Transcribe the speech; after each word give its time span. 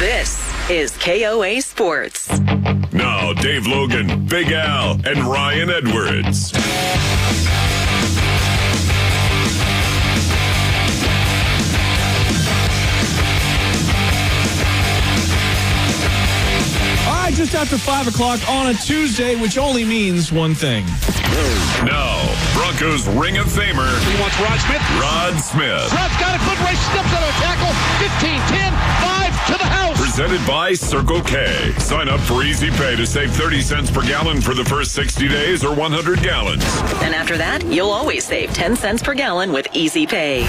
This 0.00 0.52
is 0.68 0.90
KOA 0.98 1.60
Sports. 1.62 2.28
Now, 2.92 3.32
Dave 3.32 3.66
Logan, 3.68 4.26
Big 4.26 4.50
Al, 4.50 4.98
and 5.06 5.18
Ryan 5.20 5.70
Edwards. 5.70 6.52
All 17.06 17.12
right, 17.12 17.34
just 17.34 17.54
after 17.54 17.78
5 17.78 18.08
o'clock 18.08 18.40
on 18.48 18.68
a 18.68 18.74
Tuesday, 18.74 19.36
which 19.36 19.58
only 19.58 19.84
means 19.84 20.32
one 20.32 20.54
thing. 20.54 20.84
Now, 21.84 22.18
Broncos 22.54 23.06
Ring 23.08 23.38
of 23.38 23.46
Famer, 23.46 23.90
He 24.10 24.20
wants 24.20 24.40
Rod 24.40 24.58
Smith. 24.58 24.82
Rod 24.98 25.34
Smith. 25.38 25.92
Rod's 25.92 26.16
got 26.18 26.34
a 26.34 26.40
foot 26.42 26.58
race, 26.66 26.80
steps 26.90 27.12
out 27.12 27.22
of 27.22 27.28
a 27.28 27.38
tackle. 27.38 27.72
15, 28.00 28.40
10, 28.48 28.72
5 28.72 29.46
to 29.46 29.58
the 29.58 29.64
house. 29.64 29.83
Presented 30.14 30.46
by 30.46 30.74
Circle 30.74 31.22
K. 31.22 31.72
Sign 31.78 32.08
up 32.08 32.20
for 32.20 32.44
Easy 32.44 32.70
Pay 32.70 32.94
to 32.94 33.04
save 33.04 33.32
30 33.32 33.60
cents 33.60 33.90
per 33.90 34.00
gallon 34.00 34.40
for 34.40 34.54
the 34.54 34.64
first 34.64 34.92
60 34.92 35.26
days 35.26 35.64
or 35.64 35.74
100 35.74 36.22
gallons. 36.22 36.62
And 37.02 37.12
after 37.16 37.36
that, 37.36 37.64
you'll 37.66 37.90
always 37.90 38.24
save 38.24 38.54
10 38.54 38.76
cents 38.76 39.02
per 39.02 39.12
gallon 39.14 39.50
with 39.50 39.66
Easy 39.72 40.06
Pay. 40.06 40.42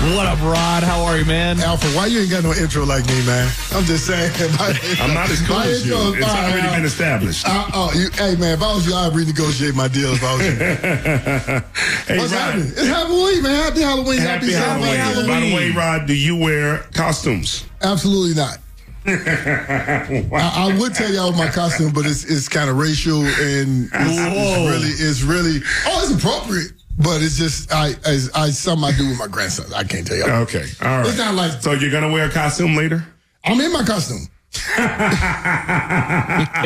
What 0.00 0.24
up, 0.24 0.40
Rod? 0.40 0.82
How 0.82 1.02
are 1.04 1.18
you, 1.18 1.26
man? 1.26 1.60
Alpha, 1.60 1.86
why 1.88 2.06
you 2.06 2.20
ain't 2.20 2.30
got 2.30 2.42
no 2.42 2.54
intro 2.54 2.86
like 2.86 3.06
me, 3.06 3.20
man? 3.26 3.52
I'm 3.70 3.84
just 3.84 4.06
saying. 4.06 4.32
My, 4.58 4.72
I'm 4.98 5.12
not 5.12 5.28
as 5.28 5.46
cool 5.46 5.58
as 5.58 5.86
you. 5.86 5.94
It's 6.14 6.26
fine, 6.26 6.44
already 6.44 6.68
Al. 6.68 6.74
been 6.74 6.84
established. 6.86 7.44
Uh, 7.46 7.66
oh, 7.74 7.92
you, 7.94 8.08
hey 8.14 8.34
man, 8.36 8.54
if 8.54 8.62
I 8.62 8.72
was 8.72 8.86
you, 8.86 8.94
I'd 8.94 9.12
renegotiate 9.12 9.74
my 9.74 9.88
deal. 9.88 10.14
If 10.14 10.24
I 10.24 10.36
was 10.36 10.46
you, 10.46 10.52
hey, 12.14 12.18
what's 12.18 12.32
Rod. 12.32 12.40
happening? 12.40 12.68
It's 12.68 12.86
Halloween, 12.86 13.42
man. 13.42 13.62
Happy 13.62 13.80
Halloween. 13.82 14.18
Happy 14.20 14.52
Halloween. 14.52 15.26
By 15.28 15.40
the 15.40 15.54
way, 15.54 15.70
Rod, 15.70 16.06
do 16.06 16.14
you 16.14 16.34
wear 16.34 16.78
costumes? 16.94 17.66
Absolutely 17.82 18.34
not. 18.34 18.56
I, 19.06 20.30
I 20.32 20.76
would 20.80 20.94
tell 20.94 21.12
y'all 21.12 21.32
my 21.32 21.48
costume, 21.48 21.92
but 21.92 22.06
it's 22.06 22.24
it's 22.24 22.48
kind 22.48 22.70
of 22.70 22.78
racial 22.78 23.20
and 23.22 23.90
it's, 23.92 24.18
it's 24.18 24.66
really 24.66 24.88
it's 24.88 25.22
really 25.22 25.60
oh 25.86 26.02
it's 26.02 26.14
appropriate, 26.14 26.72
but 26.98 27.22
it's 27.22 27.36
just 27.36 27.72
I 27.72 27.94
I, 28.04 28.18
I 28.34 28.50
something 28.50 28.84
I 28.84 28.96
do 28.96 29.08
with 29.08 29.18
my 29.18 29.26
grandson. 29.26 29.72
I 29.74 29.84
can't 29.84 30.06
tell 30.06 30.16
you. 30.16 30.24
Okay, 30.24 30.64
all 30.82 30.98
right. 30.98 31.06
It's 31.06 31.18
not 31.18 31.34
like 31.34 31.52
So 31.62 31.72
you're 31.72 31.90
gonna 31.90 32.10
wear 32.12 32.26
a 32.26 32.30
costume 32.30 32.76
later? 32.76 33.04
I'm 33.44 33.60
in 33.60 33.72
my 33.72 33.84
costume. 33.84 34.28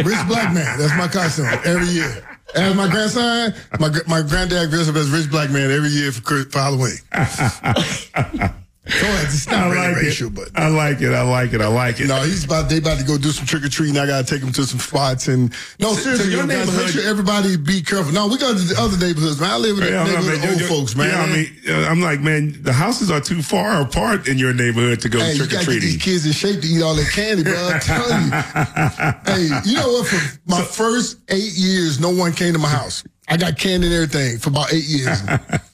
Rich 0.04 0.26
black 0.26 0.54
man. 0.54 0.78
That's 0.78 0.96
my 0.96 1.08
costume 1.12 1.46
every 1.64 1.88
year. 1.88 2.26
As 2.54 2.74
my 2.74 2.88
grandson, 2.88 3.54
my 3.78 3.90
my 4.06 4.22
granddad 4.22 4.70
dressed 4.70 4.88
up 4.88 4.96
as 4.96 5.10
rich 5.10 5.30
black 5.30 5.50
man 5.50 5.70
every 5.70 5.90
year 5.90 6.12
for, 6.12 6.44
for 6.44 6.58
Halloween. 6.58 6.98
so 8.86 9.06
it's 9.22 9.46
not 9.46 9.68
I 9.68 9.70
really 9.70 9.86
like 9.88 9.96
racial, 10.02 10.26
it. 10.28 10.34
but 10.34 10.48
I 10.54 10.68
like 10.68 11.00
it. 11.00 11.12
I 11.14 11.22
like 11.22 11.52
it. 11.54 11.60
I 11.62 11.68
like 11.68 12.00
it. 12.00 12.06
no, 12.08 12.16
he's 12.22 12.44
about 12.44 12.68
they 12.68 12.78
about 12.78 12.98
to 12.98 13.04
go 13.04 13.16
do 13.16 13.30
some 13.30 13.46
trick 13.46 13.64
or 13.64 13.68
treating. 13.70 13.96
I 13.96 14.06
gotta 14.06 14.26
take 14.26 14.42
him 14.42 14.52
to 14.52 14.64
some 14.64 14.78
spots 14.78 15.28
and 15.28 15.52
no, 15.80 15.94
seriously, 15.94 16.30
your 16.32 16.42
yo, 16.42 16.46
guys, 16.46 16.58
make 16.58 16.66
neighborhood- 16.68 16.90
sure 16.92 17.08
everybody 17.08 17.56
be 17.56 17.80
careful. 17.82 18.12
No, 18.12 18.26
we 18.28 18.36
go 18.36 18.52
to 18.52 18.58
the 18.60 18.74
other 18.78 18.98
neighborhoods, 18.98 19.40
man. 19.40 19.50
I 19.52 19.56
live 19.56 19.78
in 19.78 19.84
the 19.84 19.90
Yeah, 19.90 20.04
neighborhood 20.04 20.34
of 20.34 20.44
old 20.50 20.60
you- 20.60 20.66
you- 20.66 20.66
folks, 20.68 20.94
man. 20.96 21.08
Yeah, 21.08 21.22
I 21.22 21.26
mean, 21.34 21.52
uh, 21.68 21.88
I'm 21.90 22.00
like, 22.02 22.20
man, 22.20 22.58
the 22.62 22.72
houses 22.74 23.10
are 23.10 23.20
too 23.20 23.40
far 23.42 23.80
apart 23.80 24.28
in 24.28 24.36
your 24.38 24.52
neighborhood 24.52 25.00
to 25.00 25.08
go 25.08 25.18
Hey, 25.18 25.36
trick 25.36 25.48
or 25.48 25.52
gotta 25.54 25.70
these 25.70 25.80
treating. 25.80 25.98
kids 26.00 26.26
in 26.26 26.32
shape 26.32 26.60
to 26.60 26.66
eat 26.66 26.82
all 26.82 26.94
that 26.94 27.10
candy, 27.10 27.42
bro. 27.44 27.54
I'm 27.54 27.80
telling 27.80 28.24
you. 28.24 28.30
hey, 29.54 29.60
you 29.70 29.76
know 29.76 29.88
what? 29.92 30.06
For 30.08 30.38
my 30.46 30.62
first 30.62 31.18
eight 31.30 31.52
years, 31.54 32.00
no 32.00 32.10
one 32.10 32.32
came 32.32 32.52
to 32.52 32.58
my 32.58 32.68
house. 32.68 33.02
I 33.28 33.38
got 33.38 33.56
candy 33.56 33.86
and 33.86 33.94
everything 33.94 34.38
for 34.38 34.50
about 34.50 34.72
eight 34.74 34.84
years. 34.84 35.22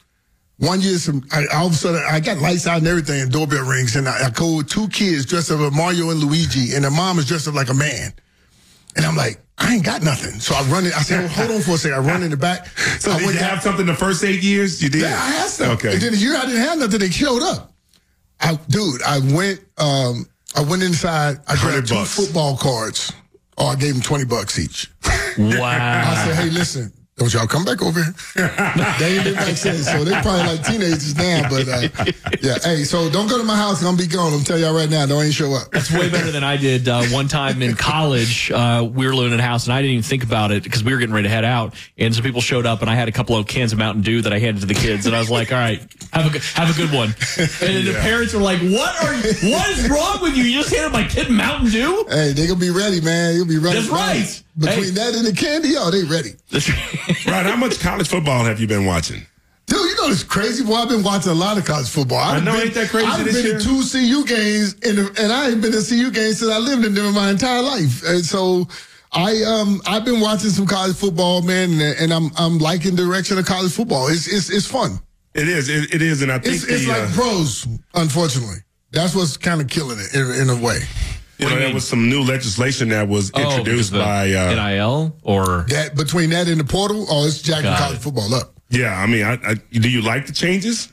One 0.61 0.81
year, 0.81 0.99
some 0.99 1.25
I, 1.33 1.47
all 1.55 1.67
of 1.67 1.73
a 1.73 1.75
sudden 1.75 2.03
I 2.09 2.21
got 2.21 2.39
lights 2.39 2.67
out 2.67 2.79
and 2.79 2.87
everything, 2.87 3.21
and 3.23 3.33
doorbell 3.33 3.65
rings, 3.67 3.97
and 3.97 4.07
I, 4.09 4.27
I 4.27 4.31
go 4.31 4.59
with 4.59 4.69
two 4.69 4.89
kids 4.89 5.25
dressed 5.27 5.51
up 5.51 5.61
as 5.61 5.73
Mario 5.75 6.11
and 6.11 6.21
Luigi, 6.21 6.75
and 6.75 6.85
the 6.85 6.91
mom 6.91 7.19
is 7.19 7.27
dressed 7.27 7.49
up 7.49 7.55
like 7.55 7.71
a 7.71 7.75
man. 7.75 8.13
And 8.97 9.07
I'm 9.07 9.17
like, 9.17 9.41
I 9.57 9.75
ain't 9.75 9.85
got 9.85 10.03
nothing. 10.03 10.39
So 10.41 10.55
I 10.55 10.63
run 10.65 10.85
it. 10.85 10.95
I 10.95 11.03
said, 11.03 11.31
hold 11.31 11.51
on 11.51 11.61
for 11.63 11.73
a 11.73 11.79
second. 11.79 11.97
I 11.97 12.01
run 12.01 12.23
in 12.23 12.31
the 12.31 12.37
back. 12.37 12.67
So 12.99 13.11
I 13.11 13.15
did 13.15 13.21
you 13.21 13.27
went- 13.29 13.39
have 13.39 13.63
something 13.63 13.87
the 13.87 13.95
first 13.95 14.23
eight 14.25 14.43
years? 14.43 14.83
You 14.83 14.89
did. 14.91 15.03
yeah, 15.03 15.09
I 15.15 15.31
had 15.31 15.49
stuff. 15.49 15.79
Okay. 15.79 15.93
And 15.93 16.03
then 16.03 16.13
the 16.13 16.19
year 16.19 16.37
I 16.37 16.43
didn't 16.45 16.61
have 16.63 16.79
nothing, 16.79 16.99
they 17.01 17.11
showed 17.11 17.43
up. 17.43 17.73
I, 18.41 18.59
dude, 18.69 19.03
I 19.03 19.19
went, 19.35 19.61
um, 19.79 20.27
I 20.57 20.63
went 20.63 20.83
inside. 20.83 21.37
I 21.47 21.53
100 21.55 21.71
grabbed 21.73 21.89
two 21.89 21.95
bucks. 21.95 22.17
football 22.17 22.57
cards. 22.57 23.13
Oh, 23.57 23.67
I 23.67 23.77
gave 23.77 23.93
them 23.95 24.03
twenty 24.03 24.25
bucks 24.25 24.59
each. 24.59 24.91
Wow. 25.39 25.61
I 25.69 26.25
said, 26.27 26.37
hey, 26.37 26.51
listen, 26.51 26.93
don't 27.21 27.35
y'all 27.35 27.47
come 27.47 27.67
back 27.67 27.83
over 27.83 28.03
here. 28.03 28.15
they 28.99 29.23
didn't 29.23 29.37
make 29.37 29.59
sense. 29.59 29.85
so 29.85 30.05
they 30.05 30.13
probably 30.23 30.41
like 30.57 30.65
teenagers 30.65 31.15
now. 31.17 31.51
But 31.51 31.69
uh, 31.69 31.89
yeah, 32.41 32.57
hey, 32.65 32.85
so 32.85 33.11
don't 33.11 33.29
go 33.29 33.37
to 33.37 33.45
my 33.45 33.57
house. 33.57 33.81
I'm 33.83 33.95
gonna 33.95 33.99
be 33.99 34.07
gone. 34.07 34.33
I'm 34.33 34.41
telling 34.43 34.63
y'all 34.63 34.75
right 34.75 34.89
now, 34.89 35.05
don't 35.05 35.23
ain't 35.23 35.35
show 35.35 35.53
up. 35.53 35.71
That's 35.71 35.91
way 35.93 36.09
better 36.09 36.31
than 36.33 36.43
I 36.45 36.57
did 36.57 36.89
uh, 36.89 37.05
one 37.09 37.29
time 37.29 37.61
in 37.61 37.75
college. 37.77 38.51
Uh, 38.51 38.89
we 38.91 39.07
were 39.07 39.15
living 39.15 39.35
in 39.35 39.41
a 39.41 39.43
house, 39.43 39.67
and 39.67 39.75
I 39.75 39.83
didn't 39.83 39.93
even 39.93 40.03
think 40.03 40.25
about 40.25 40.51
it 40.51 40.63
because 40.63 40.83
we 40.83 40.95
were 40.95 40.99
getting 40.99 41.15
ready 41.15 41.29
to 41.29 41.35
head 41.35 41.45
out. 41.45 41.75
And 41.99 42.15
some 42.15 42.25
people 42.25 42.41
showed 42.41 42.65
up, 42.65 42.81
and 42.81 42.89
I 42.89 42.95
had 42.95 43.09
a 43.09 43.13
couple 43.13 43.37
of 43.37 43.47
cans 43.47 43.75
of 43.75 43.79
Mountain 43.79 44.03
Dew 44.03 44.23
that 44.23 44.33
I 44.33 44.39
handed 44.39 44.63
to 44.63 44.67
the 44.67 44.73
kids, 44.73 45.05
and 45.05 45.15
I 45.15 45.19
was 45.19 45.29
like, 45.31 45.53
"All 45.53 45.59
right, 45.59 45.79
have 46.15 46.25
a 46.27 46.31
good, 46.31 46.43
have 46.55 46.71
a 46.75 46.81
good 46.81 46.91
one." 46.91 47.09
And 47.37 47.77
then 47.77 47.85
the 47.85 47.99
parents 48.01 48.33
were 48.33 48.41
like, 48.41 48.61
"What 48.61 49.05
are 49.05 49.15
you? 49.15 49.53
What 49.53 49.69
is 49.73 49.91
wrong 49.91 50.23
with 50.23 50.39
you? 50.39 50.45
You 50.45 50.63
just 50.63 50.75
handed 50.75 50.93
my 50.93 51.05
kid 51.05 51.29
Mountain 51.31 51.71
Dew?" 51.71 52.07
Hey, 52.09 52.33
they're 52.33 52.49
gonna 52.49 52.59
be 52.59 52.71
ready, 52.71 53.03
man. 53.03 53.35
You'll 53.35 53.45
be 53.47 53.59
ready. 53.59 53.79
That's 53.79 53.91
right. 53.91 54.43
Between 54.59 54.85
Hey. 54.85 54.91
that 54.91 55.15
and 55.15 55.27
the 55.27 55.33
candy, 55.33 55.75
oh, 55.77 55.91
they 55.91 56.05
ready. 56.05 56.31
right. 57.27 57.47
how 57.47 57.57
much 57.57 57.79
college 57.81 58.09
football 58.09 58.45
have 58.45 58.61
you 58.61 58.67
been 58.67 58.85
watching? 58.85 59.23
Dude, 59.67 59.79
you 59.79 59.97
know 59.97 60.09
this 60.09 60.25
crazy. 60.25 60.65
Boy, 60.65 60.75
I've 60.75 60.89
been 60.89 61.05
watching 61.05 61.31
a 61.31 61.35
lot 61.35 61.57
of 61.57 61.65
college 61.65 61.89
football. 61.89 62.19
I've 62.19 62.43
know, 62.43 62.53
been, 62.53 62.63
ain't 62.63 62.75
that 62.75 62.89
crazy 62.89 63.07
I've 63.07 63.25
this 63.25 63.37
been 63.37 63.47
year? 63.47 63.59
to 63.59 63.65
two 63.65 63.83
CU 63.83 64.25
games, 64.27 64.75
in 64.83 64.97
the, 64.97 65.15
and 65.23 65.33
I 65.33 65.51
ain't 65.51 65.61
been 65.63 65.71
to 65.73 65.83
CU 65.83 66.11
games 66.11 66.39
since 66.41 66.51
I 66.51 66.59
lived 66.59 66.85
in 66.85 66.95
them 66.95 67.15
my 67.15 67.31
entire 67.31 67.63
life. 67.63 68.03
And 68.05 68.25
so, 68.25 68.67
I 69.13 69.43
um 69.45 69.81
I've 69.87 70.05
been 70.05 70.21
watching 70.21 70.51
some 70.51 70.67
college 70.67 70.97
football, 70.97 71.43
man, 71.43 71.71
and, 71.73 71.83
and 71.83 72.13
I'm 72.13 72.31
I'm 72.37 72.59
liking 72.59 72.97
the 72.97 73.05
direction 73.05 73.39
of 73.39 73.47
college 73.47 73.73
football. 73.73 74.09
It's 74.09 74.27
it's 74.27 74.51
it's 74.51 74.67
fun. 74.67 74.99
It 75.35 75.49
is. 75.49 75.69
It, 75.69 75.95
it 75.95 76.03
is, 76.03 76.23
and 76.23 76.33
I 76.33 76.39
think 76.41 76.57
It's 76.57 76.65
it's 76.65 76.87
like 76.89 77.03
uh, 77.03 77.13
pros. 77.13 77.67
Unfortunately, 77.95 78.57
that's 78.91 79.15
what's 79.15 79.37
kind 79.37 79.61
of 79.61 79.69
killing 79.69 79.99
it 80.01 80.13
in, 80.15 80.43
in 80.43 80.51
a 80.51 80.61
way. 80.61 80.81
You 81.41 81.49
know, 81.49 81.59
there 81.59 81.75
was 81.75 81.87
some 81.89 82.09
new 82.09 82.23
legislation 82.23 82.89
that 82.91 83.09
was 83.09 83.31
Oh, 83.35 83.41
introduced 83.59 83.93
by. 83.93 84.33
Uh, 84.33 84.55
NIL 84.55 85.17
or 85.23 85.65
That 85.69 85.95
between 85.97 86.31
that 86.31 86.49
and 86.49 86.61
the 86.61 86.65
portal, 86.65 87.07
oh, 87.09 87.27
it's 87.27 87.41
jacking 87.43 87.65
Got 87.65 87.79
college 87.79 87.97
it. 87.99 88.03
football 88.03 88.35
up. 88.35 88.55
yeah, 88.71 88.97
I 89.01 89.07
mean, 89.07 89.25
I, 89.25 89.39
I, 89.45 89.55
do 89.73 89.89
you 89.91 90.03
like 90.03 90.27
the 90.27 90.33
changes? 90.33 90.93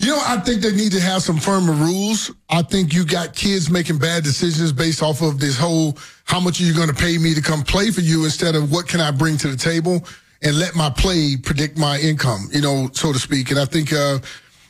You 0.00 0.08
know, 0.08 0.20
I 0.24 0.36
think 0.38 0.62
they 0.62 0.70
need 0.72 0.92
to 0.92 1.00
have 1.00 1.22
some 1.22 1.38
firmer 1.38 1.72
rules. 1.72 2.30
I 2.48 2.62
think 2.62 2.94
you 2.94 3.04
got 3.04 3.34
kids 3.34 3.68
making 3.68 3.98
bad 3.98 4.22
decisions 4.22 4.72
based 4.72 5.02
off 5.02 5.22
of 5.22 5.40
this 5.40 5.58
whole 5.58 5.98
how 6.24 6.38
much 6.38 6.60
are 6.60 6.64
you 6.64 6.74
going 6.74 6.88
to 6.88 6.94
pay 6.94 7.18
me 7.18 7.34
to 7.34 7.42
come 7.42 7.62
play 7.62 7.90
for 7.90 8.00
you 8.02 8.24
instead 8.24 8.54
of 8.54 8.70
what 8.70 8.86
can 8.86 9.00
I 9.00 9.10
bring 9.10 9.36
to 9.38 9.48
the 9.48 9.56
table 9.56 10.06
and 10.42 10.56
let 10.56 10.76
my 10.76 10.88
play 10.88 11.36
predict 11.36 11.76
my 11.78 11.98
income, 11.98 12.48
you 12.52 12.60
know, 12.60 12.88
so 12.92 13.12
to 13.12 13.18
speak. 13.18 13.50
And 13.50 13.58
I 13.58 13.64
think, 13.64 13.92
uh, 13.92 14.18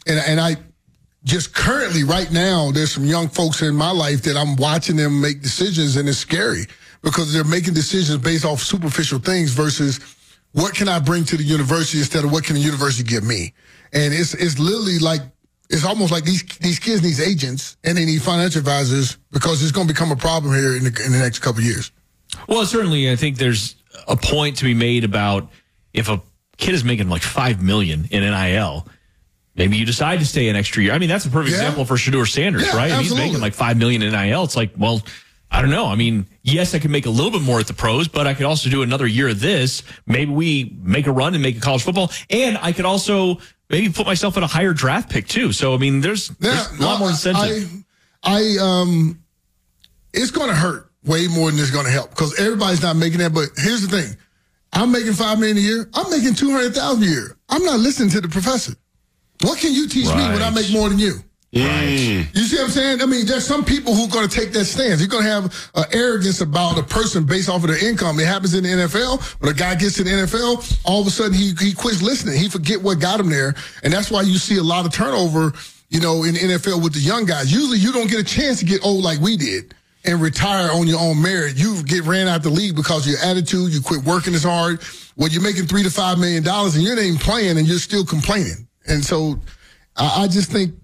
and, 0.07 0.19
and 0.21 0.41
I 0.41 0.57
just 1.25 1.55
currently 1.55 2.05
right 2.05 2.31
now, 2.31 2.71
there's 2.71 2.93
some 2.93 3.05
young 3.05 3.29
folks 3.29 3.61
in 3.63 3.75
my 3.75 3.91
life 3.91 4.23
that 4.23 4.37
I'm 4.37 4.57
watching 4.57 4.97
them 4.97 5.21
make 5.21 5.43
decisions 5.43 5.97
and 5.97 6.09
it's 6.09 6.19
scary 6.19 6.67
because 7.03 7.33
they're 7.33 7.45
making 7.45 7.75
decisions 7.75 8.19
based 8.19 8.45
off 8.45 8.61
superficial 8.63 9.19
things 9.19 9.53
versus 9.53 10.01
what 10.53 10.75
can 10.75 10.89
I 10.89 10.99
bring 10.99 11.25
to 11.25 11.37
the 11.37 11.43
university 11.43 11.99
instead 11.99 12.25
of 12.25 12.33
what 12.33 12.45
can 12.45 12.55
the 12.55 12.61
university 12.61 13.09
give 13.09 13.25
me? 13.25 13.53
And 13.93 14.13
it's 14.13 14.35
it's 14.35 14.59
literally 14.59 14.99
like 14.99 15.21
it's 15.71 15.85
almost 15.85 16.13
like 16.13 16.25
these 16.25 16.45
these 16.59 16.79
kids 16.79 17.03
need 17.03 17.25
agents 17.25 17.77
and 17.85 17.97
they 17.97 18.05
need 18.05 18.23
financial 18.23 18.59
advisors 18.61 19.19
because 19.31 19.63
it's 19.63 19.73
going 19.73 19.87
to 19.87 19.93
become 19.93 20.11
a 20.11 20.17
problem 20.17 20.55
here 20.55 20.77
in 20.77 20.85
the, 20.85 21.03
in 21.05 21.13
the 21.13 21.19
next 21.19 21.41
couple 21.41 21.63
years. 21.63 21.93
Well, 22.49 22.65
certainly, 22.67 23.11
I 23.11 23.17
think 23.17 23.39
there's 23.39 23.77
a 24.07 24.17
point 24.17 24.57
to 24.59 24.65
be 24.65 24.75
made 24.75 25.05
about 25.05 25.51
if 25.93 26.09
a 26.09 26.21
kid 26.57 26.75
is 26.75 26.85
making 26.85 27.09
like 27.09 27.23
five 27.23 27.63
million 27.63 28.07
in 28.11 28.23
NIL. 28.23 28.87
Maybe 29.59 29.77
you 29.77 29.85
decide 29.85 30.21
to 30.21 30.25
stay 30.27 30.49
an 30.49 30.57
extra 30.57 30.83
year. 30.85 30.93
I 30.93 30.99
mean, 30.99 31.09
that's 31.09 31.27
a 31.27 31.31
perfect 31.31 31.51
Yeah. 31.51 31.63
example 31.63 31.85
for 31.85 31.95
Shedeur 31.97 32.27
Sanders, 32.27 32.65
Yeah, 32.65 32.77
right? 32.77 32.93
He's 33.03 33.15
making 33.15 33.41
like 33.41 33.55
five 33.55 33.77
million 33.77 34.03
in 34.03 34.13
NIL. 34.13 34.45
It's 34.45 34.57
like, 34.57 34.71
well, 34.79 35.03
I 35.51 35.61
don't 35.61 35.71
know. 35.71 35.87
I 35.87 35.97
mean, 35.97 36.27
yes, 36.43 36.75
I 36.75 36.79
could 36.79 36.91
make 36.93 37.07
a 37.07 37.11
little 37.11 37.33
bit 37.33 37.43
more 37.43 37.59
at 37.59 37.67
the 37.67 37.75
pros, 37.75 38.07
but 38.07 38.27
I 38.27 38.35
could 38.35 38.47
also 38.47 38.71
do 38.71 38.83
another 38.83 39.07
year 39.07 39.29
of 39.29 39.41
this. 39.41 39.83
Maybe 40.07 40.31
we 40.31 40.77
make 40.83 41.07
a 41.07 41.13
run 41.13 41.35
and 41.35 41.43
make 41.43 41.57
a 41.57 41.61
college 41.61 41.83
football, 41.83 42.13
and 42.31 42.57
I 42.63 42.73
could 42.73 42.85
also 42.85 43.39
maybe 43.69 43.89
put 43.89 44.07
myself 44.07 44.37
in 44.37 44.43
a 44.43 44.47
higher 44.47 44.73
draft 44.73 45.11
pick 45.11 45.27
too. 45.27 45.53
So, 45.53 45.75
I 45.75 45.79
mean, 45.79 46.01
there's, 46.01 46.29
there's 46.29 46.71
a 46.71 46.83
lot 46.83 46.95
no, 46.95 46.99
more 46.99 47.09
incentive. 47.11 47.85
I 48.23 48.57
um, 48.61 49.23
it's 50.13 50.31
going 50.31 50.49
to 50.49 50.55
hurt 50.55 50.91
way 51.05 51.27
more 51.29 51.51
than 51.51 51.59
it's 51.59 51.71
going 51.71 51.87
to 51.87 51.93
help 51.93 52.11
because 52.11 52.39
everybody's 52.39 52.83
not 52.83 52.97
making 52.97 53.19
that. 53.21 53.33
But 53.33 53.49
here's 53.57 53.87
the 53.87 53.89
thing: 53.89 54.17
I'm 54.73 54.93
making 54.93 55.15
five 55.15 55.39
million 55.39 55.57
a 55.57 55.61
year. 55.61 55.89
I'm 55.95 56.11
making 56.11 56.35
two 56.35 56.51
hundred 56.51 56.75
thousand 56.75 57.05
a 57.05 57.07
year. 57.07 57.37
I'm 57.49 57.65
not 57.65 57.81
listening 57.81 58.11
to 58.11 58.21
the 58.21 58.29
professor. 58.29 58.75
What 59.43 59.59
can 59.59 59.73
you 59.73 59.89
teach 59.89 60.07
me 60.07 60.23
when 60.29 60.43
I 60.43 60.51
make 60.51 60.71
more 60.73 60.89
than 60.89 60.99
you? 60.99 61.23
Right. 61.55 62.29
You 62.35 62.43
see 62.45 62.57
what 62.57 62.65
I'm 62.65 62.71
saying? 62.71 63.01
I 63.01 63.07
mean, 63.07 63.25
there's 63.25 63.47
some 63.47 63.65
people 63.65 63.95
who 63.95 64.05
are 64.05 64.09
going 64.09 64.29
to 64.29 64.41
take 64.41 64.53
that 64.53 64.67
stance. 64.67 65.01
You're 65.01 65.09
going 65.09 65.25
to 65.25 65.31
have 65.31 65.71
uh, 65.75 65.85
arrogance 65.93 66.43
about 66.43 66.79
a 66.79 66.83
person 66.83 67.25
based 67.25 67.49
off 67.49 67.63
of 67.63 67.71
their 67.71 67.83
income. 67.83 68.21
It 68.21 68.27
happens 68.27 68.53
in 68.53 68.65
the 68.65 68.69
NFL. 68.69 69.41
When 69.41 69.51
a 69.51 69.55
guy 69.55 69.75
gets 69.75 69.97
to 69.97 70.05
the 70.05 70.11
NFL, 70.11 70.81
all 70.85 71.01
of 71.01 71.07
a 71.07 71.11
sudden 71.11 71.33
he 71.33 71.55
he 71.59 71.73
quits 71.73 72.03
listening. 72.03 72.39
He 72.39 72.51
forget 72.51 72.83
what 72.83 73.01
got 73.01 73.19
him 73.19 73.31
there, 73.31 73.55
and 73.83 73.91
that's 73.91 74.11
why 74.11 74.23
you 74.23 74.37
see 74.37 74.59
a 74.59 74.63
lot 74.63 74.85
of 74.85 74.93
turnover. 74.93 75.55
You 75.89 76.01
know, 76.01 76.23
in 76.25 76.35
the 76.35 76.41
NFL 76.41 76.83
with 76.83 76.93
the 76.93 77.01
young 77.01 77.25
guys. 77.25 77.51
Usually, 77.51 77.79
you 77.79 77.93
don't 77.93 78.11
get 78.11 78.21
a 78.21 78.25
chance 78.25 78.59
to 78.59 78.67
get 78.67 78.85
old 78.85 79.03
like 79.03 79.21
we 79.21 79.39
did 79.39 79.75
and 80.05 80.21
retire 80.21 80.71
on 80.71 80.87
your 80.87 81.01
own 81.01 81.23
merit. 81.23 81.57
You 81.57 81.83
get 81.83 82.05
ran 82.05 82.29
out 82.29 82.43
the 82.43 82.51
league 82.51 82.77
because 82.77 83.07
of 83.07 83.13
your 83.13 83.21
attitude. 83.23 83.73
You 83.73 83.81
quit 83.81 84.05
working 84.05 84.35
as 84.35 84.45
hard. 84.45 84.83
Well, 85.17 85.31
you're 85.31 85.43
making 85.43 85.65
three 85.65 85.83
to 85.83 85.91
five 85.91 86.19
million 86.19 86.43
dollars, 86.43 86.75
and 86.75 86.85
you're 86.85 86.95
not 86.95 87.05
even 87.05 87.19
playing, 87.19 87.57
and 87.57 87.67
you're 87.67 87.79
still 87.79 88.05
complaining. 88.05 88.68
And 88.89 89.05
so, 89.05 89.39
I, 89.97 90.23
I 90.23 90.29
just 90.29 90.51
think 90.51 90.75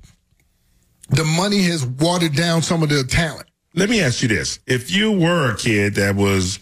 the 1.11 1.25
money 1.25 1.62
has 1.62 1.87
watered 1.87 2.35
down 2.35 2.62
some 2.62 2.83
of 2.83 2.89
the 2.89 3.05
talent. 3.05 3.49
Let 3.75 3.91
me 3.91 4.01
ask 4.01 4.23
you 4.23 4.29
this. 4.29 4.59
If 4.67 4.91
you 4.91 5.12
were 5.12 5.51
a 5.53 5.56
kid 5.56 5.95
that 5.97 6.15
was, 6.15 6.59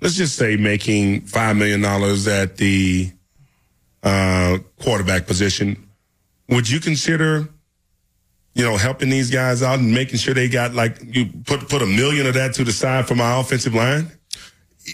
let's 0.00 0.14
just 0.14 0.36
say, 0.36 0.56
making 0.56 1.22
$5 1.22 1.56
million 1.56 1.84
at 1.84 2.56
the 2.56 3.12
uh, 4.02 4.58
quarterback 4.80 5.26
position, 5.26 5.88
would 6.48 6.68
you 6.68 6.78
consider, 6.78 7.48
you 8.54 8.64
know, 8.64 8.76
helping 8.76 9.08
these 9.08 9.30
guys 9.30 9.62
out 9.62 9.80
and 9.80 9.92
making 9.92 10.18
sure 10.18 10.34
they 10.34 10.48
got 10.48 10.74
like, 10.74 10.98
you 11.02 11.26
put, 11.44 11.68
put 11.68 11.82
a 11.82 11.86
million 11.86 12.26
of 12.26 12.34
that 12.34 12.54
to 12.54 12.64
the 12.64 12.72
side 12.72 13.08
for 13.08 13.14
my 13.14 13.40
offensive 13.40 13.74
line? 13.74 14.10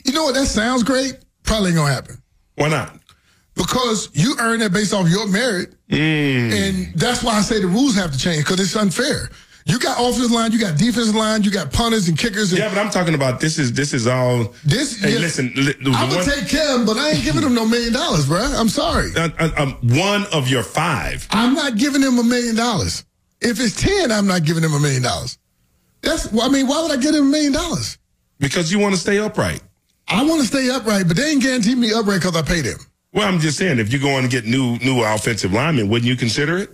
You 0.05 0.13
know 0.13 0.25
what? 0.25 0.35
That 0.35 0.47
sounds 0.47 0.83
great. 0.83 1.19
Probably 1.43 1.71
ain't 1.71 1.79
gonna 1.79 1.93
happen 1.93 2.23
Why 2.57 2.69
not? 2.69 2.99
Because 3.59 4.09
you 4.15 4.35
earn 4.41 4.61
that 4.61 4.73
based 4.73 4.95
off 4.95 5.09
your 5.11 5.27
merit, 5.29 5.75
and 5.91 6.93
that's 6.95 7.23
why 7.23 7.35
I 7.37 7.43
say 7.43 7.61
the 7.61 7.67
rules 7.67 7.95
have 7.97 8.13
to 8.13 8.19
change 8.19 8.39
because 8.45 8.59
it's 8.61 8.75
unfair. 8.77 9.29
You 9.67 9.79
got 9.79 10.01
offensive 10.01 10.31
line, 10.31 10.51
you 10.53 10.59
got 10.59 10.79
defensive 10.79 11.15
line, 11.15 11.43
you 11.43 11.51
got 11.51 11.71
punters 11.71 12.09
and 12.09 12.17
kickers. 12.17 12.53
And 12.53 12.59
Yeah, 12.59 12.71
but 12.71 12.79
I'm 12.79 12.89
talking 12.89 13.15
about 13.15 13.39
this 13.39 13.59
is 13.59 13.75
this 13.75 13.93
is 13.93 14.07
all. 14.07 14.55
This, 14.65 14.99
Hey, 15.03 15.13
yeah, 15.13 15.19
listen. 15.19 15.53
li- 15.57 15.75
I'm 15.85 16.09
gonna 16.09 16.25
take 16.25 16.49
them, 16.49 16.87
but 16.87 16.97
I 16.97 17.11
ain't 17.11 17.23
giving 17.23 17.43
him 17.43 17.53
no 17.55 17.67
million 17.67 17.93
dollars, 17.93 18.27
bro. 18.27 18.39
I'm 18.41 18.71
sorry. 18.71 19.11
uh, 19.15 19.29
uh, 19.39 19.51
um, 19.59 19.73
one 19.99 20.25
of 20.33 20.49
your 20.49 20.63
five. 20.63 21.27
I'm 21.31 21.53
not 21.53 21.77
giving 21.77 22.01
him 22.01 22.19
a 22.19 22.23
million 22.25 22.57
dollars. 22.57 23.05
If 23.43 23.61
it's 23.61 23.79
ten, 23.79 24.11
I'm 24.11 24.27
not 24.27 24.45
giving 24.45 24.65
him 24.65 24.73
a 24.73 24.81
million 24.81 25.03
dollars. 25.03 25.37
That's. 26.01 26.33
I 26.33 26.49
mean, 26.49 26.67
why 26.67 26.81
would 26.83 26.91
I 26.93 26.97
give 26.97 27.15
him 27.15 27.27
a 27.27 27.31
million 27.31 27.53
dollars? 27.53 27.99
Because 28.39 28.73
you 28.73 28.79
want 28.79 28.95
to 28.95 29.01
stay 29.01 29.19
upright. 29.19 29.61
I 30.09 30.25
want 30.25 30.41
to 30.41 30.47
stay 30.47 30.71
upright, 30.71 31.07
but 31.09 31.17
they 31.19 31.33
ain't 31.33 31.43
guarantee 31.43 31.75
me 31.75 31.93
upright 31.93 32.21
because 32.21 32.35
I 32.37 32.41
paid 32.41 32.65
them. 32.65 32.79
Well, 33.13 33.27
I'm 33.27 33.39
just 33.39 33.57
saying, 33.57 33.79
if 33.79 33.91
you're 33.93 34.03
going 34.03 34.23
to 34.23 34.29
get 34.29 34.45
new 34.45 34.79
new 34.79 35.03
offensive 35.03 35.53
linemen, 35.53 35.89
wouldn't 35.89 36.09
you 36.09 36.17
consider 36.17 36.59
it? 36.59 36.71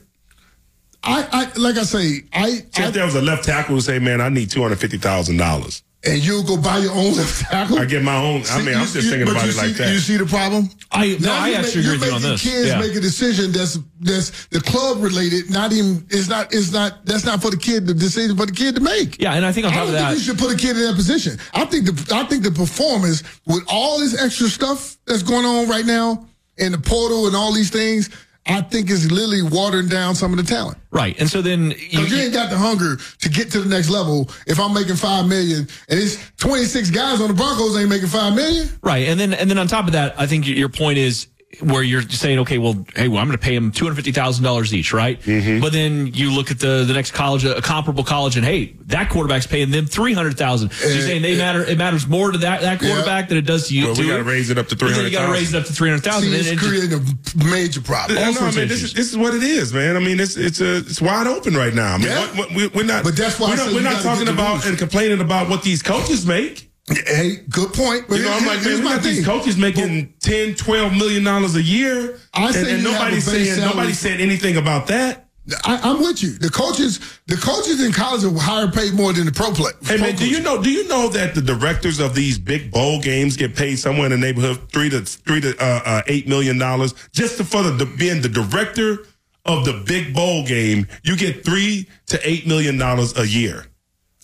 I, 1.02 1.28
I 1.30 1.58
like 1.58 1.76
I 1.76 1.82
say, 1.84 2.22
I, 2.32 2.50
See, 2.50 2.82
I 2.82 2.88
if 2.88 2.94
there 2.94 3.04
was 3.04 3.14
a 3.14 3.22
left 3.22 3.44
tackle 3.44 3.74
who 3.74 3.80
say, 3.80 3.98
"Man, 3.98 4.20
I 4.20 4.28
need 4.30 4.50
two 4.50 4.62
hundred 4.62 4.80
fifty 4.80 4.98
thousand 4.98 5.36
dollars," 5.36 5.82
and 6.06 6.24
you'll 6.24 6.42
go 6.42 6.56
buy 6.56 6.78
your 6.78 6.92
own 6.92 7.14
left 7.16 7.40
tackle. 7.42 7.78
I 7.78 7.84
get 7.86 8.02
my 8.02 8.16
own. 8.16 8.42
I 8.50 8.62
mean, 8.62 8.74
I'm 8.74 8.82
just 8.84 8.94
you- 8.96 9.02
thinking 9.02 9.28
about 9.28 9.46
it 9.48 9.52
see, 9.52 9.60
like 9.66 9.76
that. 9.76 9.86
Do 9.86 9.92
you 9.92 9.98
see 9.98 10.16
the 10.16 10.26
problem? 10.26 10.68
I 10.92 11.16
no, 11.20 11.28
Now 11.28 11.42
I 11.42 11.48
you 11.48 11.54
actually 11.56 11.82
make- 11.82 11.94
agree 11.94 11.98
with 11.98 12.00
you 12.00 12.06
you're 12.06 12.14
on 12.16 12.22
making 12.22 12.30
this. 12.32 12.42
Kids 12.42 12.68
Yeah. 12.68 12.78
make 12.80 12.94
a 12.94 13.00
decision 13.00 13.52
that's 13.52 13.78
that's 14.00 14.46
the 14.48 14.60
club 14.60 15.02
related. 15.02 15.50
Not 15.50 15.72
even 15.72 16.06
it's 16.10 16.28
not 16.28 16.52
it's 16.54 16.72
not 16.72 17.04
that's 17.06 17.24
not 17.24 17.40
for 17.42 17.50
the 17.50 17.56
kid. 17.56 17.86
The 17.86 17.94
decision 17.94 18.36
for 18.36 18.46
the 18.46 18.52
kid 18.52 18.74
to 18.76 18.80
make. 18.80 19.20
Yeah, 19.20 19.34
and 19.34 19.44
I 19.44 19.52
think 19.52 19.66
on 19.66 19.72
I 19.72 19.76
don't 19.76 19.88
of 19.88 19.94
think 19.94 20.08
that, 20.08 20.14
you 20.14 20.20
should 20.20 20.38
put 20.38 20.52
a 20.52 20.56
kid 20.56 20.76
in 20.76 20.82
that 20.84 20.94
position. 20.96 21.38
I 21.54 21.64
think 21.64 21.86
the 21.86 22.14
I 22.14 22.24
think 22.24 22.42
the 22.44 22.50
performance 22.52 23.22
with 23.46 23.64
all 23.68 23.98
this 23.98 24.20
extra 24.22 24.48
stuff 24.48 24.96
that's 25.06 25.22
going 25.22 25.44
on 25.44 25.68
right 25.68 25.86
now 25.86 26.26
in 26.58 26.70
the 26.72 26.78
portal 26.78 27.26
and 27.26 27.34
all 27.34 27.52
these 27.52 27.70
things, 27.70 28.10
I 28.46 28.60
think 28.60 28.90
is 28.90 29.10
literally 29.10 29.42
watering 29.42 29.88
down 29.88 30.14
some 30.14 30.30
of 30.32 30.36
the 30.36 30.42
talent. 30.42 30.76
right? 30.90 31.18
And 31.18 31.28
so 31.30 31.40
then 31.40 31.70
you, 31.70 32.00
you 32.00 32.16
ain't 32.16 32.34
got 32.34 32.50
the 32.50 32.58
hunger 32.58 32.96
to 33.20 33.28
get 33.28 33.50
to 33.52 33.60
the 33.60 33.68
next 33.68 33.88
level. 33.88 34.28
If 34.46 34.60
I'm 34.60 34.74
making 34.74 34.96
five 34.96 35.26
million 35.26 35.60
and 35.88 35.98
it's 36.00 36.18
26 36.36 36.90
guys 36.90 37.20
on 37.20 37.28
the 37.28 37.34
Broncos 37.34 37.76
ain't 37.78 37.88
making 37.88 38.08
five 38.08 38.34
million, 38.34 38.68
Right, 38.82 39.08
and 39.08 39.18
then 39.18 39.32
and 39.32 39.48
then 39.50 39.58
on 39.58 39.66
top 39.66 39.86
of 39.86 39.92
that, 39.92 40.14
I 40.20 40.26
think 40.26 40.46
your 40.46 40.68
point 40.68 40.98
is 40.98 41.26
where 41.60 41.82
you're 41.82 42.02
saying, 42.02 42.38
okay, 42.40 42.58
well, 42.58 42.84
hey, 42.94 43.08
well, 43.08 43.18
I'm 43.18 43.26
going 43.26 43.38
to 43.38 43.42
pay 43.44 43.54
them 43.54 43.70
two 43.72 43.84
hundred 43.84 43.96
fifty 43.96 44.12
thousand 44.12 44.44
dollars 44.44 44.72
each, 44.74 44.92
right? 44.92 45.20
Mm-hmm. 45.20 45.60
But 45.60 45.72
then 45.72 46.08
you 46.08 46.30
look 46.32 46.50
at 46.50 46.58
the 46.58 46.84
the 46.86 46.92
next 46.92 47.12
college, 47.12 47.44
a 47.44 47.60
comparable 47.62 48.04
college, 48.04 48.36
and 48.36 48.44
hey, 48.44 48.74
that 48.86 49.08
quarterback's 49.10 49.46
paying 49.46 49.70
them 49.70 49.86
three 49.86 50.12
hundred 50.12 50.36
thousand. 50.38 50.70
So 50.72 50.88
you're 50.88 50.98
Uh, 50.98 51.00
saying 51.02 51.22
they 51.22 51.36
matter? 51.36 51.62
It 51.64 51.78
matters 51.78 52.06
more 52.06 52.32
to 52.32 52.38
that 52.38 52.62
that 52.62 52.80
quarterback 52.80 53.28
than 53.28 53.38
it 53.38 53.46
does 53.46 53.68
to 53.68 53.74
you. 53.76 53.86
Well, 53.86 53.94
we 53.96 54.06
gotta 54.08 54.22
raise 54.24 54.50
it 54.50 54.58
up 54.58 54.68
to 54.68 54.76
But 54.76 54.90
then 54.90 55.04
You 55.04 55.10
got 55.10 55.26
to 55.26 55.32
300,000. 55.32 55.32
raise 55.32 55.54
it 55.54 55.58
up 55.60 55.66
to 55.66 55.72
three 55.72 55.88
hundred 55.90 56.04
thousand. 56.04 56.30
see, 56.30 56.50
it's 56.50 56.60
creating 56.62 56.92
a 56.92 57.44
major 57.50 57.80
problem. 57.80 58.18
No, 58.18 58.26
all 58.26 58.32
no, 58.34 58.40
I 58.46 58.50
mean, 58.52 58.68
this 58.68 58.82
is 58.82 58.92
this 58.94 59.10
is 59.10 59.16
what 59.16 59.34
it 59.34 59.42
is, 59.42 59.72
man. 59.72 59.96
I 59.96 60.00
mean, 60.00 60.20
it's 60.20 60.36
it's 60.36 60.60
a 60.60 60.76
it's 60.78 61.00
wide 61.00 61.26
open 61.26 61.54
right 61.54 61.74
now. 61.74 61.94
I 61.94 61.98
mean, 61.98 62.06
Yeah. 62.08 62.20
what, 62.20 62.36
what, 62.36 62.54
we, 62.54 62.66
we're 62.68 62.84
not. 62.84 63.04
But 63.04 63.16
that's 63.16 63.38
why 63.38 63.50
we're 63.50 63.56
not, 63.56 63.72
we're 63.72 63.82
not 63.82 64.02
talking 64.02 64.28
about 64.28 64.66
and 64.66 64.76
complaining 64.78 65.20
about 65.20 65.48
what 65.48 65.62
these 65.62 65.82
coaches 65.82 66.26
make. 66.26 66.70
Hey, 66.88 67.36
good 67.48 67.72
point. 67.72 68.06
But 68.08 68.18
You 68.18 68.24
know, 68.24 68.32
I'm 68.32 68.46
like, 68.46 68.62
man, 68.62 68.78
we 68.78 68.84
got 68.84 69.02
these 69.02 69.24
coaches 69.24 69.56
making 69.56 70.12
10, 70.20 70.54
12 70.54 70.92
million 70.92 71.24
dollars 71.24 71.54
a 71.56 71.62
year, 71.62 72.18
I 72.34 72.46
and, 72.46 72.54
say 72.54 72.74
and 72.74 72.84
nobody's 72.84 73.24
saying 73.24 73.54
salary. 73.54 73.70
nobody 73.70 73.92
said 73.94 74.20
anything 74.20 74.56
about 74.58 74.86
that. 74.88 75.28
I, 75.64 75.78
I'm 75.82 76.00
with 76.00 76.22
you. 76.22 76.30
The 76.30 76.48
coaches, 76.48 77.20
the 77.26 77.36
coaches 77.36 77.82
in 77.84 77.92
college 77.92 78.24
are 78.24 78.32
higher 78.38 78.68
paid 78.68 78.94
more 78.94 79.12
than 79.12 79.26
the 79.26 79.32
pro 79.32 79.52
play. 79.52 79.72
Hey 79.82 79.98
man, 79.98 80.14
do 80.16 80.28
you 80.28 80.40
know? 80.40 80.62
Do 80.62 80.70
you 80.70 80.88
know 80.88 81.08
that 81.10 81.34
the 81.34 81.42
directors 81.42 82.00
of 82.00 82.14
these 82.14 82.38
big 82.38 82.70
bowl 82.70 83.00
games 83.00 83.36
get 83.36 83.54
paid 83.54 83.76
somewhere 83.76 84.06
in 84.06 84.12
the 84.12 84.18
neighborhood 84.18 84.70
three 84.70 84.88
to 84.90 85.02
three 85.02 85.42
to 85.42 85.54
uh, 85.58 85.80
uh, 85.84 86.02
eight 86.06 86.28
million 86.28 86.58
dollars 86.58 86.94
just 87.12 87.36
to, 87.38 87.44
for 87.44 87.62
the, 87.62 87.72
the 87.72 87.84
being 87.84 88.22
the 88.22 88.28
director 88.28 89.06
of 89.44 89.66
the 89.66 89.82
big 89.86 90.14
bowl 90.14 90.46
game? 90.46 90.86
You 91.02 91.14
get 91.16 91.44
three 91.44 91.88
to 92.06 92.18
eight 92.28 92.46
million 92.46 92.78
dollars 92.78 93.16
a 93.18 93.26
year. 93.26 93.66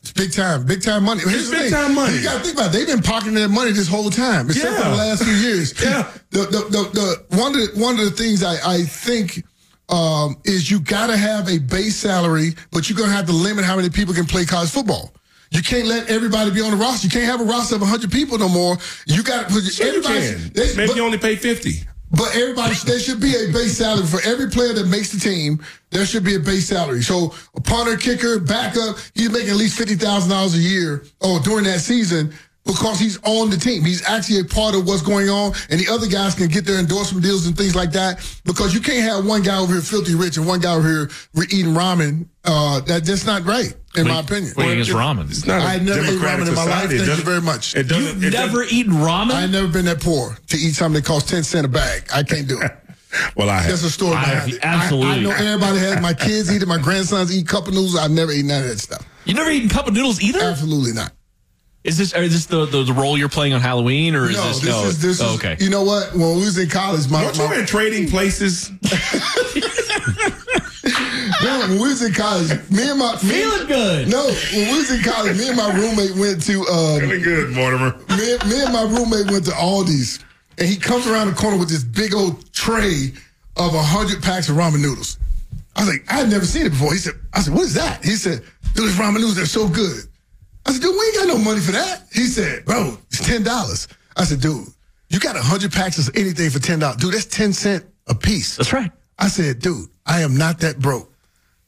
It's 0.03 0.13
big 0.13 0.33
time, 0.33 0.65
big 0.65 0.83
time 0.83 1.05
money. 1.05 1.21
Here's 1.21 1.51
big 1.51 1.61
thing. 1.63 1.71
time 1.73 1.95
money. 1.95 2.17
You 2.17 2.23
got 2.23 2.39
to 2.39 2.41
think 2.43 2.55
about 2.55 2.69
it. 2.75 2.79
They've 2.79 2.87
been 2.87 3.03
pocketing 3.03 3.35
that 3.35 3.49
money 3.51 3.73
this 3.73 3.87
whole 3.89 4.09
time, 4.11 4.49
except 4.49 4.77
for 4.83 4.89
the 4.89 4.97
last 4.97 5.23
few 5.25 5.33
years. 5.35 5.75
Yeah. 5.83 6.11
The, 6.31 6.41
the, 6.41 6.59
the, 6.71 6.91
the, 7.29 7.37
one, 7.37 7.55
of 7.55 7.75
the, 7.75 7.81
one 7.81 7.99
of 7.99 8.05
the 8.07 8.11
things 8.13 8.43
I, 8.43 8.57
I 8.77 8.83
think 8.83 9.45
um, 9.91 10.37
is 10.45 10.71
you 10.71 10.81
got 10.81 11.09
to 11.09 11.17
have 11.17 11.49
a 11.49 11.59
base 11.59 11.97
salary, 11.97 12.55
but 12.73 12.89
you're 12.89 12.97
going 12.97 13.11
to 13.11 13.15
have 13.17 13.27
to 13.27 13.33
limit 13.33 13.65
how 13.65 13.77
many 13.77 13.91
people 13.91 14.15
can 14.15 14.25
play 14.25 14.45
college 14.47 14.71
football. 14.71 15.13
You 15.51 15.63
can't 15.63 15.87
let 15.89 16.09
everybody 16.09 16.51
be 16.53 16.61
on 16.63 16.71
the 16.71 16.77
roster. 16.77 17.07
You 17.09 17.11
can't 17.11 17.25
have 17.27 17.41
a 17.41 17.45
roster 17.45 17.75
of 17.75 17.81
100 17.83 18.11
people 18.13 18.39
no 18.39 18.49
more. 18.49 18.79
You 19.07 19.23
got 19.25 19.49
to 19.49 19.53
put 19.55 19.65
Sure 19.65 19.87
you 19.87 19.99
everybody. 19.99 20.21
can. 20.21 20.53
they- 20.55 20.77
Maybe 20.77 20.87
but- 20.87 20.97
you 20.97 21.05
only 21.05 21.19
pay 21.19 21.35
fifty. 21.37 21.83
But 22.11 22.35
everybody, 22.35 22.75
there 22.85 22.99
should 22.99 23.21
be 23.21 23.35
a 23.37 23.53
base 23.53 23.79
salary 23.79 24.07
for 24.07 24.21
every 24.23 24.49
player 24.49 24.73
that 24.73 24.89
makes 24.89 25.13
the 25.13 25.21
team. 25.21 25.63
There 25.91 26.05
should 26.05 26.25
be 26.25 26.35
a 26.35 26.41
base 26.41 26.69
salary. 26.69 27.03
So 27.03 27.35
a 27.55 27.61
punter, 27.61 27.97
kicker, 27.97 28.41
backup, 28.41 28.97
he's 29.15 29.31
making 29.31 29.51
at 29.51 29.57
least 29.57 29.79
fifty 29.79 29.95
thousand 29.95 30.31
dollars 30.31 30.55
a 30.55 30.59
year 30.59 31.05
or 31.21 31.39
during 31.41 31.65
that 31.65 31.81
season 31.81 32.33
because 32.65 32.99
he's 32.99 33.19
on 33.25 33.51
the 33.51 33.57
team. 33.57 33.85
He's 33.85 34.07
actually 34.09 34.41
a 34.41 34.45
part 34.45 34.75
of 34.75 34.87
what's 34.87 35.03
going 35.03 35.29
on, 35.29 35.53
and 35.71 35.81
the 35.81 35.89
other 35.93 36.07
guys 36.07 36.35
can 36.35 36.49
get 36.49 36.65
their 36.65 36.79
endorsement 36.79 37.25
deals 37.25 37.47
and 37.47 37.57
things 37.57 37.75
like 37.75 37.93
that. 37.93 38.21
Because 38.45 38.75
you 38.75 38.81
can't 38.81 39.03
have 39.03 39.27
one 39.27 39.43
guy 39.43 39.59
over 39.59 39.73
here 39.73 39.83
filthy 39.83 40.15
rich 40.15 40.37
and 40.37 40.47
one 40.47 40.61
guy 40.61 40.75
over 40.75 40.87
here 40.89 41.11
re- 41.35 41.47
eating 41.51 41.73
ramen. 41.75 42.27
Uh, 42.45 42.81
that 42.81 43.05
that's 43.05 43.27
not 43.27 43.45
right, 43.45 43.75
in 43.97 44.07
my 44.09 44.21
opinion. 44.21 44.53
What 44.55 44.69
against 44.69 44.91
ramen? 44.91 45.29
It's 45.31 45.47
not. 45.47 45.61
a 45.63 45.65
I 45.65 45.79
never 45.79 46.01
ate 46.01 46.07
democratic 46.07 46.45
ramen 46.45 46.49
in 46.49 46.55
my 46.55 46.65
life. 46.65 46.89
Thank 46.91 47.07
you 47.07 47.15
very 47.25 47.41
much. 47.43 47.75
It. 47.77 47.91
You've 47.91 48.25
it 48.25 48.33
never 48.33 48.63
eaten 48.65 48.93
ramen? 48.95 49.33
I 49.33 49.43
ain't 49.45 49.53
never 49.53 49.69
been 49.69 49.85
that 49.87 50.01
poor 50.01 50.37
to 50.49 50.57
eat 50.57 50.75
something 50.75 51.01
that 51.03 51.07
costs 51.07 51.31
ten 51.31 51.43
cent 51.43 51.65
a 51.67 51.69
bag. 51.69 52.05
I 52.13 52.23
can't 52.23 52.49
do 52.49 52.61
it. 52.61 52.73
Well, 53.37 53.51
I 53.51 53.57
have. 53.57 53.67
There's 53.67 53.83
a 53.83 53.91
story 53.91 54.15
I 54.15 54.21
have- 54.23 54.59
absolutely. 54.63 55.11
I, 55.11 55.15
I 55.17 55.21
know 55.23 55.31
everybody 55.33 55.79
has. 55.81 56.01
My 56.01 56.15
kids 56.15 56.49
eat 56.55 56.63
it. 56.63 56.69
My 56.69 56.79
grandsons 56.79 57.37
eat 57.37 57.49
cup 57.49 57.67
of 57.67 57.75
noodles. 57.75 57.97
I've 57.97 58.13
never 58.13 58.31
eaten 58.31 58.47
none 58.47 58.63
of 58.63 58.69
that 58.69 58.79
stuff. 58.79 59.05
you 59.25 59.35
never 59.35 59.51
eaten 59.51 59.69
cup 59.69 59.89
of 59.89 59.95
noodles 59.95 60.23
either? 60.23 60.39
Absolutely 60.41 60.93
not. 60.93 61.11
Is 61.83 61.97
this 61.97 62.13
is 62.13 62.33
this 62.33 62.45
the, 62.47 62.67
the 62.67 62.83
the 62.83 62.93
role 62.93 63.17
you're 63.17 63.31
playing 63.31 63.55
on 63.55 63.63
Halloween 63.63 64.15
or 64.15 64.29
is 64.29 64.37
no, 64.37 64.49
this 64.49 64.61
this 64.61 64.69
no? 64.69 64.85
is 64.85 65.01
this 65.01 65.21
oh, 65.23 65.35
is. 65.35 65.37
okay. 65.37 65.57
You 65.59 65.71
know 65.71 65.83
what? 65.83 66.13
When 66.13 66.37
we 66.37 66.45
was 66.45 66.59
in 66.59 66.69
college, 66.69 67.09
my, 67.09 67.25
Weren't 67.25 67.39
you 67.39 67.49
my 67.49 67.57
in 67.57 67.67
trading 67.67 68.09
places? 68.09 68.71
no, 71.43 71.59
when 71.61 71.71
we 71.73 71.89
was 71.89 72.03
in 72.03 72.13
college, 72.13 72.51
me 72.71 72.91
and 72.91 72.99
my 72.99 73.17
Feeling 73.17 73.67
good. 73.67 74.09
No, 74.09 74.27
when 74.53 74.69
we 74.73 74.77
was 74.77 74.91
in 74.91 75.03
college, 75.03 75.39
me 75.39 75.49
and 75.49 75.57
my 75.57 75.73
roommate 75.73 76.15
went 76.17 76.43
to 76.43 76.61
um, 76.67 77.01
Feeling 77.01 77.23
good, 77.23 77.51
Mortimer. 77.55 77.97
me, 78.11 78.37
me 78.47 78.63
and 78.63 78.75
my 78.75 78.83
roommate 78.83 79.31
went 79.31 79.47
to 79.47 79.53
Aldi's, 79.53 80.23
and 80.59 80.69
he 80.69 80.77
comes 80.77 81.07
around 81.07 81.29
the 81.29 81.35
corner 81.35 81.57
with 81.57 81.71
this 81.71 81.83
big 81.83 82.15
old 82.15 82.53
tray 82.53 83.13
of 83.57 83.75
a 83.75 83.83
hundred 83.83 84.23
packs 84.23 84.51
of 84.51 84.57
ramen 84.57 84.83
noodles. 84.83 85.17
I 85.77 85.81
was 85.81 85.89
like, 85.89 86.05
I 86.13 86.17
had 86.17 86.29
never 86.29 86.45
seen 86.45 86.67
it 86.67 86.71
before. 86.71 86.93
He 86.93 86.99
said, 86.99 87.15
I 87.33 87.41
said, 87.41 87.55
what 87.55 87.63
is 87.63 87.73
that? 87.73 88.05
He 88.05 88.17
said, 88.17 88.43
dude, 88.75 88.91
it's 88.91 88.99
ramen 88.99 89.15
noodles. 89.15 89.37
They're 89.37 89.47
so 89.47 89.67
good. 89.67 90.10
I 90.71 90.73
said, 90.75 90.83
dude, 90.83 90.95
we 90.97 91.05
ain't 91.07 91.15
got 91.17 91.27
no 91.29 91.39
money 91.39 91.61
for 91.61 91.73
that. 91.73 92.03
He 92.13 92.27
said, 92.27 92.65
bro, 92.65 92.97
it's 93.11 93.27
ten 93.27 93.43
dollars. 93.43 93.89
I 94.17 94.23
said, 94.25 94.41
dude, 94.41 94.69
you 95.09 95.19
got 95.19 95.35
a 95.37 95.43
hundred 95.43 95.73
packs 95.73 95.99
of 96.07 96.15
anything 96.17 96.49
for 96.51 96.61
ten 96.61 96.79
dollars, 96.79 96.97
dude. 96.99 97.13
That's 97.15 97.25
ten 97.27 97.53
cent 97.53 97.85
a 98.07 98.15
piece. 98.15 98.57
That's 98.57 98.73
right. 98.73 98.91
I 99.19 99.27
said, 99.29 99.59
dude, 99.59 99.89
I 100.07 100.21
am 100.23 100.37
not 100.37 100.61
that 100.61 100.79
broke 100.79 101.13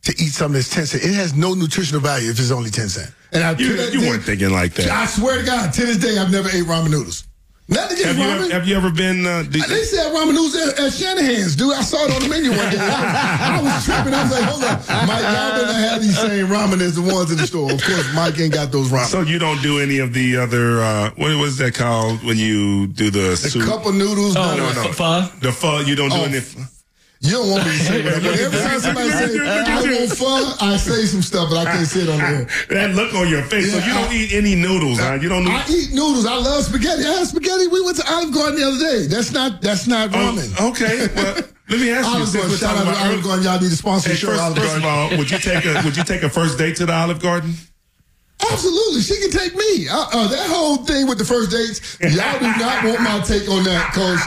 to 0.05 0.13
eat 0.13 0.33
something 0.33 0.55
that's 0.55 0.71
10 0.71 0.87
cents. 0.87 1.05
It 1.05 1.15
has 1.15 1.35
no 1.35 1.55
nutritional 1.55 2.01
value 2.01 2.31
if 2.31 2.39
it's 2.41 2.51
only 2.51 2.71
10 2.71 2.89
cents. 2.89 3.13
And 3.33 3.45
I, 3.45 3.53
You, 3.53 3.67
you 3.75 4.01
day- 4.01 4.09
weren't 4.09 4.23
thinking 4.25 4.51
like 4.51 4.75
that. 4.75 4.89
I 4.91 5.07
swear 5.07 5.39
to 5.39 5.45
God, 5.47 5.73
to 5.75 5.87
this 5.87 5.99
day, 5.99 6.19
I've 6.19 6.33
never 6.33 6.49
ate 6.49 6.65
ramen 6.65 6.91
noodles. 6.91 7.25
Nothing 7.69 7.97
against 7.99 8.05
Have 8.05 8.19
you, 8.19 8.25
ramen. 8.25 8.45
ever, 8.45 8.53
have 8.53 8.69
you 8.69 8.77
ever 8.77 8.91
been? 8.91 9.25
Uh, 9.25 9.43
did- 9.45 9.63
They 9.63 9.85
said 9.85 10.13
ramen 10.13 10.35
noodles 10.35 10.57
at, 10.57 10.79
at 10.81 10.93
Shanahan's, 10.93 11.57
dude. 11.57 11.73
I 11.73 11.81
saw 11.83 12.05
it 12.05 12.11
on 12.15 12.21
the 12.23 12.29
menu 12.29 12.51
one 12.51 12.71
day. 12.71 12.77
I 12.79 13.61
was, 13.63 13.71
I 13.71 13.75
was 13.77 13.85
tripping. 13.85 14.13
I 14.15 14.23
was 14.25 14.33
like, 14.33 14.45
hold 14.45 14.65
on. 14.65 15.07
Mike, 15.07 15.23
y'all 15.23 15.51
better 15.63 15.73
have 15.73 16.03
these 16.03 16.19
same 16.19 16.47
ramen 16.49 16.81
as 16.83 16.97
the 16.97 17.03
ones 17.03 17.31
in 17.31 17.39
the 17.39 17.47
store. 17.47 17.71
Of 17.73 17.83
course, 17.83 18.13
Mike 18.15 18.39
ain't 18.41 18.53
got 18.53 18.73
those 18.73 18.91
ramen. 18.91 19.07
so 19.07 19.21
you 19.23 19.39
don't 19.39 19.63
do 19.63 19.79
any 19.79 19.99
of 19.99 20.13
the 20.13 20.37
other 20.37 20.81
uh, 20.83 21.11
what 21.17 21.37
was 21.39 21.57
that 21.59 21.75
called 21.75 22.23
when 22.25 22.37
you 22.37 22.89
do 22.89 23.11
the, 23.11 23.31
the 23.31 23.37
soup? 23.37 23.65
cup 23.65 23.87
of 23.87 23.95
noodles. 23.95 24.37
Oh, 24.37 24.41
no, 24.43 24.57
no, 24.57 24.69
no, 24.69 24.75
no. 24.75 24.83
no. 24.89 24.93
Pho? 24.93 25.29
The 25.41 25.53
pho. 25.53 25.79
You 25.81 25.95
don't 25.95 26.11
do 26.11 26.17
Oh, 26.17 26.25
any. 26.25 26.41
You 27.23 27.31
don't 27.39 27.51
want 27.51 27.65
me 27.65 27.71
to 27.71 27.79
say 27.79 28.03
whatever. 28.03 28.29
Every 28.31 28.59
time 28.59 28.81
somebody 28.81 29.11
say 29.21 29.39
I 29.47 29.81
want 29.81 30.13
fun, 30.13 30.43
I 30.61 30.77
say 30.77 31.07
some 31.07 31.23
stuff, 31.23 31.51
but 31.51 31.65
I 31.67 31.71
can't 31.73 31.87
say 31.87 32.01
it 32.01 32.09
on 32.09 32.19
the 32.19 32.25
air. 32.25 32.47
That 32.69 32.95
look 32.97 33.15
on 33.15 33.29
your 33.29 33.43
face. 33.45 33.71
so 33.71 33.79
Yeah, 33.79 33.87
you 33.87 33.93
don't 33.95 34.11
I- 34.11 34.15
eat 34.15 34.33
any 34.33 34.55
noodles, 34.57 34.99
huh? 34.99 35.19
You 35.23 35.29
don't. 35.29 35.47
I 35.47 35.65
eat 35.71 35.93
noodles. 35.93 36.27
I 36.27 36.37
love 36.37 36.65
spaghetti. 36.65 37.05
I 37.05 37.13
had 37.23 37.27
spaghetti. 37.29 37.69
We 37.69 37.81
went 37.81 37.97
to 37.99 38.13
Olive 38.13 38.35
Garden 38.35 38.59
the 38.59 38.67
other 38.67 38.79
day. 38.79 39.07
That's 39.07 39.31
not 39.31 39.63
that's 39.63 39.87
not 39.87 40.11
oh, 40.11 40.19
ramen. 40.19 40.53
Oh, 40.59 40.71
okay. 40.71 41.07
Well, 41.15 41.35
let 41.71 41.81
me 41.81 41.91
ask 41.93 42.09
you. 42.09 42.15
Olive 42.15 42.29
since 42.29 42.43
Garden. 42.43 42.59
Shout 42.59 42.87
out 42.89 42.93
to 42.95 43.05
Olive 43.07 43.23
Garden. 43.23 43.45
Y'all 43.45 43.61
need 43.61 43.71
to 43.71 43.77
sponsor 43.77 44.09
Hey, 44.09 44.15
the 44.15 44.21
show. 44.21 44.35
first, 44.35 44.57
first 44.59 44.77
of 44.77 44.85
all, 44.85 45.17
would 45.17 45.31
you 45.31 45.39
take 45.39 45.65
a 45.65 45.81
would 45.85 45.97
you 45.97 46.03
take 46.05 46.23
a 46.25 46.29
first 46.29 46.59
date 46.59 46.75
to 46.77 46.87
the 46.87 46.93
Olive 46.95 47.23
Garden? 47.23 47.55
Absolutely, 48.51 49.01
she 49.03 49.21
can 49.21 49.31
take 49.31 49.55
me. 49.55 49.89
Uh, 49.89 50.07
uh, 50.13 50.29
that 50.29 50.49
whole 50.51 50.79
thing 50.79 51.07
with 51.07 51.19
the 51.19 51.25
first 51.25 51.51
dates, 51.51 51.99
y'all 52.01 52.39
do 52.39 52.47
not 52.59 52.85
want 52.85 53.01
my 53.01 53.21
take 53.25 53.49
on 53.49 53.63
that 53.65 53.91
because 53.93 54.21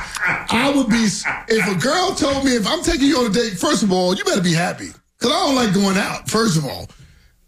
I 0.50 0.72
would 0.76 0.88
be. 0.90 1.06
If 1.50 1.68
a 1.68 1.80
girl 1.80 2.16
told 2.16 2.46
me 2.46 2.56
if 2.56 2.66
I'm 2.68 2.82
taking 2.82 3.08
you 3.08 3.18
on 3.20 3.26
a 3.32 3.34
date, 3.34 3.58
first 3.58 3.84
of 3.84 3.92
all, 3.92 4.16
you 4.16 4.24
better 4.24 4.42
be 4.42 4.54
happy 4.54 4.88
because 5.20 5.32
I 5.34 5.46
don't 5.46 5.56
like 5.56 5.74
going 5.74 5.98
out. 5.98 6.30
First 6.30 6.58
of 6.58 6.66
all, 6.66 6.88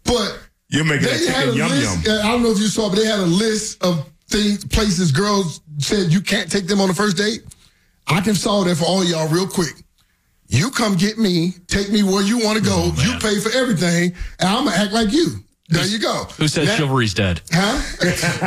but 0.04 0.38
You're 0.68 0.84
making 0.84 1.06
they 1.08 1.24
that 1.26 1.34
had 1.34 1.48
a 1.48 1.54
yum 1.56 1.70
list. 1.70 2.06
yum. 2.06 2.16
uh, 2.16 2.20
I 2.20 2.32
don't 2.32 2.42
know 2.42 2.50
if 2.50 2.58
you 2.58 2.66
saw, 2.68 2.88
but 2.90 2.96
they 2.96 3.06
had 3.06 3.20
a 3.20 3.22
list 3.26 3.82
of 3.82 4.06
things, 4.28 4.64
places 4.66 5.10
girls 5.10 5.60
said 5.78 6.12
you 6.12 6.20
can't 6.20 6.50
take 6.52 6.66
them 6.66 6.80
on 6.80 6.88
the 6.88 6.94
first 6.94 7.16
date. 7.16 7.42
I 8.06 8.20
can 8.20 8.34
solve 8.34 8.66
that 8.66 8.76
for 8.76 8.84
all 8.84 9.02
y'all 9.04 9.28
real 9.28 9.46
quick. 9.48 9.74
You 10.48 10.70
come 10.70 10.96
get 10.96 11.18
me, 11.18 11.52
take 11.66 11.90
me 11.90 12.02
where 12.02 12.22
you 12.22 12.38
want 12.38 12.58
to 12.58 12.64
go. 12.64 12.72
Oh, 12.94 13.02
you 13.04 13.18
pay 13.20 13.38
for 13.40 13.50
everything, 13.56 14.14
and 14.38 14.48
I'm 14.48 14.64
gonna 14.64 14.76
act 14.76 14.92
like 14.92 15.12
you. 15.12 15.44
There 15.68 15.84
you 15.86 15.98
go. 15.98 16.24
Who 16.38 16.48
says 16.48 16.68
Now- 16.68 16.76
chivalry's 16.76 17.12
dead? 17.14 17.42
Huh? 17.52 17.78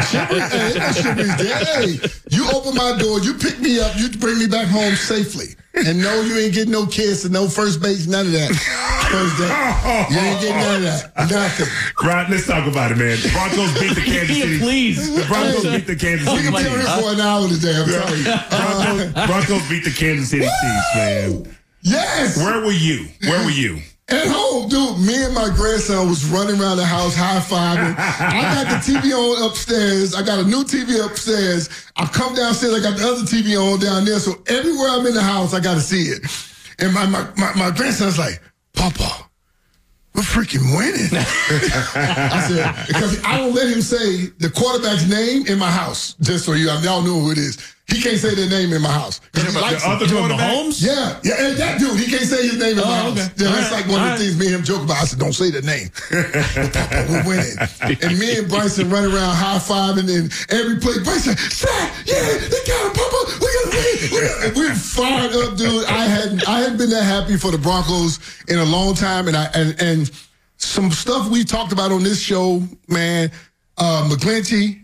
Chivalry, 0.09 0.41
hey, 0.41 0.93
chivalry's 0.93 1.35
dead. 1.37 1.67
Hey, 1.67 2.09
you 2.31 2.49
open 2.51 2.73
my 2.75 2.97
door, 2.97 3.19
you 3.19 3.35
pick 3.35 3.59
me 3.59 3.79
up, 3.79 3.95
you 3.97 4.09
bring 4.09 4.39
me 4.39 4.47
back 4.47 4.67
home 4.67 4.95
safely. 4.95 5.55
And 5.73 6.01
no, 6.01 6.21
you 6.21 6.37
ain't 6.37 6.53
getting 6.53 6.71
no 6.73 6.85
kiss 6.85 7.23
and 7.23 7.31
no 7.33 7.47
first 7.47 7.81
base, 7.81 8.05
none 8.07 8.25
of 8.25 8.31
that. 8.33 8.49
First 9.09 9.37
date. 9.37 10.13
You 10.13 10.19
ain't 10.19 10.41
getting 10.41 10.57
none 10.57 10.75
of 10.77 10.81
that. 10.83 11.29
Nothing. 11.31 11.67
Right, 12.07 12.29
let's 12.29 12.47
talk 12.47 12.67
about 12.67 12.91
it, 12.91 12.97
man. 12.97 13.17
The 13.21 13.29
Broncos 13.31 13.79
beat 13.79 13.95
the 13.95 14.01
Kansas 14.11 14.37
City. 14.37 14.59
Please. 14.59 15.15
The 15.15 15.25
Broncos 15.27 15.63
beat 15.63 15.87
the 15.87 15.95
Kansas 15.95 16.27
City. 16.27 16.37
We 16.37 16.43
City 16.43 16.51
can 16.51 16.63
be 16.63 16.69
on 16.69 16.75
Chiefs. 16.75 16.93
here 16.93 17.01
for 17.03 17.13
an 17.13 17.21
hour 17.21 17.47
today, 17.47 17.75
I'm 17.77 17.87
telling 17.87 18.19
you. 18.19 18.25
Broncos, 19.27 19.27
Broncos 19.47 19.69
beat 19.69 19.83
the 19.85 19.91
Kansas 19.91 20.29
City 20.29 20.43
Chiefs, 20.43 20.95
man. 20.95 21.55
Yes! 21.83 22.37
Where 22.37 22.59
were 22.61 22.71
you? 22.73 23.07
Where 23.21 23.43
were 23.45 23.51
you? 23.51 23.79
At 24.11 24.27
home, 24.27 24.67
dude, 24.67 24.99
me 24.99 25.23
and 25.23 25.33
my 25.33 25.49
grandson 25.55 26.09
was 26.09 26.25
running 26.25 26.59
around 26.59 26.77
the 26.77 26.85
house 26.85 27.15
high 27.15 27.39
fiving. 27.39 27.95
I 27.97 28.63
got 28.63 28.67
the 28.67 28.91
TV 28.91 29.13
on 29.13 29.49
upstairs. 29.49 30.13
I 30.13 30.21
got 30.21 30.39
a 30.39 30.43
new 30.43 30.63
TV 30.63 31.03
upstairs. 31.03 31.69
I 31.95 32.05
come 32.05 32.35
downstairs, 32.35 32.73
I 32.73 32.81
got 32.81 32.97
the 32.97 33.07
other 33.07 33.21
TV 33.21 33.55
on 33.55 33.79
down 33.79 34.03
there. 34.03 34.19
So 34.19 34.33
everywhere 34.47 34.89
I'm 34.89 35.05
in 35.05 35.13
the 35.13 35.21
house, 35.21 35.53
I 35.53 35.61
got 35.61 35.75
to 35.75 35.81
see 35.81 36.11
it. 36.11 36.25
And 36.79 36.93
my, 36.93 37.05
my, 37.05 37.25
my, 37.37 37.53
my 37.55 37.71
grandson's 37.71 38.19
like, 38.19 38.41
Papa, 38.73 39.29
we're 40.13 40.23
freaking 40.23 40.75
winning. 40.75 41.09
I 41.13 42.45
said, 42.49 42.87
because 42.87 43.23
I 43.23 43.37
don't 43.37 43.55
let 43.55 43.71
him 43.71 43.81
say 43.81 44.25
the 44.39 44.49
quarterback's 44.49 45.07
name 45.07 45.47
in 45.47 45.57
my 45.57 45.71
house, 45.71 46.15
just 46.19 46.45
so 46.45 46.51
you 46.51 46.65
y'all 46.65 47.01
know 47.01 47.19
who 47.19 47.31
it 47.31 47.37
is. 47.37 47.57
He 47.91 48.01
can't 48.01 48.17
say 48.17 48.33
their 48.36 48.50
name 48.50 48.71
in 48.74 48.81
my 48.81 48.89
house. 48.91 49.19
'Cause 49.33 49.43
he 49.53 49.60
likes 49.60 49.83
The 49.83 49.89
them. 49.89 49.98
other 49.98 50.07
quarterback? 50.07 50.39
Mahomes? 50.39 50.81
Yeah, 50.81 51.15
yeah, 51.24 51.45
and 51.45 51.57
that 51.57 51.79
dude, 51.79 52.00
he 52.00 52.05
can't 52.10 52.24
say 52.27 52.43
his 52.48 52.57
name 52.57 52.77
in 52.77 52.77
my 52.77 52.83
Oh, 52.83 52.93
house. 52.93 53.12
okay. 53.19 53.29
Yeah, 53.38 53.48
All 53.48 53.53
that's 53.53 53.71
right, 53.71 53.81
like 53.81 53.88
one 53.91 54.00
all 54.00 54.05
of 54.05 54.05
the 54.05 54.10
right. 54.12 54.19
things 54.19 54.38
me 54.39 54.45
and 54.48 54.55
him 54.55 54.63
joke 54.63 54.83
about. 54.83 54.98
I 54.98 55.05
said, 55.05 55.19
don't 55.19 55.33
say 55.33 55.51
the 55.51 55.62
name. 55.62 55.89
Papa, 56.74 57.05
we're 57.10 57.24
winning. 57.27 57.57
And 58.01 58.17
me 58.19 58.38
and 58.38 58.48
Bryson 58.50 58.89
run 58.89 59.05
around 59.05 59.36
high 59.36 59.60
fiving 59.60 60.10
and 60.10 60.31
every 60.50 60.77
play. 60.79 61.00
Bryson, 61.03 61.36
sack, 61.38 61.91
yeah, 62.05 62.21
they 62.38 62.62
got 62.65 62.86
him, 62.88 62.93
Papa. 62.93 63.19
We 63.41 63.48
win. 63.48 64.10
We 64.12 64.21
gotta, 64.21 64.48
and 64.48 64.55
we're 64.55 64.75
fired 64.75 65.33
up, 65.36 65.57
dude. 65.57 65.86
I 65.86 66.05
hadn't, 66.05 66.48
I 66.48 66.60
hadn't 66.62 66.77
been 66.77 66.89
that 66.91 67.03
happy 67.03 67.36
for 67.38 67.51
the 67.51 67.57
Broncos 67.57 68.19
in 68.48 68.60
a 68.60 68.65
long 68.65 68.95
time. 68.95 69.27
And 69.27 69.36
I, 69.36 69.45
and, 69.53 69.75
and 69.81 70.12
some 70.57 70.91
stuff 70.91 71.27
we 71.29 71.43
talked 71.43 71.71
about 71.74 71.91
on 71.91 72.03
this 72.03 72.21
show, 72.21 72.63
man, 72.88 73.31
uh, 73.77 74.07
McGlinchey, 74.10 74.79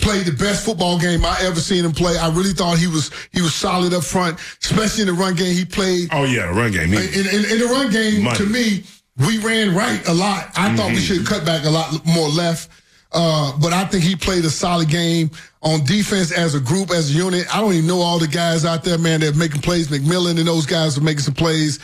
played 0.00 0.26
the 0.26 0.32
best 0.32 0.64
football 0.64 0.98
game 0.98 1.24
I 1.24 1.36
ever 1.42 1.60
seen 1.60 1.84
him 1.84 1.92
play. 1.92 2.16
I 2.16 2.28
really 2.30 2.52
thought 2.52 2.78
he 2.78 2.86
was 2.86 3.10
he 3.32 3.40
was 3.42 3.54
solid 3.54 3.92
up 3.94 4.04
front, 4.04 4.38
especially 4.62 5.02
in 5.02 5.08
the 5.08 5.12
run 5.14 5.34
game. 5.34 5.54
He 5.54 5.64
played 5.64 6.08
Oh 6.12 6.24
yeah, 6.24 6.46
the 6.46 6.52
run 6.54 6.72
game. 6.72 6.92
in, 6.92 7.00
in, 7.00 7.44
in 7.50 7.58
the 7.58 7.68
run 7.70 7.90
game. 7.90 8.22
Money. 8.24 8.36
To 8.38 8.46
me, 8.46 8.84
we 9.26 9.38
ran 9.38 9.74
right 9.74 10.06
a 10.08 10.12
lot. 10.14 10.50
I 10.56 10.74
thought 10.76 10.90
we 10.90 11.00
should 11.00 11.26
cut 11.26 11.44
back 11.44 11.64
a 11.64 11.70
lot 11.70 12.04
more 12.06 12.28
left. 12.28 12.70
Uh, 13.12 13.52
but 13.58 13.72
I 13.72 13.84
think 13.86 14.04
he 14.04 14.14
played 14.14 14.44
a 14.44 14.50
solid 14.50 14.88
game 14.88 15.30
on 15.62 15.84
defense 15.84 16.30
as 16.30 16.54
a 16.54 16.60
group, 16.60 16.90
as 16.92 17.10
a 17.10 17.12
unit. 17.18 17.44
I 17.52 17.60
don't 17.60 17.72
even 17.72 17.88
know 17.88 17.98
all 18.00 18.20
the 18.20 18.28
guys 18.28 18.64
out 18.64 18.84
there, 18.84 18.98
man, 18.98 19.20
that 19.20 19.34
are 19.34 19.38
making 19.38 19.62
plays. 19.62 19.88
McMillian 19.88 20.38
and 20.38 20.46
those 20.46 20.64
guys 20.64 20.96
are 20.96 21.00
making 21.00 21.22
some 21.22 21.34
plays, 21.34 21.80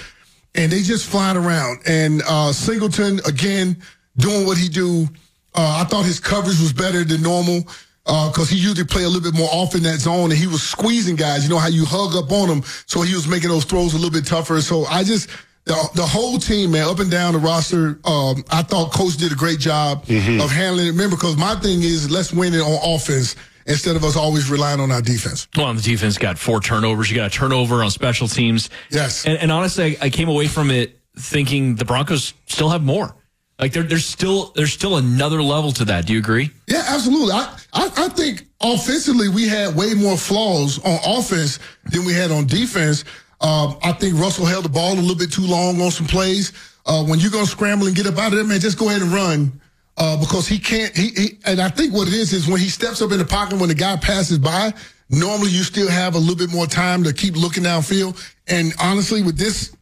and 0.54 0.70
they 0.70 0.82
just 0.82 1.04
flying 1.06 1.36
around. 1.36 1.80
And 1.84 2.22
uh, 2.28 2.52
Singleton 2.52 3.20
again 3.26 3.76
doing 4.18 4.46
what 4.46 4.56
he 4.56 4.68
do. 4.68 5.08
Uh, 5.56 5.82
I 5.82 5.88
thought 5.88 6.04
his 6.04 6.20
coverage 6.20 6.60
was 6.60 6.72
better 6.72 7.02
than 7.02 7.22
normal 7.22 7.66
because 8.06 8.48
he 8.48 8.56
usually 8.56 8.84
play 8.84 9.02
a 9.02 9.08
little 9.08 9.30
bit 9.30 9.38
more 9.38 9.48
off 9.50 9.74
in 9.74 9.82
that 9.82 9.98
zone, 9.98 10.30
and 10.30 10.38
he 10.38 10.46
was 10.46 10.62
squeezing 10.62 11.16
guys. 11.16 11.42
You 11.42 11.50
know 11.50 11.58
how 11.58 11.68
you 11.68 11.84
hug 11.84 12.14
up 12.14 12.30
on 12.30 12.48
him, 12.48 12.62
so 12.86 13.02
he 13.02 13.14
was 13.14 13.26
making 13.26 13.50
those 13.50 13.64
throws 13.64 13.94
a 13.94 13.96
little 13.96 14.12
bit 14.12 14.26
tougher. 14.26 14.60
So 14.60 14.84
I 14.84 15.02
just 15.02 15.28
the, 15.64 15.90
the 15.94 16.06
whole 16.06 16.38
team, 16.38 16.70
man, 16.70 16.88
up 16.88 17.00
and 17.00 17.10
down 17.10 17.32
the 17.32 17.40
roster. 17.40 17.98
Um, 18.04 18.44
I 18.50 18.62
thought 18.62 18.92
coach 18.92 19.16
did 19.16 19.32
a 19.32 19.34
great 19.34 19.58
job 19.58 20.04
of 20.08 20.50
handling 20.50 20.86
it. 20.86 20.90
Remember, 20.90 21.16
because 21.16 21.36
my 21.36 21.56
thing 21.56 21.82
is 21.82 22.10
let's 22.10 22.32
win 22.32 22.54
it 22.54 22.60
on 22.60 22.94
offense 22.94 23.34
instead 23.66 23.96
of 23.96 24.04
us 24.04 24.16
always 24.16 24.48
relying 24.48 24.78
on 24.78 24.92
our 24.92 25.02
defense. 25.02 25.48
Well, 25.56 25.66
on 25.66 25.74
the 25.74 25.82
defense, 25.82 26.18
got 26.18 26.38
four 26.38 26.60
turnovers. 26.60 27.10
You 27.10 27.16
got 27.16 27.34
a 27.34 27.36
turnover 27.36 27.82
on 27.82 27.90
special 27.90 28.28
teams. 28.28 28.70
Yes. 28.90 29.26
And, 29.26 29.36
and 29.38 29.50
honestly, 29.50 29.98
I, 30.00 30.06
I 30.06 30.10
came 30.10 30.28
away 30.28 30.46
from 30.46 30.70
it 30.70 31.00
thinking 31.18 31.74
the 31.74 31.84
Broncos 31.84 32.34
still 32.46 32.68
have 32.68 32.84
more. 32.84 33.16
Like 33.58 33.72
there, 33.72 33.82
there's 33.82 34.04
still 34.04 34.52
there's 34.54 34.72
still 34.72 34.98
another 34.98 35.42
level 35.42 35.72
to 35.72 35.84
that. 35.86 36.06
Do 36.06 36.12
you 36.12 36.18
agree? 36.18 36.50
Yeah, 36.66 36.84
absolutely. 36.88 37.32
I, 37.32 37.58
I, 37.72 37.90
I 37.96 38.08
think 38.08 38.46
offensively 38.60 39.28
we 39.28 39.48
had 39.48 39.74
way 39.74 39.94
more 39.94 40.16
flaws 40.16 40.78
on 40.84 40.98
offense 41.06 41.58
than 41.84 42.04
we 42.04 42.12
had 42.12 42.30
on 42.30 42.46
defense. 42.46 43.04
Um, 43.40 43.78
I 43.82 43.92
think 43.92 44.18
Russell 44.18 44.46
held 44.46 44.64
the 44.64 44.70
ball 44.70 44.92
a 44.92 45.00
little 45.00 45.16
bit 45.16 45.32
too 45.32 45.46
long 45.46 45.80
on 45.80 45.90
some 45.90 46.06
plays. 46.06 46.52
Uh, 46.84 47.02
when 47.04 47.18
you're 47.18 47.30
gonna 47.30 47.46
scramble 47.46 47.86
and 47.86 47.96
get 47.96 48.06
up 48.06 48.18
out 48.18 48.28
of 48.28 48.32
there, 48.32 48.44
man, 48.44 48.60
just 48.60 48.78
go 48.78 48.88
ahead 48.88 49.02
and 49.02 49.12
run. 49.12 49.60
Uh, 49.98 50.18
because 50.20 50.46
he 50.46 50.58
can't, 50.58 50.94
he, 50.94 51.08
he, 51.08 51.38
and 51.46 51.58
I 51.58 51.70
think 51.70 51.94
what 51.94 52.06
it 52.06 52.12
is 52.12 52.34
is 52.34 52.46
when 52.46 52.60
he 52.60 52.68
steps 52.68 53.00
up 53.00 53.12
in 53.12 53.18
the 53.18 53.24
pocket, 53.24 53.58
when 53.58 53.70
the 53.70 53.74
guy 53.74 53.96
passes 53.96 54.38
by, 54.38 54.74
normally 55.08 55.48
you 55.50 55.62
still 55.62 55.88
have 55.88 56.14
a 56.14 56.18
little 56.18 56.36
bit 56.36 56.52
more 56.52 56.66
time 56.66 57.02
to 57.04 57.14
keep 57.14 57.34
looking 57.34 57.62
downfield. 57.62 58.22
And 58.46 58.74
honestly, 58.78 59.22
with 59.22 59.38
this, 59.38 59.74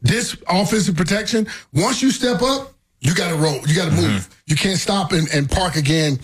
this 0.00 0.34
offensive 0.48 0.96
protection, 0.96 1.46
once 1.74 2.00
you 2.00 2.10
step 2.10 2.40
up, 2.40 2.72
you 3.02 3.14
got 3.14 3.28
to 3.30 3.36
roll. 3.36 3.60
You 3.66 3.74
got 3.74 3.90
to 3.90 3.94
move. 3.96 4.28
You 4.46 4.56
can't 4.56 4.78
stop 4.78 5.12
and, 5.12 5.28
and 5.34 5.50
park 5.50 5.76
again. 5.76 6.18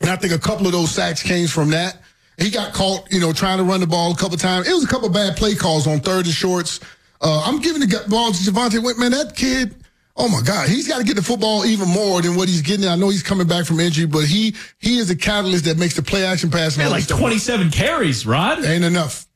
And 0.00 0.10
I 0.10 0.16
think 0.16 0.32
a 0.32 0.38
couple 0.38 0.66
of 0.66 0.72
those 0.72 0.90
sacks 0.90 1.22
came 1.22 1.46
from 1.46 1.70
that. 1.70 2.00
He 2.38 2.50
got 2.50 2.72
caught, 2.74 3.10
you 3.12 3.20
know, 3.20 3.32
trying 3.32 3.58
to 3.58 3.64
run 3.64 3.80
the 3.80 3.86
ball 3.86 4.12
a 4.12 4.16
couple 4.16 4.36
times. 4.36 4.68
It 4.68 4.72
was 4.72 4.84
a 4.84 4.88
couple 4.88 5.08
bad 5.08 5.36
play 5.36 5.54
calls 5.54 5.86
on 5.86 6.00
third 6.00 6.26
and 6.26 6.34
shorts. 6.34 6.80
Uh, 7.20 7.42
I'm 7.46 7.60
giving 7.60 7.80
the 7.80 8.04
ball 8.08 8.32
to 8.32 8.38
Javonte 8.38 8.82
Williams. 8.82 9.16
That 9.16 9.34
kid, 9.36 9.74
oh 10.16 10.28
my 10.28 10.42
God, 10.42 10.68
he's 10.68 10.86
got 10.88 10.98
to 10.98 11.04
get 11.04 11.16
the 11.16 11.22
football 11.22 11.64
even 11.64 11.88
more 11.88 12.20
than 12.20 12.34
what 12.36 12.48
he's 12.48 12.60
getting. 12.60 12.86
I 12.88 12.94
know 12.96 13.08
he's 13.08 13.22
coming 13.22 13.46
back 13.46 13.64
from 13.64 13.80
injury, 13.80 14.06
but 14.06 14.24
he 14.24 14.54
he 14.78 14.98
is 14.98 15.08
a 15.10 15.16
catalyst 15.16 15.64
that 15.64 15.78
makes 15.78 15.96
the 15.96 16.02
play 16.02 16.26
action 16.26 16.50
pass. 16.50 16.76
Man, 16.76 16.90
like 16.90 17.06
27 17.08 17.70
carries, 17.70 18.26
Rod. 18.26 18.62
Ain't 18.64 18.84
enough. 18.84 19.26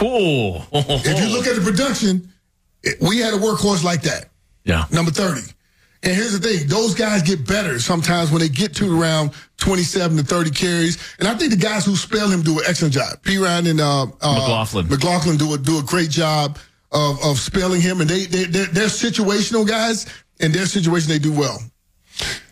Oh. 0.00 0.66
If 0.72 1.20
you 1.20 1.28
look 1.36 1.46
at 1.46 1.56
the 1.56 1.62
production, 1.62 2.30
it- 2.82 2.96
we 3.02 3.18
had 3.18 3.34
a 3.34 3.38
workhorse 3.38 3.84
like 3.84 4.02
that. 4.02 4.30
yeah. 4.64 4.84
number 4.90 5.10
30. 5.10 5.42
And 6.02 6.14
here's 6.14 6.38
the 6.38 6.46
thing, 6.46 6.68
those 6.68 6.94
guys 6.94 7.22
get 7.22 7.46
better 7.46 7.78
sometimes 7.80 8.30
when 8.30 8.40
they 8.40 8.48
get 8.48 8.74
to 8.76 9.00
around 9.00 9.32
27 9.58 10.16
to 10.18 10.22
30 10.22 10.50
carries. 10.50 11.16
And 11.18 11.26
I 11.26 11.34
think 11.34 11.50
the 11.50 11.56
guys 11.56 11.84
who 11.84 11.96
spell 11.96 12.28
him 12.28 12.42
do 12.42 12.58
an 12.58 12.64
excellent 12.68 12.94
job. 12.94 13.22
Perine 13.22 13.70
and 13.70 13.80
uh, 13.80 14.02
uh, 14.02 14.06
McLaughlin. 14.34 14.88
McLaughlin 14.88 15.36
do 15.36 15.54
a, 15.54 15.58
do 15.58 15.78
a 15.78 15.82
great 15.82 16.10
job 16.10 16.58
of, 16.92 17.22
of 17.24 17.38
spelling 17.38 17.80
him. 17.80 18.00
And 18.00 18.08
they, 18.08 18.26
they, 18.26 18.44
they're, 18.44 18.66
they're 18.66 18.86
situational 18.86 19.66
guys. 19.66 20.06
And 20.38 20.52
their 20.52 20.66
situation, 20.66 21.08
they 21.08 21.18
do 21.18 21.32
well. 21.32 21.58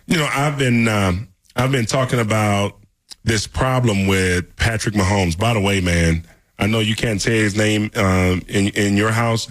You 0.06 0.18
know, 0.18 0.28
I've 0.32 0.58
been 0.58 0.88
um, 0.88 1.28
I've 1.56 1.72
been 1.72 1.86
talking 1.86 2.20
about 2.20 2.78
this 3.24 3.46
problem 3.46 4.06
with 4.06 4.54
Patrick 4.56 4.94
Mahomes. 4.94 5.38
By 5.38 5.54
the 5.54 5.60
way, 5.60 5.80
man, 5.80 6.26
I 6.58 6.66
know 6.66 6.80
you 6.80 6.94
can't 6.94 7.20
say 7.22 7.38
his 7.38 7.56
name 7.56 7.90
um, 7.96 8.42
in 8.48 8.68
in 8.68 8.96
your 8.96 9.10
house, 9.10 9.50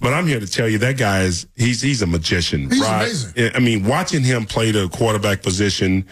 But 0.00 0.14
I'm 0.14 0.26
here 0.26 0.38
to 0.38 0.46
tell 0.46 0.68
you 0.68 0.78
that 0.78 0.96
guy 0.96 1.22
is 1.22 1.46
he's 1.56 1.82
he's 1.82 2.00
a 2.02 2.06
magician. 2.06 2.70
He's 2.70 2.80
right? 2.80 3.02
amazing. 3.02 3.50
I 3.54 3.58
mean, 3.58 3.84
watching 3.84 4.22
him 4.22 4.44
play 4.44 4.70
the 4.70 4.88
quarterback 4.88 5.42
position. 5.42 6.06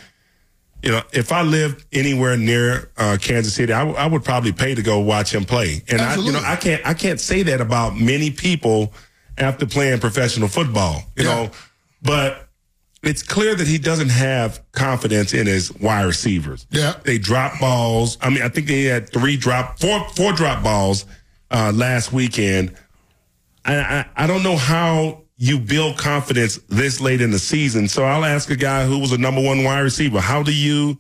You 0.83 0.91
know, 0.91 1.03
if 1.13 1.31
I 1.31 1.43
lived 1.43 1.85
anywhere 1.93 2.37
near 2.37 2.91
uh, 2.97 3.17
Kansas 3.21 3.55
City, 3.55 3.73
I, 3.73 3.81
w- 3.81 3.97
I 3.97 4.07
would 4.09 4.25
probably 4.25 4.51
pay 4.51 4.75
to 4.75 4.83
go 4.83 4.99
watch 4.99 5.33
him 5.33 5.45
play. 5.45 5.81
And 5.89 6.01
I, 6.01 6.17
you 6.17 6.33
know, 6.33 6.43
I 6.45 6.57
can't 6.57 6.85
I 6.85 6.93
can't 6.95 7.21
say 7.21 7.45
that 7.45 7.61
about 7.61 7.97
many 7.97 8.33
people 8.33 8.93
after 9.39 9.65
playing 9.65 10.01
professional 10.01 10.49
football. 10.49 11.05
You 11.17 11.25
Yeah. 11.25 11.35
know, 11.35 11.51
but 12.03 12.49
it's 13.05 13.23
clear 13.23 13.55
that 13.55 13.69
he 13.69 13.79
doesn't 13.79 14.09
have 14.09 14.61
confidence 14.73 15.35
in 15.35 15.47
his 15.47 15.73
wide 15.75 16.03
receivers. 16.03 16.67
Yeah. 16.71 16.95
They 17.05 17.19
drop 17.19 17.61
balls. 17.61 18.19
I 18.21 18.31
mean, 18.31 18.43
I 18.43 18.49
think 18.49 18.67
they 18.67 18.83
had 18.85 19.09
three 19.09 19.37
drop, 19.37 19.79
four, 19.79 20.09
four 20.17 20.33
drop 20.33 20.65
balls 20.65 21.05
uh, 21.53 21.71
last 21.73 22.13
weekend. 22.13 22.77
I, 23.65 23.77
I, 23.77 24.07
I 24.17 24.27
don't 24.27 24.43
know 24.43 24.57
how 24.57 25.23
you 25.37 25.59
build 25.59 25.99
confidence 25.99 26.59
this 26.69 27.01
late 27.01 27.21
in 27.21 27.31
the 27.31 27.39
season. 27.39 27.89
So 27.89 28.05
I'll 28.05 28.25
ask 28.25 28.51
a 28.51 28.57
guy 28.57 28.85
who 28.85 28.99
was 28.99 29.13
a 29.13 29.19
number 29.19 29.43
one 29.43 29.65
wide 29.65 29.81
receiver. 29.81 30.21
How 30.21 30.43
do 30.43 30.55
you, 30.55 30.99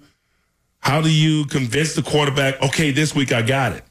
how 0.81 1.00
do 1.00 1.11
you 1.11 1.45
convince 1.47 1.95
the 1.95 2.02
quarterback? 2.02 2.61
Okay, 2.62 2.90
this 2.90 3.14
week 3.14 3.33
I 3.33 3.42
got 3.42 3.73
it. 3.73 3.85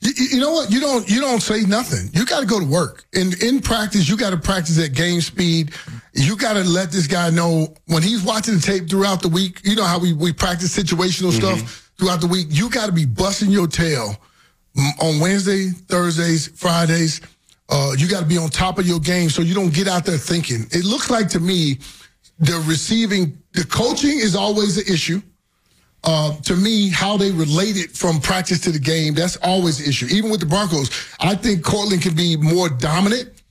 You, 0.00 0.12
you- 0.16 0.40
know 0.40 0.52
what? 0.52 0.70
You 0.70 0.80
don't 0.80 1.08
you 1.08 1.20
don't 1.20 1.40
say 1.40 1.62
nothing. 1.62 2.10
You 2.12 2.24
got 2.24 2.40
to 2.40 2.46
go 2.46 2.58
to 2.58 2.66
work. 2.66 3.04
In 3.12 3.32
in 3.42 3.60
practice, 3.60 4.08
you 4.08 4.16
got 4.16 4.30
to 4.30 4.36
practice 4.36 4.82
at 4.82 4.92
game 4.92 5.20
speed. 5.20 5.72
You 6.14 6.36
got 6.36 6.54
to 6.54 6.64
let 6.64 6.90
this 6.90 7.06
guy 7.06 7.30
know 7.30 7.74
when 7.86 8.02
he's 8.02 8.22
watching 8.22 8.54
the 8.54 8.60
tape 8.60 8.88
throughout 8.88 9.22
the 9.22 9.28
week. 9.28 9.60
You 9.64 9.76
know 9.76 9.84
how 9.84 9.98
we 9.98 10.12
we 10.12 10.32
practice 10.32 10.76
situational 10.76 11.32
mm-hmm. 11.32 11.58
stuff 11.58 11.92
throughout 11.98 12.20
the 12.20 12.26
week. 12.26 12.48
You 12.50 12.70
got 12.70 12.86
to 12.86 12.92
be 12.92 13.04
busting 13.04 13.50
your 13.50 13.66
tail 13.66 14.16
on 15.00 15.20
Wednesday, 15.20 15.68
Thursdays, 15.68 16.48
Fridays. 16.48 17.20
Uh, 17.68 17.92
you 17.96 18.08
got 18.08 18.20
to 18.20 18.26
be 18.26 18.38
on 18.38 18.48
top 18.48 18.78
of 18.78 18.86
your 18.86 19.00
game 19.00 19.28
so 19.28 19.42
you 19.42 19.54
don't 19.54 19.74
get 19.74 19.88
out 19.88 20.04
there 20.04 20.16
thinking. 20.16 20.66
It 20.70 20.84
looks 20.84 21.10
like 21.10 21.28
to 21.30 21.40
me 21.40 21.78
the 22.38 22.62
receiving, 22.66 23.36
the 23.52 23.64
coaching 23.64 24.18
is 24.18 24.34
always 24.34 24.78
an 24.78 24.92
issue 24.92 25.20
uh, 26.04 26.34
to 26.42 26.54
me, 26.54 26.88
how 26.88 27.16
they 27.16 27.30
relate 27.30 27.76
it 27.76 27.90
from 27.90 28.20
practice 28.20 28.60
to 28.60 28.70
the 28.70 28.78
game, 28.78 29.14
that's 29.14 29.36
always 29.38 29.80
an 29.80 29.88
issue. 29.88 30.06
Even 30.06 30.30
with 30.30 30.40
the 30.40 30.46
Broncos, 30.46 30.90
I 31.20 31.34
think 31.34 31.64
Courtland 31.64 32.02
can 32.02 32.14
be 32.14 32.36
more 32.36 32.68
dominant 32.68 33.42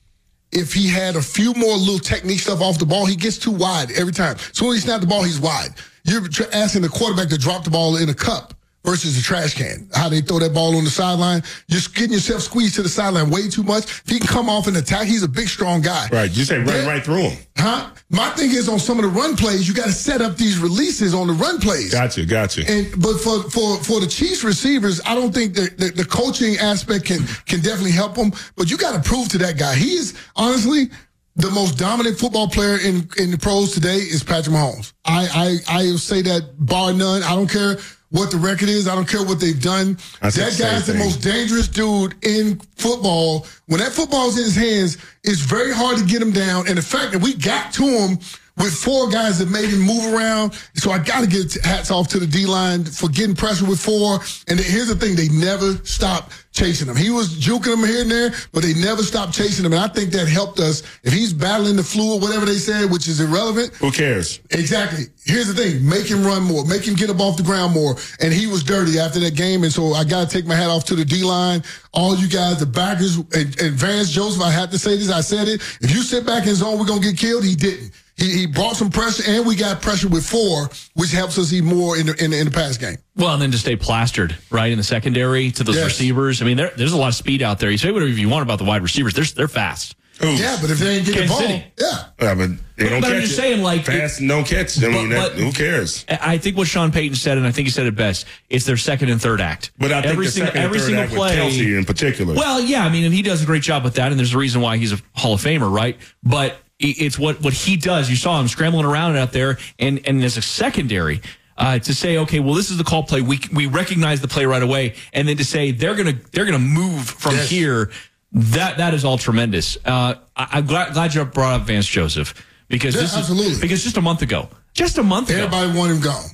if 0.50 0.72
he 0.72 0.88
had 0.88 1.16
a 1.16 1.22
few 1.22 1.52
more 1.54 1.76
little 1.76 1.98
technique 1.98 2.40
stuff 2.40 2.60
off 2.60 2.78
the 2.78 2.86
ball. 2.86 3.04
He 3.04 3.16
gets 3.16 3.36
too 3.36 3.50
wide 3.50 3.90
every 3.92 4.12
time. 4.12 4.38
So 4.52 4.66
when 4.66 4.74
he 4.74 4.80
snaps 4.80 5.02
the 5.02 5.06
ball, 5.06 5.22
he's 5.22 5.40
wide. 5.40 5.70
You're 6.04 6.22
asking 6.52 6.82
the 6.82 6.88
quarterback 6.88 7.28
to 7.28 7.38
drop 7.38 7.64
the 7.64 7.70
ball 7.70 7.96
in 7.96 8.08
a 8.08 8.14
cup 8.14 8.54
versus 8.88 9.18
a 9.18 9.22
trash 9.22 9.54
can. 9.54 9.88
How 9.92 10.08
they 10.08 10.22
throw 10.22 10.38
that 10.38 10.54
ball 10.54 10.76
on 10.76 10.84
the 10.84 10.90
sideline. 10.90 11.42
You're 11.66 11.80
getting 11.94 12.12
yourself 12.12 12.42
squeezed 12.42 12.76
to 12.76 12.82
the 12.82 12.88
sideline 12.88 13.28
way 13.28 13.48
too 13.48 13.62
much. 13.62 13.84
If 13.84 14.08
he 14.08 14.18
can 14.18 14.28
come 14.28 14.48
off 14.48 14.66
and 14.66 14.76
attack, 14.76 15.06
he's 15.06 15.22
a 15.22 15.28
big, 15.28 15.48
strong 15.48 15.82
guy. 15.82 16.08
Right. 16.10 16.34
You 16.34 16.44
say 16.44 16.58
run 16.58 16.86
right 16.86 17.04
through 17.04 17.28
him. 17.28 17.38
Huh? 17.56 17.90
My 18.08 18.30
thing 18.30 18.50
is 18.50 18.68
on 18.68 18.78
some 18.78 18.98
of 18.98 19.04
the 19.04 19.10
run 19.10 19.36
plays, 19.36 19.68
you 19.68 19.74
got 19.74 19.86
to 19.86 19.92
set 19.92 20.22
up 20.22 20.36
these 20.36 20.58
releases 20.58 21.12
on 21.12 21.26
the 21.26 21.34
run 21.34 21.58
plays. 21.58 21.92
Gotcha. 21.92 22.24
Gotcha. 22.24 22.64
And 22.66 22.90
but 23.02 23.18
for 23.18 23.42
for 23.50 23.76
for 23.84 24.00
the 24.00 24.06
Chiefs 24.06 24.42
receivers, 24.42 25.00
I 25.04 25.14
don't 25.14 25.34
think 25.34 25.54
the, 25.54 25.70
the, 25.76 25.90
the 25.90 26.04
coaching 26.04 26.56
aspect 26.56 27.04
can 27.04 27.26
can 27.46 27.60
definitely 27.60 27.92
help 27.92 28.14
them. 28.14 28.32
But 28.56 28.70
you 28.70 28.78
got 28.78 29.02
to 29.02 29.06
prove 29.06 29.28
to 29.30 29.38
that 29.38 29.58
guy 29.58 29.74
he 29.74 29.92
is 29.94 30.16
honestly 30.34 30.90
the 31.36 31.50
most 31.50 31.78
dominant 31.78 32.18
football 32.18 32.48
player 32.48 32.78
in 32.78 33.08
in 33.18 33.30
the 33.30 33.38
pros 33.38 33.72
today 33.72 33.96
is 33.96 34.24
Patrick 34.24 34.56
Mahomes. 34.56 34.94
I 35.04 35.58
I 35.68 35.80
I 35.80 35.96
say 35.96 36.22
that 36.22 36.54
bar 36.58 36.94
none. 36.94 37.22
I 37.22 37.34
don't 37.34 37.50
care 37.50 37.76
what 38.10 38.30
the 38.30 38.36
record 38.36 38.68
is. 38.68 38.88
I 38.88 38.94
don't 38.94 39.08
care 39.08 39.24
what 39.24 39.40
they've 39.40 39.60
done. 39.60 39.98
Said 39.98 40.32
that 40.32 40.52
the 40.52 40.62
guy's 40.62 40.86
the 40.86 40.92
thing. 40.92 41.02
most 41.02 41.22
dangerous 41.22 41.68
dude 41.68 42.14
in 42.24 42.58
football. 42.76 43.46
When 43.66 43.80
that 43.80 43.92
football's 43.92 44.38
in 44.38 44.44
his 44.44 44.56
hands, 44.56 44.98
it's 45.24 45.40
very 45.40 45.72
hard 45.72 45.98
to 45.98 46.04
get 46.04 46.22
him 46.22 46.32
down. 46.32 46.68
And 46.68 46.78
the 46.78 46.82
fact 46.82 47.12
that 47.12 47.22
we 47.22 47.34
got 47.34 47.72
to 47.74 47.84
him 47.84 48.18
with 48.58 48.74
four 48.74 49.08
guys 49.08 49.38
that 49.38 49.48
made 49.50 49.68
him 49.68 49.80
move 49.80 50.12
around, 50.12 50.54
so 50.74 50.90
I 50.90 50.98
got 50.98 51.20
to 51.22 51.26
get 51.26 51.54
hats 51.64 51.90
off 51.90 52.08
to 52.08 52.18
the 52.18 52.26
D 52.26 52.46
line 52.46 52.84
for 52.84 53.08
getting 53.08 53.34
pressure 53.34 53.64
with 53.66 53.80
four. 53.80 54.20
And 54.48 54.58
here's 54.58 54.88
the 54.88 54.96
thing: 54.96 55.16
they 55.16 55.28
never 55.28 55.74
stopped 55.84 56.32
chasing 56.52 56.88
him. 56.88 56.96
He 56.96 57.10
was 57.10 57.38
juking 57.38 57.74
him 57.74 57.86
here 57.86 58.02
and 58.02 58.10
there, 58.10 58.30
but 58.52 58.62
they 58.62 58.74
never 58.74 59.02
stopped 59.02 59.32
chasing 59.32 59.64
him. 59.64 59.72
And 59.72 59.80
I 59.80 59.88
think 59.88 60.10
that 60.10 60.26
helped 60.26 60.58
us. 60.58 60.82
If 61.04 61.12
he's 61.12 61.32
battling 61.32 61.76
the 61.76 61.82
flu 61.84 62.14
or 62.14 62.20
whatever 62.20 62.44
they 62.44 62.56
said, 62.56 62.90
which 62.90 63.06
is 63.06 63.20
irrelevant, 63.20 63.74
Who 63.76 63.92
cares? 63.92 64.40
Exactly. 64.50 65.04
Here's 65.24 65.46
the 65.46 65.54
thing: 65.54 65.88
make 65.88 66.06
him 66.06 66.24
run 66.24 66.42
more, 66.42 66.64
make 66.64 66.86
him 66.86 66.94
get 66.94 67.10
up 67.10 67.20
off 67.20 67.36
the 67.36 67.42
ground 67.42 67.74
more. 67.74 67.96
And 68.20 68.32
he 68.32 68.46
was 68.46 68.62
dirty 68.64 68.98
after 68.98 69.20
that 69.20 69.36
game, 69.36 69.62
and 69.62 69.72
so 69.72 69.94
I 69.94 70.04
got 70.04 70.28
to 70.28 70.36
take 70.36 70.46
my 70.46 70.54
hat 70.54 70.68
off 70.68 70.84
to 70.86 70.94
the 70.94 71.04
D 71.04 71.22
line, 71.22 71.62
all 71.92 72.16
you 72.16 72.28
guys, 72.28 72.58
the 72.58 72.66
backers, 72.66 73.16
and, 73.16 73.60
and 73.60 73.74
Vance 73.74 74.10
Joseph. 74.10 74.42
I 74.42 74.50
have 74.50 74.70
to 74.70 74.78
say 74.78 74.96
this: 74.96 75.10
I 75.10 75.20
said 75.20 75.48
it. 75.48 75.60
If 75.80 75.90
you 75.90 76.02
sit 76.02 76.26
back 76.26 76.46
in 76.46 76.54
zone, 76.54 76.78
we're 76.78 76.86
gonna 76.86 77.00
get 77.00 77.16
killed. 77.16 77.44
He 77.44 77.54
didn't. 77.54 77.92
He, 78.18 78.38
he 78.40 78.46
brought 78.46 78.76
some 78.76 78.90
pressure, 78.90 79.22
and 79.26 79.46
we 79.46 79.54
got 79.56 79.80
pressure 79.80 80.08
with 80.08 80.26
four, 80.26 80.68
which 80.94 81.12
helps 81.12 81.38
us 81.38 81.52
even 81.52 81.68
more 81.68 81.96
in 81.96 82.06
the 82.06 82.22
in 82.24 82.32
the, 82.32 82.38
in 82.38 82.44
the 82.46 82.50
pass 82.50 82.76
game. 82.76 82.96
Well, 83.16 83.32
and 83.34 83.40
then 83.42 83.52
to 83.52 83.58
stay 83.58 83.76
plastered, 83.76 84.36
right, 84.50 84.70
in 84.72 84.76
the 84.78 84.84
secondary 84.84 85.50
to 85.52 85.64
those 85.64 85.76
Yes. 85.76 85.84
receivers. 85.86 86.42
I 86.42 86.44
mean, 86.44 86.56
there, 86.56 86.72
there's 86.76 86.92
a 86.92 86.96
lot 86.98 87.08
of 87.08 87.14
speed 87.14 87.42
out 87.42 87.58
there. 87.60 87.70
You 87.70 87.78
say 87.78 87.90
whatever 87.92 88.10
you 88.10 88.28
want 88.28 88.42
about 88.42 88.58
the 88.58 88.64
wide 88.64 88.82
receivers. 88.82 89.14
They're, 89.14 89.24
they're 89.24 89.48
fast. 89.48 89.94
Who? 90.20 90.30
Yeah, 90.30 90.58
but 90.60 90.68
if 90.68 90.80
they 90.80 90.96
ain't 90.96 91.06
getting 91.06 91.22
the 91.22 91.28
Kansas 91.28 91.38
ball, 91.38 91.46
City. 91.46 91.64
yeah. 91.78 92.04
Yeah, 92.20 92.34
but 92.34 92.48
they 92.76 92.88
don't 92.88 93.00
But 93.02 93.12
I'm 93.12 93.20
just 93.20 93.34
it. 93.34 93.36
saying, 93.36 93.62
like, 93.62 93.84
fast 93.84 94.18
and 94.18 94.28
don't 94.28 94.44
catch. 94.44 94.82
I 94.82 94.88
mean, 94.88 95.10
But- 95.10 95.36
that, 95.36 95.40
who 95.40 95.52
cares? 95.52 96.04
I 96.08 96.18
I 96.32 96.38
think 96.38 96.56
what 96.56 96.66
Sean 96.66 96.90
Payton 96.90 97.14
said, 97.14 97.38
and 97.38 97.46
I 97.46 97.52
think 97.52 97.68
he 97.68 97.70
said 97.70 97.86
it 97.86 97.94
best, 97.94 98.26
it's 98.50 98.64
their 98.64 98.76
second 98.76 99.10
and 99.10 99.22
third 99.22 99.40
act. 99.40 99.70
But 99.78 99.92
I 99.92 100.00
think 100.02 100.12
every 100.14 100.26
the 100.26 100.32
single, 100.32 100.46
second 100.48 100.58
and 100.62 100.66
every 100.66 100.78
third 100.80 100.86
single 100.86 101.04
act 101.04 101.12
play. 101.14 101.44
with 101.46 101.54
Kelce 101.54 101.78
in 101.78 101.84
particular. 101.84 102.34
Well, 102.34 102.60
yeah, 102.60 102.84
I 102.84 102.88
mean, 102.88 103.04
and 103.04 103.14
he 103.14 103.22
does 103.22 103.44
a 103.44 103.46
great 103.46 103.62
job 103.62 103.84
with 103.84 103.94
that, 103.94 104.10
and 104.10 104.18
there's 104.18 104.34
a 104.34 104.38
reason 104.38 104.60
why 104.60 104.76
he's 104.76 104.92
a 104.92 104.98
Hall 105.14 105.34
of 105.34 105.40
Famer, 105.40 105.72
right? 105.72 105.96
But 106.24 106.52
i- 106.52 106.56
it's 106.78 107.18
what 107.18 107.42
what 107.42 107.52
he 107.52 107.76
does. 107.76 108.08
You 108.08 108.16
saw 108.16 108.40
him 108.40 108.48
scrambling 108.48 108.84
around 108.84 109.16
out 109.16 109.32
there, 109.32 109.58
and 109.78 110.00
and 110.06 110.22
as 110.22 110.36
a 110.36 110.42
secondary. 110.42 111.20
Uh, 111.60 111.76
to 111.76 111.92
say, 111.92 112.18
okay, 112.18 112.38
well, 112.38 112.54
this 112.54 112.70
is 112.70 112.76
the 112.78 112.84
call 112.84 113.02
play. 113.02 113.20
We 113.20 113.40
we 113.52 113.66
recognize 113.66 114.20
the 114.20 114.28
play 114.28 114.46
right 114.46 114.62
away, 114.62 114.94
and 115.12 115.26
then 115.26 115.36
to 115.38 115.44
say 115.44 115.72
they're 115.72 115.96
gonna 115.96 116.12
they're 116.30 116.44
gonna 116.44 116.60
move 116.60 117.04
from 117.10 117.34
Yes. 117.34 117.50
here. 117.50 117.90
That 118.30 118.76
that 118.78 118.94
is 118.94 119.04
all 119.04 119.18
tremendous. 119.18 119.76
Uh, 119.84 120.14
I, 120.36 120.46
I'm 120.52 120.66
glad, 120.66 120.92
glad 120.94 121.14
you 121.16 121.24
brought 121.24 121.60
up 121.60 121.66
Vance 121.66 121.86
Joseph 121.88 122.32
because 122.68 122.94
Yeah, 122.94 123.00
this 123.00 123.16
absolutely. 123.16 123.52
is 123.54 123.60
because 123.60 123.82
just 123.82 123.96
a 123.96 124.00
month 124.00 124.22
ago, 124.22 124.48
just 124.72 124.98
a 124.98 125.02
month 125.02 125.30
ago, 125.30 125.38
Everybody 125.46 125.76
wanted 125.76 125.96
him 125.96 126.02
gone. 126.02 126.24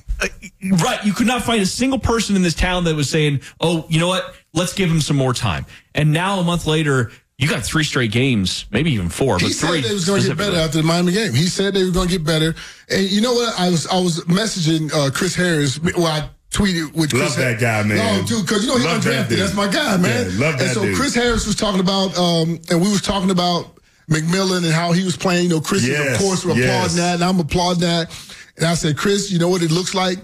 Right. 0.83 1.03
You 1.03 1.13
could 1.13 1.25
not 1.25 1.41
find 1.41 1.59
a 1.59 1.65
single 1.65 1.97
person 1.99 2.35
in 2.35 2.43
this 2.43 2.53
town 2.53 2.83
that 2.83 2.95
was 2.95 3.09
saying, 3.09 3.41
oh, 3.59 3.85
you 3.89 3.99
know 3.99 4.07
what? 4.07 4.35
Let's 4.53 4.73
give 4.73 4.91
him 4.91 5.01
some 5.01 5.17
more 5.17 5.33
time. 5.33 5.65
And 5.95 6.13
now, 6.13 6.39
a 6.39 6.43
month 6.43 6.67
later, 6.67 7.11
you 7.37 7.49
got 7.49 7.63
three 7.63 7.83
straight 7.83 8.11
games, 8.11 8.65
maybe 8.71 8.91
even 8.93 9.09
four, 9.09 9.37
He 9.39 9.47
but 9.47 9.51
said 9.53 9.67
three. 9.69 9.81
they 9.81 9.93
was 9.93 10.05
going 10.05 10.21
to 10.21 10.27
get 10.29 10.37
better 10.37 10.55
after 10.57 10.77
the 10.77 10.83
Miami 10.83 11.11
game. 11.11 11.33
He 11.33 11.47
said 11.47 11.73
they 11.73 11.83
were 11.83 11.91
going 11.91 12.07
to 12.07 12.17
get 12.17 12.25
better. 12.25 12.55
And 12.89 13.09
you 13.09 13.21
know 13.21 13.33
what? 13.33 13.59
I 13.59 13.69
was 13.69 13.87
I 13.87 13.99
was 13.99 14.21
messaging 14.25 14.91
uh, 14.93 15.11
Chris 15.11 15.35
Harris. 15.35 15.79
Well, 15.81 16.05
I 16.05 16.29
tweeted 16.51 16.93
with 16.95 17.09
Chris 17.09 17.21
Love 17.21 17.35
that 17.37 17.59
guy, 17.59 17.83
man. 17.83 17.97
No, 18.21 18.25
dude, 18.27 18.45
because 18.45 18.63
you 18.63 18.69
know 18.71 18.77
he 18.77 18.85
Love 18.85 19.03
that 19.03 19.25
undrafted. 19.25 19.29
dude. 19.29 19.39
That's 19.39 19.53
my 19.53 19.67
guy, 19.67 19.97
man. 19.97 20.31
Yeah, 20.31 20.45
love 20.51 20.61
And 20.61 20.71
so 20.71 20.83
dude. 20.83 20.95
Chris 20.95 21.13
Harris 21.13 21.45
was 21.45 21.55
talking 21.57 21.81
about, 21.81 22.17
um, 22.17 22.59
and 22.69 22.81
we 22.81 22.89
was 22.89 23.01
talking 23.01 23.31
about 23.31 23.77
McMillian 24.09 24.63
and 24.63 24.73
how 24.73 24.93
he 24.93 25.03
was 25.03 25.17
playing. 25.17 25.43
You 25.43 25.49
know, 25.49 25.61
Chris 25.61 25.83
is 25.83 25.89
Yes, 25.89 26.15
of 26.15 26.21
course 26.25 26.43
applauding 26.43 26.61
yes. 26.63 26.95
that, 26.95 27.15
and 27.15 27.23
I'm 27.23 27.39
applauding 27.41 27.81
that. 27.81 28.09
And 28.55 28.65
I 28.65 28.75
said, 28.75 28.95
Chris, 28.95 29.29
you 29.31 29.39
know 29.39 29.49
what 29.49 29.61
it 29.61 29.71
looks 29.71 29.93
like? 29.93 30.19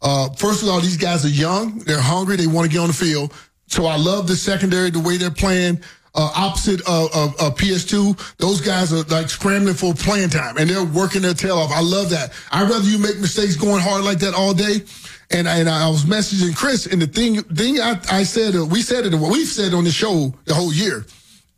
Uh, 0.00 0.28
first 0.34 0.62
of 0.62 0.68
all, 0.68 0.80
these 0.80 0.96
guys 0.96 1.24
are 1.24 1.28
young. 1.28 1.78
They're 1.80 2.00
hungry. 2.00 2.36
They 2.36 2.46
want 2.46 2.66
to 2.68 2.72
get 2.72 2.80
on 2.80 2.88
the 2.88 2.92
field. 2.94 3.32
So 3.66 3.86
I 3.86 3.96
love 3.96 4.28
the 4.28 4.36
secondary, 4.36 4.90
the 4.90 5.00
way 5.00 5.16
they're 5.16 5.30
playing. 5.30 5.80
Uh, 6.14 6.30
opposite 6.36 6.80
of, 6.82 7.10
of, 7.16 7.34
of 7.40 7.56
PS2, 7.56 8.36
those 8.36 8.60
guys 8.60 8.92
are 8.92 9.02
like 9.04 9.30
scrambling 9.30 9.74
for 9.74 9.94
playing 9.94 10.28
time 10.28 10.58
and 10.58 10.68
they're 10.68 10.84
working 10.84 11.22
their 11.22 11.32
tail 11.32 11.56
off. 11.56 11.70
I 11.72 11.80
love 11.80 12.10
that. 12.10 12.32
I'd 12.50 12.68
rather 12.68 12.84
you 12.84 12.98
make 12.98 13.18
mistakes 13.18 13.56
going 13.56 13.80
hard 13.80 14.04
like 14.04 14.18
that 14.18 14.34
all 14.34 14.52
day. 14.52 14.82
And, 15.30 15.48
and 15.48 15.70
I 15.70 15.88
was 15.88 16.04
messaging 16.04 16.54
Chris, 16.54 16.84
and 16.84 17.00
the 17.00 17.06
thing 17.06 17.42
thing 17.44 17.80
I, 17.80 17.98
I 18.10 18.22
said, 18.24 18.54
uh, 18.54 18.66
we 18.66 18.82
said 18.82 19.06
it, 19.06 19.14
what 19.14 19.32
we've 19.32 19.46
said 19.48 19.72
on 19.72 19.84
the 19.84 19.90
show 19.90 20.34
the 20.44 20.52
whole 20.52 20.74
year. 20.74 21.06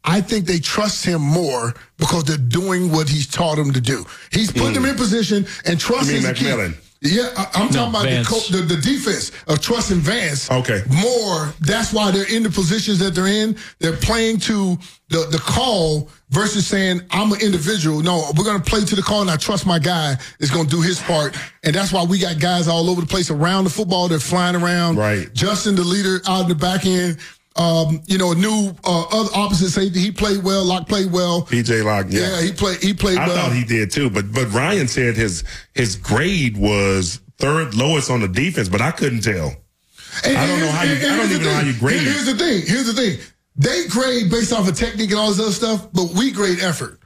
I 0.04 0.20
think 0.20 0.44
they 0.44 0.60
trust 0.60 1.04
him 1.04 1.22
more 1.22 1.74
because 1.96 2.22
they're 2.24 2.36
doing 2.36 2.92
what 2.92 3.08
he's 3.08 3.26
taught 3.26 3.56
them 3.56 3.72
to 3.72 3.80
do. 3.80 4.04
He's 4.30 4.52
putting 4.52 4.74
them 4.74 4.84
in 4.84 4.94
position, 4.96 5.46
and 5.64 5.80
trust 5.80 6.12
You 6.12 6.20
mean. 6.20 6.34
McMillian? 6.34 6.76
Yeah, 7.04 7.28
I, 7.36 7.50
I'm 7.54 7.66
No, 7.66 7.72
talking 7.72 7.90
about 7.90 8.02
the, 8.04 8.24
co- 8.26 8.56
the 8.56 8.62
the 8.64 8.80
defense 8.80 9.30
of 9.46 9.60
trust 9.60 9.88
trusting 9.90 9.98
Vance. 9.98 10.50
Okay. 10.50 10.82
More. 10.90 11.52
That's 11.60 11.92
why 11.92 12.10
they're 12.10 12.30
in 12.34 12.42
the 12.42 12.48
positions 12.48 12.98
that 13.00 13.14
they're 13.14 13.26
in. 13.26 13.56
They're 13.78 13.96
playing 13.96 14.38
to 14.40 14.78
the 15.10 15.26
the 15.30 15.38
call 15.38 16.08
versus 16.30 16.66
saying 16.66 17.02
I'm 17.10 17.30
an 17.32 17.42
individual. 17.42 18.00
No, 18.00 18.32
we're 18.38 18.44
gonna 18.44 18.58
play 18.58 18.80
to 18.86 18.96
the 18.96 19.02
call, 19.02 19.20
and 19.20 19.30
I 19.30 19.36
trust 19.36 19.66
my 19.66 19.78
guy 19.78 20.16
is 20.40 20.50
gonna 20.50 20.68
do 20.68 20.80
his 20.80 20.98
part. 21.02 21.36
And 21.62 21.74
that's 21.74 21.92
why 21.92 22.04
we 22.04 22.18
got 22.18 22.40
guys 22.40 22.68
all 22.68 22.88
over 22.88 23.02
the 23.02 23.06
place 23.06 23.30
around 23.30 23.64
the 23.64 23.70
football. 23.70 24.08
They're 24.08 24.18
flying 24.18 24.56
around. 24.56 24.96
Right. 24.96 25.32
Justin, 25.34 25.74
the 25.74 25.84
leader, 25.84 26.20
out 26.26 26.44
in 26.44 26.48
the 26.48 26.54
back 26.54 26.86
end. 26.86 27.18
Um, 27.56 28.02
you 28.06 28.18
know, 28.18 28.32
a 28.32 28.34
new 28.34 28.74
uh, 28.84 29.04
other 29.12 29.30
opposite 29.34 29.70
safety. 29.70 30.00
He 30.00 30.10
played 30.10 30.42
well. 30.42 30.64
Locke 30.64 30.88
played 30.88 31.12
well. 31.12 31.42
PJ 31.42 31.84
Locke, 31.84 32.06
yeah. 32.08 32.20
Yeah, 32.36 32.42
he 32.42 32.52
played. 32.52 32.82
He 32.82 32.92
played 32.94 33.16
I 33.18 33.28
well. 33.28 33.36
thought 33.36 33.52
he 33.54 33.64
did 33.64 33.92
too, 33.92 34.10
but 34.10 34.32
but 34.32 34.52
Ryan 34.52 34.88
said 34.88 35.16
his 35.16 35.44
his 35.74 35.94
grade 35.94 36.56
was 36.56 37.20
third 37.38 37.74
lowest 37.74 38.10
on 38.10 38.20
the 38.20 38.28
defense, 38.28 38.68
but 38.68 38.80
I 38.80 38.90
couldn't 38.90 39.20
tell. 39.20 39.54
And 40.24 40.36
I 40.36 40.46
don't 40.46 40.60
know 40.60 40.70
how 40.70 40.82
you- 40.84 40.94
I 40.96 41.16
don't 41.16 41.30
even 41.30 41.42
know 41.44 41.52
how 41.52 41.60
you 41.62 41.74
grade 41.74 42.00
Here's 42.00 42.26
the 42.26 42.34
thing. 42.36 42.62
Here's 42.66 42.86
the 42.86 42.92
thing. 42.92 43.18
They 43.56 43.86
grade 43.86 44.30
based 44.30 44.52
off 44.52 44.68
of 44.68 44.76
technique 44.76 45.10
and 45.10 45.18
all 45.20 45.28
this 45.32 45.40
other 45.40 45.52
stuff, 45.52 45.88
but 45.92 46.10
we 46.10 46.32
grade 46.32 46.58
effort. 46.60 47.00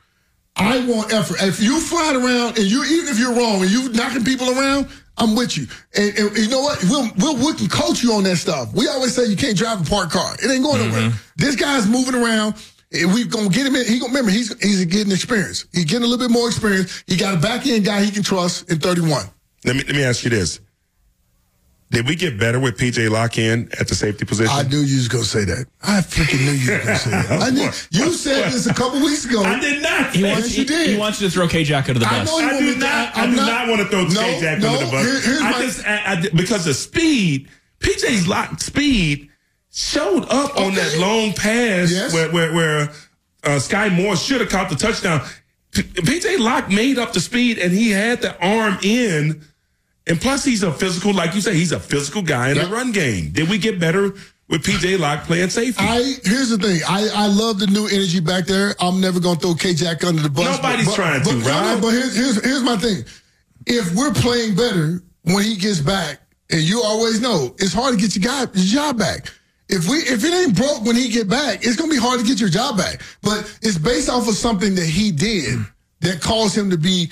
I 0.57 0.81
want 0.87 1.13
effort. 1.13 1.43
If 1.43 1.61
you 1.63 1.79
flying 1.79 2.17
around 2.17 2.59
and 2.59 2.67
you 2.67 2.85
even 2.85 3.09
if 3.09 3.19
you're 3.19 3.35
wrong 3.35 3.63
and 3.63 3.71
you're 3.71 3.91
knocking 3.93 4.25
people 4.25 4.51
around, 4.51 4.89
I'm 5.19 5.35
with 5.35 5.57
you. 5.57 5.67
And, 5.95 6.17
and 6.17 6.37
you 6.37 6.49
know 6.49 6.61
what? 6.61 6.83
We'll, 6.85 7.11
we'll 7.19 7.37
we 7.37 7.55
can 7.55 7.69
coach 7.69 8.03
you 8.03 8.13
on 8.13 8.23
that 8.25 8.37
stuff. 8.37 8.73
We 8.73 8.89
always 8.89 9.15
say 9.15 9.27
you 9.27 9.37
can't 9.37 9.57
drive 9.57 9.87
a 9.87 9.91
parked 9.91 10.13
car. 10.13 10.35
It 10.43 10.51
ain't 10.51 10.63
going 10.63 10.87
nowhere. 10.87 11.11
Mm-hmm. 11.11 11.17
This 11.37 11.57
guy's 11.57 11.87
moving 11.87 12.15
around. 12.15 12.55
And 12.91 13.13
we 13.13 13.25
gonna 13.25 13.51
get 13.51 13.67
him 13.67 13.77
in. 13.77 13.85
He 13.85 13.99
gonna 13.99 14.09
remember 14.09 14.31
he's 14.31 14.59
he's 14.63 14.83
getting 14.87 15.13
experience. 15.13 15.67
He's 15.73 15.85
getting 15.85 16.05
a 16.05 16.07
little 16.07 16.27
bit 16.27 16.33
more 16.33 16.49
experience. 16.49 17.05
He 17.07 17.17
got 17.17 17.35
a 17.35 17.37
back 17.39 17.67
end 17.67 17.85
guy 17.85 18.03
he 18.03 18.11
can 18.11 18.23
trust 18.23 18.71
in 18.71 18.79
31. 18.79 19.27
Let 19.65 19.77
me 19.77 19.85
let 19.85 19.95
me 19.95 20.03
ask 20.05 20.25
you 20.25 20.31
this: 20.31 20.61
Did 21.91 22.07
we 22.07 22.17
get 22.17 22.39
better 22.39 22.61
with 22.61 22.77
PJ 22.77 23.09
Lock-in 23.11 23.71
at 23.81 23.89
the 23.89 23.95
safety 23.95 24.27
position? 24.27 24.53
I 24.55 24.63
knew 24.65 24.81
you 24.81 24.97
was 24.99 25.09
gonna 25.09 25.25
say 25.25 25.45
that. 25.47 25.67
I 25.83 26.01
freaking 26.01 26.45
knew 26.45 26.53
you 26.53 26.71
was 26.73 26.85
gonna 26.85 26.97
say 26.99 27.11
that. 27.11 27.43
I 27.43 27.51
knew 27.51 27.71
you 27.91 28.13
said 28.13 28.53
this 28.53 28.67
a 28.67 28.75
couple 28.75 29.01
weeks 29.01 29.25
ago. 29.25 29.43
I 29.43 29.59
did 29.59 29.83
not. 29.83 30.15
He 30.15 30.21
say 30.21 30.33
wants, 30.33 30.49
it. 30.49 30.53
you 30.53 30.59
he, 30.59 30.65
did. 30.67 30.91
he 30.91 30.97
wants 30.99 31.21
you 31.23 31.29
to 31.29 31.33
throw 31.35 31.49
K-Jack 31.49 31.89
under 31.89 32.01
the 32.01 32.07
I 32.07 32.11
bus. 32.25 32.29
know 32.31 32.39
you 32.41 32.45
I 32.45 32.53
want 32.53 32.61
me 32.61 32.67
do 32.69 32.75
to- 32.75 32.81
not. 32.81 33.17
I 33.17 33.23
I'm 33.25 33.31
do 33.31 33.37
not- 33.37 33.47
not, 33.47 33.69
want 33.69 33.81
to 33.81 33.89
throw 33.89 34.03
No, 34.05 34.21
K-Jack 34.21 34.59
no, 34.61 34.69
under 34.75 34.85
the 34.85 34.91
bus. 34.91 35.05
here- 35.05 35.21
here's 35.21 35.41
I 35.41 35.51
my- 35.51 35.63
just 35.63 35.87
I, 35.87 36.13
I, 36.13 36.29
because 36.37 36.65
the 36.67 36.75
speed, 36.75 37.49
PJ's 37.81 38.29
lock 38.29 38.61
speed 38.61 39.31
showed 39.73 40.25
up 40.29 40.59
on 40.59 40.75
that 40.75 40.99
long 40.99 41.33
pass 41.33 41.91
Yes. 41.91 42.13
where 42.13 42.31
where, 42.33 42.53
where 42.53 42.81
uh, 43.45 43.59
Skyy 43.59 43.91
Moore 43.95 44.17
should 44.17 44.43
have 44.43 44.51
caught 44.51 44.69
the 44.69 44.77
touchdown. 44.77 45.23
P- 45.73 45.83
PJ 45.85 46.39
Locke 46.39 46.69
made 46.71 46.99
up 46.99 47.13
the 47.15 47.21
speed 47.21 47.59
and 47.59 47.73
he 47.73 47.91
had 47.93 48.21
the 48.21 48.37
arm 48.45 48.77
in. 48.83 49.43
And 50.09 50.21
plus, 50.21 50.45
he's 50.45 50.63
a 50.63 50.73
physical, 50.73 51.13
like 51.13 51.35
you 51.35 51.41
say, 51.41 51.55
he's 51.55 51.73
a 51.73 51.81
physical 51.81 52.23
guy 52.23 52.51
in 52.51 52.57
Yep. 52.57 52.67
the 52.69 52.73
run 52.75 52.93
game. 52.93 53.31
Did 53.31 53.49
we 53.51 53.59
get 53.59 53.79
better 53.79 54.15
with 54.49 54.63
PJ 54.65 54.99
Locke 54.99 55.25
playing 55.25 55.51
safety? 55.51 55.85
I 55.85 56.15
here's 56.25 56.49
the 56.49 56.57
thing. 56.59 56.81
I, 56.89 57.09
I 57.15 57.27
love 57.27 57.59
the 57.59 57.67
new 57.67 57.87
energy 57.87 58.21
back 58.21 58.47
there. 58.47 58.75
I'm 58.81 59.01
never 59.01 59.21
gonna 59.21 59.39
throw 59.39 59.55
K 59.55 59.75
Jack 59.75 60.03
under 60.05 60.23
the 60.23 60.31
bus. 60.31 60.57
Nobody's 60.57 60.95
trying 60.95 61.23
to, 61.23 61.29
but, 61.29 61.37
no, 61.39 61.47
Rod. 61.51 61.75
no, 61.77 61.81
but 61.83 61.91
here's, 61.91 62.17
here's 62.17 62.43
here's 62.45 62.63
my 62.63 62.77
thing. 62.77 63.05
If 63.67 63.95
we're 63.95 64.15
playing 64.15 64.57
better 64.57 65.03
when 65.25 65.45
he 65.45 65.57
gets 65.57 65.81
back, 65.81 66.21
and 66.51 66.63
you 66.63 66.81
always 66.83 67.21
know 67.21 67.55
it's 67.59 67.75
hard 67.75 67.95
to 67.95 68.01
get 68.01 68.17
your 68.17 68.25
guy 68.25 68.51
your 68.55 68.65
job 68.65 68.99
back. 68.99 69.31
If 69.69 69.87
we 69.87 69.99
if 69.99 70.25
it 70.25 70.33
ain't 70.33 70.57
broke 70.57 70.83
when 70.85 70.97
he 70.97 71.11
get 71.11 71.29
back, 71.29 71.59
it's 71.67 71.77
gonna 71.77 71.91
be 71.91 71.99
hard 71.99 72.21
to 72.21 72.27
get 72.27 72.41
your 72.41 72.49
job 72.49 72.79
back. 72.79 73.03
But 73.23 73.41
it's 73.61 73.77
based 73.77 74.09
off 74.09 74.27
of 74.27 74.35
something 74.35 74.75
that 74.77 74.87
he 74.87 75.11
did 75.13 75.59
that 76.01 76.23
caused 76.23 76.57
him 76.57 76.71
to 76.71 76.79
be 76.79 77.11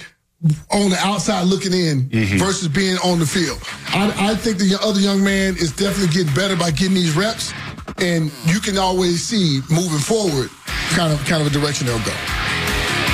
on 0.70 0.90
the 0.90 0.98
outside 1.00 1.44
looking 1.44 1.72
in 1.72 2.08
mm-hmm. 2.08 2.38
versus 2.38 2.68
being 2.68 2.96
on 2.98 3.18
the 3.18 3.26
field. 3.26 3.58
I, 3.88 4.32
I 4.32 4.34
think 4.34 4.58
the 4.58 4.78
other 4.82 5.00
young 5.00 5.24
man 5.24 5.56
is 5.56 5.72
definitely 5.72 6.12
getting 6.14 6.34
better 6.34 6.56
by 6.56 6.70
getting 6.70 6.94
these 6.94 7.16
reps, 7.16 7.52
and 7.98 8.30
you 8.44 8.60
can 8.60 8.76
always 8.76 9.24
see 9.24 9.60
moving 9.70 9.98
forward, 9.98 10.50
kind 10.92 11.12
of 11.12 11.24
kind 11.24 11.40
of 11.40 11.48
a 11.48 11.50
direction 11.50 11.86
they'll 11.86 12.04
go. 12.04 12.14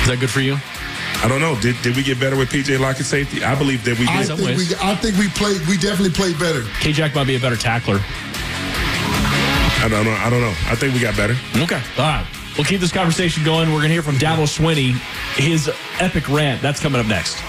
Is 0.03 0.11
that 0.11 0.17
good 0.19 0.29
for 0.29 0.41
you? 0.41 0.57
I 1.23 1.29
don't 1.29 1.39
know. 1.39 1.55
Did, 1.61 1.81
did 1.81 1.95
we 1.95 2.03
get 2.03 2.19
better 2.19 2.35
with 2.35 2.49
PJ 2.49 2.77
Locke 2.79 2.99
at 2.99 3.05
safety? 3.05 3.45
I 3.45 3.55
believe 3.55 3.85
that 3.85 3.97
we 3.97 4.05
did. 4.05 4.27
some 4.27 4.37
think 4.37 4.57
we 4.57 4.67
I 4.83 4.93
think 4.95 5.15
we 5.17 5.29
played 5.29 5.65
we 5.67 5.77
definitely 5.77 6.11
played 6.11 6.37
better. 6.37 6.61
K-Jack 6.81 7.15
might 7.15 7.27
be 7.27 7.37
a 7.37 7.39
better 7.39 7.55
tackler. 7.55 8.03
I 9.79 9.87
don't 9.89 10.03
know. 10.03 10.11
I 10.11 10.29
don't 10.29 10.41
know. 10.41 10.53
I 10.67 10.75
think 10.75 10.93
we 10.93 10.99
got 10.99 11.15
better. 11.15 11.35
Okay. 11.55 11.81
All 11.97 12.03
right. 12.03 12.27
We'll 12.57 12.65
keep 12.65 12.81
this 12.81 12.91
conversation 12.91 13.43
going. 13.43 13.69
We're 13.69 13.79
going 13.79 13.89
to 13.89 13.93
hear 13.93 14.03
from 14.03 14.17
Dabo 14.17 14.45
Swinney, 14.45 14.93
his 15.35 15.71
epic 15.99 16.29
rant. 16.29 16.61
That's 16.61 16.79
coming 16.79 17.01
up 17.01 17.07
next. 17.07 17.41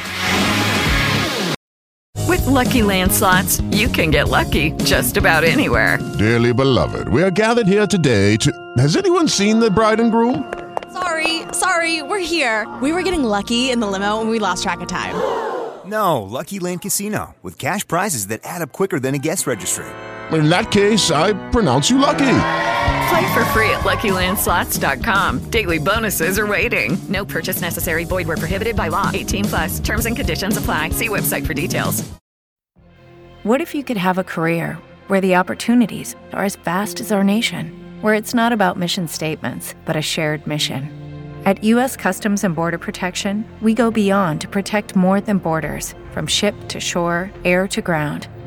With 2.27 2.47
Lucky 2.47 2.83
Land 2.83 3.13
slots, 3.13 3.61
you 3.71 3.89
can 3.89 4.11
get 4.11 4.29
lucky 4.29 4.71
just 4.85 5.17
about 5.17 5.45
anywhere. 5.45 5.99
Dearly 6.19 6.55
beloved, 6.55 7.09
we 7.09 7.23
are 7.23 7.31
gathered 7.31 7.67
here 7.67 7.87
today 7.87 8.37
to. 8.39 8.51
Has 8.79 8.97
anyone 8.97 9.29
seen 9.29 9.61
the 9.61 9.71
bride 9.71 10.01
and 10.01 10.11
groom? 10.11 10.53
Sorry, 10.93 11.43
sorry, 11.53 12.03
we're 12.03 12.19
here. 12.25 12.67
We 12.81 12.93
were 12.93 13.03
getting 13.03 13.25
lucky 13.25 13.71
in 13.71 13.81
the 13.81 13.87
limo 13.87 14.21
and 14.21 14.31
we 14.31 14.39
lost 14.39 14.63
track 14.63 14.81
of 14.81 14.89
time. 14.89 15.15
No, 15.85 16.23
Lucky 16.23 16.61
Land 16.61 16.81
Casino, 16.81 17.35
with 17.43 17.59
cash 17.59 17.87
prizes 17.87 18.29
that 18.29 18.41
add 18.43 18.63
up 18.63 18.73
quicker 18.73 18.99
than 18.99 19.15
a 19.15 19.19
guest 19.19 19.47
registry. 19.47 19.85
In 20.33 20.49
that 20.49 20.71
case, 20.71 21.11
I 21.11 21.35
pronounce 21.51 21.91
you 21.91 21.99
lucky. 21.99 22.84
Play 23.15 23.33
for 23.33 23.45
free 23.47 23.71
at 23.71 23.83
LuckyLandSlots.com. 23.83 25.49
Daily 25.51 25.79
bonuses 25.79 26.37
are 26.37 26.49
waiting. 26.49 26.99
No 27.09 27.25
purchase 27.25 27.61
necessary. 27.61 28.05
Void 28.05 28.27
where 28.27 28.37
prohibited 28.37 28.75
by 28.75 28.89
law. 28.89 29.13
18 29.15 29.45
plus. 29.45 29.79
Terms 29.79 30.07
and 30.07 30.17
conditions 30.17 30.57
apply. 30.57 30.89
See 30.89 31.09
website 31.09 31.47
for 31.47 31.55
details. 31.55 32.03
What 33.45 33.61
if 33.61 33.73
you 33.73 33.85
could 33.85 33.99
have 33.99 34.19
a 34.19 34.25
career 34.25 34.79
where 35.07 35.21
the 35.21 35.37
opportunities 35.37 36.17
are 36.33 36.45
as 36.45 36.57
vast 36.57 37.01
as 37.01 37.13
our 37.13 37.23
nation, 37.23 37.71
where 38.01 38.15
it's 38.15 38.35
not 38.35 38.53
about 38.53 38.77
mission 38.77 39.07
statements, 39.07 39.77
but 39.85 39.95
a 39.95 40.03
shared 40.03 40.45
mission? 40.45 40.91
At 41.45 41.63
U.S. 41.63 41.97
Customs 41.97 42.43
and 42.43 42.57
Border 42.57 42.79
Protection, 42.79 43.45
we 43.63 43.75
go 43.75 43.93
beyond 43.93 44.41
to 44.41 44.49
protect 44.49 44.97
more 44.97 45.21
than 45.21 45.39
borders 45.39 45.95
from 46.11 46.27
ship 46.27 46.57
to 46.67 46.81
shore, 46.81 47.31
air 47.45 47.69
to 47.69 47.81
ground. 47.81 48.27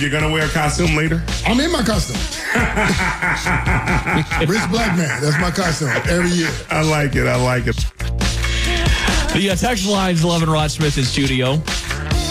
you're 0.00 0.10
gonna 0.10 0.30
wear 0.30 0.46
a 0.46 0.48
costume 0.48 0.96
later? 0.96 1.22
I'm 1.46 1.60
in 1.60 1.70
my 1.70 1.82
costume. 1.82 2.16
Rich 4.48 4.70
black 4.70 4.96
man. 4.96 5.22
That's 5.22 5.40
my 5.40 5.50
costume 5.50 5.90
every 6.08 6.30
year. 6.30 6.50
I 6.70 6.82
like 6.82 7.16
it. 7.16 7.26
I 7.26 7.36
like 7.36 7.66
it. 7.66 7.76
The 9.34 9.50
uh, 9.50 9.56
text 9.56 9.86
lines 9.86 10.22
11 10.22 10.48
Rod 10.48 10.70
Smith 10.70 10.96
in 10.96 11.04
studio. 11.04 11.60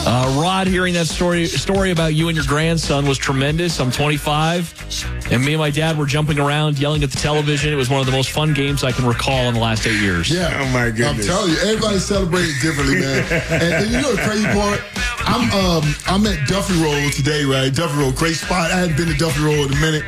Uh, 0.06 0.42
Rod, 0.42 0.68
hearing 0.68 0.94
that 0.96 1.08
story 1.08 1.46
story 1.46 1.92
about 1.92 2.14
you 2.14 2.28
and 2.28 2.36
your 2.36 2.46
grandson 2.46 3.06
was 3.06 3.18
tremendous. 3.18 3.80
I'm 3.80 3.90
25, 3.90 5.32
and 5.32 5.46
me 5.46 5.54
and 5.54 5.60
my 5.60 5.70
dad 5.70 5.98
were 5.98 6.06
jumping 6.06 6.40
around, 6.40 6.78
yelling 6.78 7.04
at 7.04 7.12
the 7.12 7.18
television. 7.18 7.72
It 7.72 7.78
was 7.78 7.90
one 7.90 8.02
of 8.02 8.06
the 8.06 8.12
most 8.12 8.32
fun 8.32 8.54
games 8.54 8.84
I 8.84 8.92
can 8.92 9.06
recall 9.06 9.48
in 9.48 9.54
the 9.54 9.62
last 9.62 9.88
eight 9.88 10.02
years. 10.02 10.30
Yeah. 10.30 10.60
Oh, 10.62 10.70
my 10.74 10.90
goodness. 10.90 11.30
I'm 11.30 11.36
telling 11.36 11.52
you, 11.52 11.58
everybody 11.60 12.00
celebrates 12.00 12.62
differently, 12.62 13.00
man. 13.00 13.24
and, 13.50 13.64
and 13.64 13.92
you 13.92 14.02
know 14.02 14.14
the 14.14 14.22
crazy 14.24 14.46
part? 14.48 14.82
I'm 15.26 15.52
um 15.52 15.96
I'm 16.08 16.26
at 16.28 16.48
Duffy 16.48 16.74
Roll 16.84 17.10
today, 17.12 17.44
right? 17.46 17.74
Duffy 17.74 17.98
Roll, 18.00 18.12
great 18.12 18.36
spot. 18.36 18.72
I 18.72 18.80
hadn't 18.80 18.98
been 18.98 19.08
to 19.08 19.18
Duffy 19.18 19.44
Roll 19.44 19.66
in 19.66 19.72
a 19.74 19.80
minute. 19.80 20.04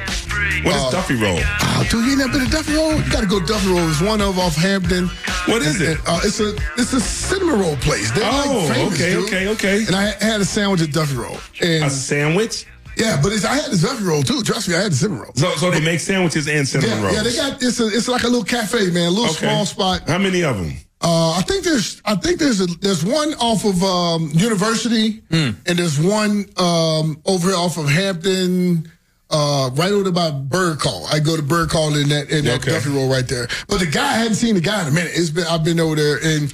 What 0.64 0.76
is 0.76 0.82
Uh, 0.84 0.92
Duffy 0.92 1.16
Roll? 1.16 1.40
Oh, 1.42 1.88
dude, 1.90 2.06
you 2.06 2.12
ain't 2.12 2.20
never 2.20 2.34
been 2.34 2.46
to 2.46 2.52
Duffy 2.52 2.74
Roll? 2.76 2.94
You 2.96 3.12
gotta 3.12 3.26
go 3.28 3.40
Duffy 3.40 3.70
Roll. 3.70 3.90
It's 3.90 4.02
one 4.02 4.22
of 4.22 4.38
off 4.40 4.56
Hampton. 4.56 5.08
What 5.46 5.62
is 5.62 5.76
And- 5.76 5.84
it? 5.84 5.98
and, 6.00 6.08
uh, 6.08 6.20
it's 6.24 6.40
a 6.40 6.56
it's 6.78 6.94
a 6.94 7.00
cinnamon 7.02 7.60
roll 7.60 7.76
place. 7.78 8.12
They're 8.12 8.24
Oh, 8.30 8.66
like 8.68 8.76
famous, 8.76 8.94
okay, 8.94 9.14
dude. 9.14 9.26
okay, 9.26 9.48
okay. 9.50 9.86
And 9.88 9.96
I 9.96 10.16
had 10.24 10.42
a 10.42 10.46
sandwich 10.46 10.82
at 10.82 10.92
Duffy 10.92 11.16
Roll. 11.16 11.38
And 11.62 11.86
A 11.86 11.90
sandwich? 11.90 12.66
yeah, 12.98 13.20
but 13.22 13.32
it's, 13.32 13.46
I 13.46 13.56
had 13.56 13.72
the 13.72 13.78
Duffy 13.78 14.04
Roll 14.04 14.24
too. 14.24 14.42
Trust 14.44 14.68
me, 14.70 14.76
I 14.76 14.82
had 14.84 14.92
the 14.92 14.96
cinnamon 14.96 15.22
roll. 15.24 15.34
So, 15.36 15.56
so 15.56 15.72
they 15.72 15.82
make 15.82 16.00
sandwiches 16.00 16.48
and 16.48 16.68
cinnamon 16.68 16.98
yeah, 16.98 17.04
rolls. 17.04 17.16
yeah, 17.18 17.24
they 17.24 17.36
got 17.36 17.62
it's 17.64 17.80
a, 17.80 17.88
it's 17.88 18.08
like 18.08 18.24
a 18.24 18.28
little 18.28 18.44
cafe, 18.44 18.90
man, 18.90 19.08
a 19.08 19.10
little 19.12 19.26
Okay. 19.36 19.46
small 19.48 19.66
spot. 19.66 20.02
How 20.08 20.18
many 20.18 20.44
of 20.44 20.58
them? 20.58 20.74
Uh, 21.08 21.34
I 21.38 21.44
think 21.44 21.64
there's 21.64 22.02
I 22.04 22.16
think 22.16 22.40
there's 22.40 22.62
a, 22.62 22.66
there's 22.82 23.06
one 23.06 23.36
off 23.36 23.64
of 23.64 23.84
um, 23.84 24.32
University, 24.34 25.22
Hmm. 25.30 25.52
and 25.68 25.78
there's 25.78 26.00
one 26.00 26.46
um, 26.58 27.22
over 27.26 27.50
here 27.50 27.58
off 27.58 27.78
of 27.78 27.88
Hampton, 27.88 28.92
uh, 29.30 29.70
right 29.76 29.92
over 29.92 30.12
by 30.12 30.32
Bird 30.32 30.80
Call. 30.80 31.06
I 31.12 31.20
go 31.20 31.36
to 31.38 31.44
Bird 31.44 31.70
Call 31.70 31.96
in 31.96 32.10
that 32.10 32.32
in 32.32 32.46
that 32.46 32.62
Okay. 32.62 32.72
Duffy 32.72 32.90
Roll 32.90 33.08
right 33.08 33.28
there. 33.28 33.48
But 33.68 33.82
the 33.82 33.86
guy 33.86 34.14
I 34.14 34.18
hadn't 34.18 34.34
seen 34.36 34.56
the 34.56 34.62
guy 34.62 34.82
in 34.82 34.88
a 34.88 34.92
minute. 34.92 35.12
It's 35.14 35.30
been 35.30 35.46
I've 35.46 35.64
been 35.64 35.80
over 35.80 35.96
there 35.96 36.18
and. 36.24 36.52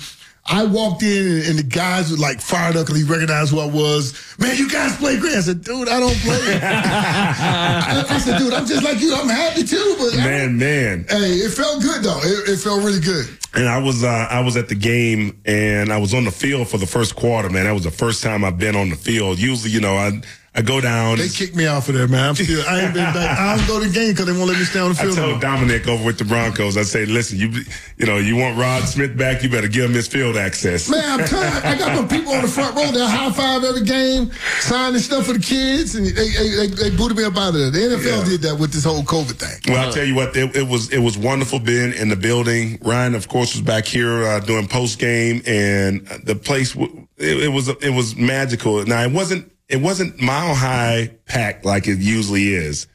I 0.51 0.65
walked 0.65 1.01
in 1.01 1.27
and, 1.27 1.45
and 1.47 1.59
the 1.59 1.63
guys 1.63 2.11
were 2.11 2.17
like 2.17 2.41
fired 2.41 2.75
up 2.75 2.85
because 2.85 3.01
he 3.01 3.07
recognized 3.07 3.51
who 3.51 3.59
I 3.59 3.65
was. 3.65 4.13
Man, 4.37 4.57
you 4.57 4.69
guys 4.69 4.97
play 4.97 5.17
great. 5.17 5.35
I 5.35 5.41
said, 5.41 5.63
dude, 5.63 5.87
I 5.87 5.99
don't 5.99 6.15
play. 6.17 6.39
I, 6.61 8.05
I 8.09 8.17
said, 8.17 8.37
dude, 8.37 8.53
I'm 8.53 8.65
just 8.65 8.83
like 8.83 8.99
you. 8.99 9.15
I'm 9.15 9.29
happy 9.29 9.63
too, 9.63 9.95
but 9.97 10.13
I 10.19 10.23
Man, 10.23 10.57
man. 10.57 11.05
Hey, 11.09 11.35
it 11.35 11.51
felt 11.51 11.81
good 11.81 12.03
though. 12.03 12.19
It, 12.21 12.49
it 12.49 12.57
felt 12.57 12.83
really 12.83 12.99
good. 12.99 13.27
And 13.53 13.67
I 13.67 13.77
was 13.77 14.03
uh, 14.03 14.27
I 14.29 14.41
was 14.41 14.57
at 14.57 14.67
the 14.67 14.75
game 14.75 15.39
and 15.45 15.91
I 15.91 15.97
was 15.97 16.13
on 16.13 16.25
the 16.25 16.31
field 16.31 16.67
for 16.67 16.77
the 16.77 16.87
first 16.87 17.15
quarter, 17.15 17.49
man. 17.49 17.65
That 17.65 17.73
was 17.73 17.83
the 17.83 17.91
first 17.91 18.21
time 18.21 18.43
I've 18.43 18.57
been 18.57 18.75
on 18.75 18.89
the 18.89 18.95
field. 18.95 19.39
Usually, 19.39 19.71
you 19.71 19.81
know, 19.81 19.95
I 19.95 20.21
I 20.53 20.61
go 20.61 20.81
down. 20.81 21.17
They 21.17 21.29
kicked 21.29 21.55
me 21.55 21.65
out 21.65 21.87
of 21.87 21.95
there, 21.95 22.09
man. 22.09 22.29
I'm 22.29 22.35
still, 22.35 22.61
I 22.67 22.81
ain't 22.81 22.93
been 22.93 23.13
back. 23.13 23.39
I 23.39 23.55
don't 23.55 23.67
go 23.67 23.79
to 23.79 23.87
the 23.87 23.93
game 23.93 24.11
because 24.11 24.25
they 24.25 24.33
won't 24.33 24.49
let 24.49 24.59
me 24.59 24.65
stay 24.65 24.79
on 24.81 24.89
the 24.89 24.95
field. 24.95 25.17
I 25.17 25.21
told. 25.29 25.39
Dominic 25.41 25.87
over 25.87 26.03
with 26.03 26.17
the 26.17 26.25
Broncos, 26.25 26.75
I 26.75 26.81
say, 26.83 27.05
listen, 27.05 27.39
you 27.39 27.51
you 27.97 28.05
know, 28.05 28.17
you 28.17 28.35
want 28.35 28.57
Rod 28.59 28.83
Smith 28.83 29.15
back, 29.17 29.43
you 29.43 29.49
better 29.49 29.69
give 29.69 29.85
him 29.85 29.93
his 29.93 30.09
field 30.09 30.35
access. 30.35 30.89
Man, 30.89 31.21
I'm 31.21 31.25
tired. 31.25 31.63
I 31.63 31.77
got 31.77 32.01
my 32.01 32.05
people 32.07 32.33
on 32.33 32.41
the 32.41 32.49
front 32.49 32.75
row. 32.75 32.91
They 32.91 32.99
high 32.99 33.31
five 33.31 33.63
every 33.63 33.83
game, 33.85 34.29
signing 34.59 34.99
stuff 34.99 35.25
for 35.27 35.33
the 35.33 35.39
kids, 35.39 35.95
and 35.95 36.05
they 36.05 36.11
they, 36.11 36.49
they, 36.49 36.67
they 36.89 36.97
booted 36.97 37.15
me 37.17 37.23
up 37.23 37.37
out 37.37 37.49
of 37.49 37.53
there. 37.55 37.71
The 37.71 37.95
NFL 37.95 38.17
Yeah. 38.17 38.23
did 38.29 38.41
that 38.41 38.59
with 38.59 38.73
this 38.73 38.83
whole 38.83 39.03
COVID 39.03 39.37
thing. 39.37 39.73
Well, 39.73 39.85
I'll 39.87 39.93
tell 39.93 40.03
you 40.05 40.15
what, 40.15 40.35
it, 40.35 40.53
it 40.53 40.67
was 40.67 40.91
it 40.91 40.99
was 40.99 41.17
wonderful 41.17 41.59
being 41.59 41.93
in 41.93 42.09
the 42.09 42.17
building. 42.17 42.77
Ryan, 42.81 43.15
of 43.15 43.29
course, 43.29 43.53
was 43.53 43.61
back 43.61 43.85
here 43.85 44.25
uh, 44.27 44.41
doing 44.41 44.67
post 44.67 44.99
game, 44.99 45.41
and 45.45 46.05
the 46.25 46.35
place 46.35 46.73
w- 46.73 47.07
it, 47.17 47.43
it 47.43 47.49
was 47.53 47.69
it 47.69 47.91
was 47.93 48.17
magical. 48.17 48.85
Now 48.85 49.01
it 49.03 49.11
wasn't 49.13 49.49
it 49.71 49.81
wasn't 49.81 50.21
mile 50.21 50.53
high 50.53 51.11
packed 51.25 51.65
like 51.65 51.87
it 51.87 51.99
usually 51.99 52.53
is, 52.53 52.87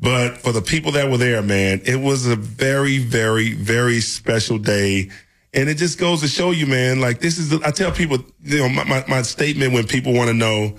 but 0.00 0.38
for 0.38 0.52
the 0.52 0.62
people 0.62 0.92
that 0.92 1.10
were 1.10 1.18
there, 1.18 1.42
man, 1.42 1.82
it 1.84 1.96
was 1.96 2.26
a 2.26 2.36
very 2.36 2.98
very 2.98 3.52
very 3.52 4.00
special 4.00 4.58
day. 4.58 5.10
And 5.52 5.68
it 5.68 5.76
just 5.76 6.00
goes 6.00 6.20
to 6.22 6.26
show 6.26 6.50
you, 6.50 6.66
man, 6.66 7.00
like 7.00 7.20
this 7.20 7.38
is, 7.38 7.52
I 7.62 7.70
tell 7.70 7.92
people, 7.92 8.18
you 8.42 8.58
know, 8.58 8.68
my, 8.68 8.82
my, 8.84 9.04
my 9.06 9.22
statement 9.22 9.72
when 9.72 9.86
people 9.86 10.12
want 10.12 10.26
to 10.26 10.34
know 10.34 10.74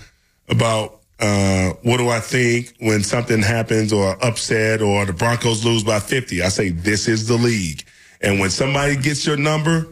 about 0.50 1.00
uh, 1.20 1.72
what 1.84 1.98
do 1.98 2.10
I 2.10 2.20
think 2.20 2.74
when 2.80 3.02
something 3.02 3.42
happens 3.42 3.94
or 3.94 4.22
upset 4.24 4.82
or 4.82 5.06
the 5.06 5.14
Broncos 5.14 5.64
lose 5.64 5.84
by 5.84 6.00
50? 6.00 6.42
I 6.42 6.50
say, 6.50 6.70
this 6.70 7.08
is 7.08 7.28
the 7.28 7.36
league. 7.38 7.84
And 8.22 8.40
when 8.40 8.50
somebody 8.50 8.98
gets 8.98 9.26
your 9.26 9.38
number, 9.38 9.88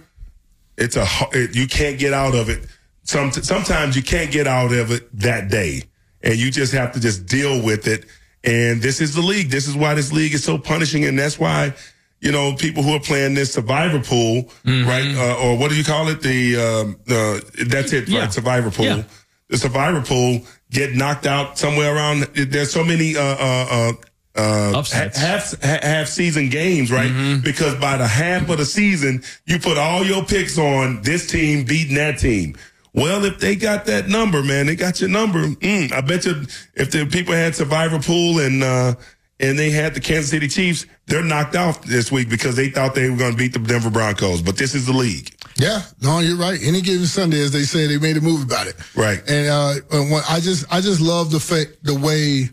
it's 0.78 0.98
a, 0.98 1.06
it, 1.32 1.56
you 1.56 1.68
can't 1.68 1.98
get 1.98 2.14
out 2.14 2.36
of 2.36 2.50
it. 2.50 2.66
Some, 3.04 3.32
sometimes 3.32 3.96
you 3.96 4.02
can't 4.04 4.32
get 4.32 4.48
out 4.48 4.72
of 4.72 4.92
it 4.92 5.10
that 5.20 5.50
day 5.50 5.84
and 6.22 6.38
you 6.38 6.52
just 6.52 6.74
have 6.74 6.94
to 6.94 7.00
just 7.00 7.26
deal 7.26 7.62
with 7.64 7.88
it. 7.88 8.06
And 8.44 8.82
this 8.82 9.02
is 9.02 9.14
the 9.16 9.22
league. 9.22 9.50
This 9.50 9.68
is 9.68 9.76
why 9.76 9.94
this 9.94 10.12
league 10.12 10.34
is 10.34 10.44
so 10.44 10.58
punishing. 10.58 11.06
And 11.06 11.18
that's 11.20 11.38
why, 11.40 11.74
you 12.22 12.32
know, 12.32 12.56
people 12.56 12.84
who 12.84 12.94
are 12.94 13.00
playing 13.00 13.34
this 13.34 13.54
survivor 13.54 14.00
pool, 14.00 14.44
Mm-hmm. 14.66 14.88
right? 14.88 15.16
Uh, 15.16 15.38
or 15.42 15.58
what 15.58 15.70
do 15.70 15.76
you 15.76 15.84
call 15.84 16.08
it? 16.10 16.22
The, 16.22 16.56
um, 16.58 16.96
uh, 17.10 17.40
that's 17.68 17.94
it, 17.94 18.08
Yeah. 18.08 18.22
right? 18.22 18.34
Survivor 18.34 18.72
pool. 18.72 18.86
Yeah. 18.86 19.04
The 19.50 19.58
survivor 19.58 20.02
pool 20.02 20.42
get 20.72 20.94
knocked 20.94 21.26
out 21.28 21.58
somewhere 21.58 21.94
around. 21.96 22.24
There's 22.34 22.72
so 22.72 22.84
many, 22.84 23.16
uh, 23.16 23.22
uh, 23.22 23.68
uh, 23.70 23.92
uh, 24.36 24.84
half 24.92 25.62
half 25.62 26.08
season 26.08 26.50
games, 26.50 26.92
right? 26.92 27.12
Mm-hmm. 27.12 27.42
Because 27.44 27.76
by 27.76 27.98
the 27.98 28.08
half 28.08 28.50
of 28.50 28.58
the 28.58 28.66
season, 28.66 29.22
you 29.46 29.60
put 29.60 29.78
all 29.78 30.04
your 30.04 30.26
picks 30.26 30.58
on 30.58 31.02
this 31.04 31.28
team 31.28 31.66
beating 31.66 31.96
that 31.98 32.18
team. 32.18 32.56
Well, 32.94 33.26
if 33.26 33.40
they 33.40 33.56
got 33.56 33.86
that 33.86 34.08
number, 34.08 34.44
man, 34.44 34.68
they 34.68 34.76
got 34.76 35.02
your 35.02 35.10
number. 35.10 35.48
Mm, 35.48 35.92
I 35.92 36.02
bet 36.02 36.26
you 36.26 36.46
if 36.76 36.92
the 36.92 37.06
people 37.06 37.34
had 37.34 37.56
Survivor 37.56 38.00
Pool 38.00 38.40
and 38.40 38.64
uh, 38.64 38.94
and 39.40 39.58
they 39.58 39.72
had 39.72 39.94
the 39.96 40.00
Kansas 40.00 40.30
City 40.30 40.48
Chiefs, 40.48 40.86
they're 41.08 41.24
knocked 41.24 41.56
out 41.56 41.82
this 41.82 42.12
week 42.12 42.30
because 42.30 42.56
they 42.56 42.70
thought 42.70 42.94
they 42.94 43.10
were 43.10 43.18
going 43.18 43.32
to 43.32 43.38
beat 43.38 43.52
the 43.54 43.60
Denver 43.60 43.90
Broncos. 43.90 44.42
But 44.42 44.58
this 44.58 44.76
is 44.76 44.86
the 44.86 44.94
league, 44.94 45.36
Yeah, 45.58 45.82
no, 46.02 46.20
you're 46.20 46.38
right. 46.38 46.60
Any 46.62 46.82
given 46.82 47.08
Sunday, 47.08 47.42
as 47.42 47.52
they 47.52 47.64
say, 47.64 47.88
they 47.88 47.98
made 47.98 48.16
a 48.16 48.22
movie 48.22 48.44
about 48.44 48.68
it. 48.68 48.76
right? 48.96 49.22
And 49.28 49.50
uh, 49.50 49.74
I 50.30 50.40
just 50.40 50.72
I 50.72 50.80
just 50.80 51.02
love 51.02 51.32
the 51.32 51.40
fact 51.40 51.84
the 51.84 51.96
way 51.96 52.50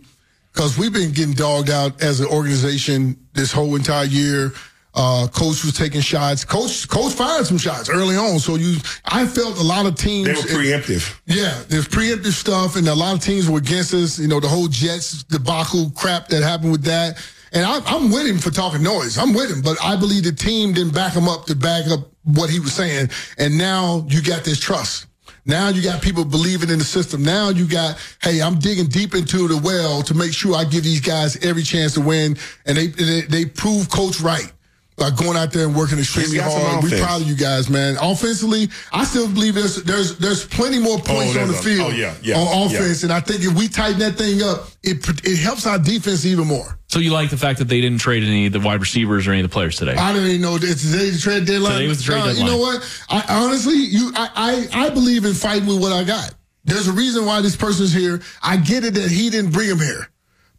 because 0.53 0.79
we've 0.79 0.93
been 0.93 1.13
getting 1.13 1.35
dogged 1.35 1.71
out 1.71 2.03
as 2.03 2.21
an 2.21 2.27
organization 2.27 3.17
this 3.35 3.53
whole 3.53 3.77
entire 3.77 4.07
year. 4.07 4.53
Uh, 4.93 5.29
coach 5.29 5.65
was 5.65 5.75
taking 5.77 6.01
shots. 6.01 6.45
Coach 6.45 6.89
coach 6.89 7.13
fired 7.13 7.47
some 7.47 7.59
shots 7.59 7.89
early 7.89 8.17
on. 8.17 8.41
So 8.41 8.57
you, 8.57 8.77
I 9.05 9.25
felt 9.27 9.59
a 9.59 9.63
lot 9.63 9.87
of 9.87 9.95
teams. 9.95 10.27
They 10.27 10.33
were 10.33 10.63
preemptive. 10.63 11.21
Yeah, 11.27 11.63
there's 11.69 11.87
preemptive 11.87 12.33
stuff, 12.33 12.77
and 12.77 12.89
a 12.89 12.95
lot 12.95 13.15
of 13.15 13.23
teams 13.23 13.49
were 13.49 13.59
against 13.59 13.95
us. 13.95 14.19
You 14.19 14.27
know, 14.27 14.41
the 14.41 14.49
whole 14.49 14.67
Jets 14.67 15.23
debacle 15.25 15.91
crap 15.91 16.29
that 16.29 16.43
happened 16.43 16.73
with 16.73 16.85
that. 16.85 17.25
And 17.53 17.65
I, 17.65 17.81
I'm 17.87 18.11
with 18.11 18.27
him 18.27 18.39
for 18.39 18.51
talking 18.51 18.83
noise. 18.83 19.19
I'm 19.19 19.33
with 19.33 19.51
him, 19.51 19.61
but 19.63 19.77
I 19.83 19.97
believe 19.97 20.25
the 20.25 20.33
team 20.33 20.73
didn't 20.73 20.95
back 20.95 21.15
him 21.15 21.29
up 21.29 21.47
to 21.47 21.57
back 21.57 21.87
up 21.89 22.01
what 22.25 22.51
he 22.51 22.61
was 22.61 22.73
saying. 22.73 23.11
And 23.39 23.59
now 23.59 24.07
you 24.09 24.23
got 24.23 24.45
this 24.45 24.59
trust. 24.59 25.07
Now 25.47 25.69
you 25.69 25.83
got 25.83 26.03
people 26.03 26.25
believing 26.25 26.69
in 26.69 26.79
the 26.79 26.85
system. 26.85 27.23
Now 27.23 27.49
you 27.49 27.67
got, 27.67 27.99
hey, 28.23 28.43
I'm 28.43 28.59
digging 28.59 28.87
deep 28.87 29.15
into 29.15 29.49
the 29.49 29.57
well 29.57 30.03
to 30.03 30.15
make 30.15 30.33
sure 30.33 30.55
I 30.55 30.65
give 30.65 30.85
these 30.85 31.01
guys 31.01 31.37
every 31.45 31.63
chance 31.63 31.95
to 31.95 32.01
win. 32.01 32.37
And 32.67 32.77
they 32.77 32.89
they, 32.89 33.23
they 33.23 33.45
prove 33.47 33.91
coach 33.91 34.21
right 34.21 34.53
by 35.01 35.11
going 35.11 35.37
out 35.37 35.51
there 35.51 35.67
and 35.67 35.75
working 35.75 35.99
extremely 35.99 36.37
got 36.37 36.53
some 36.53 36.61
hard. 36.61 36.85
We're 36.85 37.01
proud 37.03 37.23
of 37.23 37.27
you 37.27 37.35
guys, 37.35 37.71
man. 37.71 37.97
Offensively, 38.01 38.69
I 38.93 39.05
still 39.05 39.27
believe 39.27 39.55
there's 39.55 39.83
there's 39.83 40.19
there's 40.19 40.47
plenty 40.47 40.79
more 40.79 40.99
points 40.99 41.33
there's 41.35 41.49
on 41.49 41.49
the 41.49 41.59
a- 41.59 41.63
field 41.63 41.93
oh, 41.93 41.97
yeah, 41.97 42.15
yeah, 42.23 42.37
on 42.37 42.71
yeah. 42.71 42.79
offense, 42.79 43.03
and 43.03 43.13
I 43.13 43.21
think 43.21 43.43
if 43.43 43.55
we 43.55 43.67
tighten 43.67 43.99
that 44.01 44.13
thing 44.17 44.43
up, 44.43 44.69
it 44.83 44.99
it 45.25 45.39
helps 45.39 45.67
our 45.67 45.79
defense 45.79 46.27
even 46.27 46.47
more. 46.47 46.79
So 46.89 46.99
you 46.99 47.13
like 47.13 47.31
the 47.31 47.37
fact 47.39 47.59
that 47.61 47.69
they 47.69 47.81
didn't 47.81 48.01
trade 48.01 48.23
any 48.23 48.47
of 48.47 48.53
the 48.53 48.61
wide 48.61 48.81
receivers 48.81 49.27
or 49.27 49.33
any 49.33 49.41
of 49.41 49.49
the 49.49 49.53
players 49.53 49.77
today? 49.77 49.95
I 49.95 50.13
didn't 50.13 50.29
even 50.29 50.43
know 50.43 50.59
that 50.59 50.75
today 50.77 51.11
the 51.11 51.19
trade 51.19 51.47
deadline. 51.47 51.73
Today 51.73 51.89
was 51.89 51.99
the 51.99 52.05
trade 52.05 52.21
Uh, 52.23 52.31
You 52.33 52.45
know 52.45 52.59
what? 52.59 53.05
I 53.09 53.25
honestly, 53.29 53.75
you, 53.77 54.13
I, 54.15 54.69
I, 54.73 54.87
I 54.87 54.91
believe 54.91 55.25
in 55.25 55.33
fighting 55.33 55.67
with 55.67 55.81
what 55.81 55.93
I 55.93 56.05
got. 56.05 56.35
There's 56.65 56.89
a 56.89 56.93
reason 56.93 57.25
why 57.25 57.41
this 57.41 57.57
person's 57.57 57.93
here. 57.93 58.21
I 58.43 58.59
get 58.59 58.85
it 58.85 58.95
that 58.95 59.11
he 59.11 59.31
didn't 59.31 59.53
bring 59.53 59.71
him 59.71 59.79
here. 59.79 60.09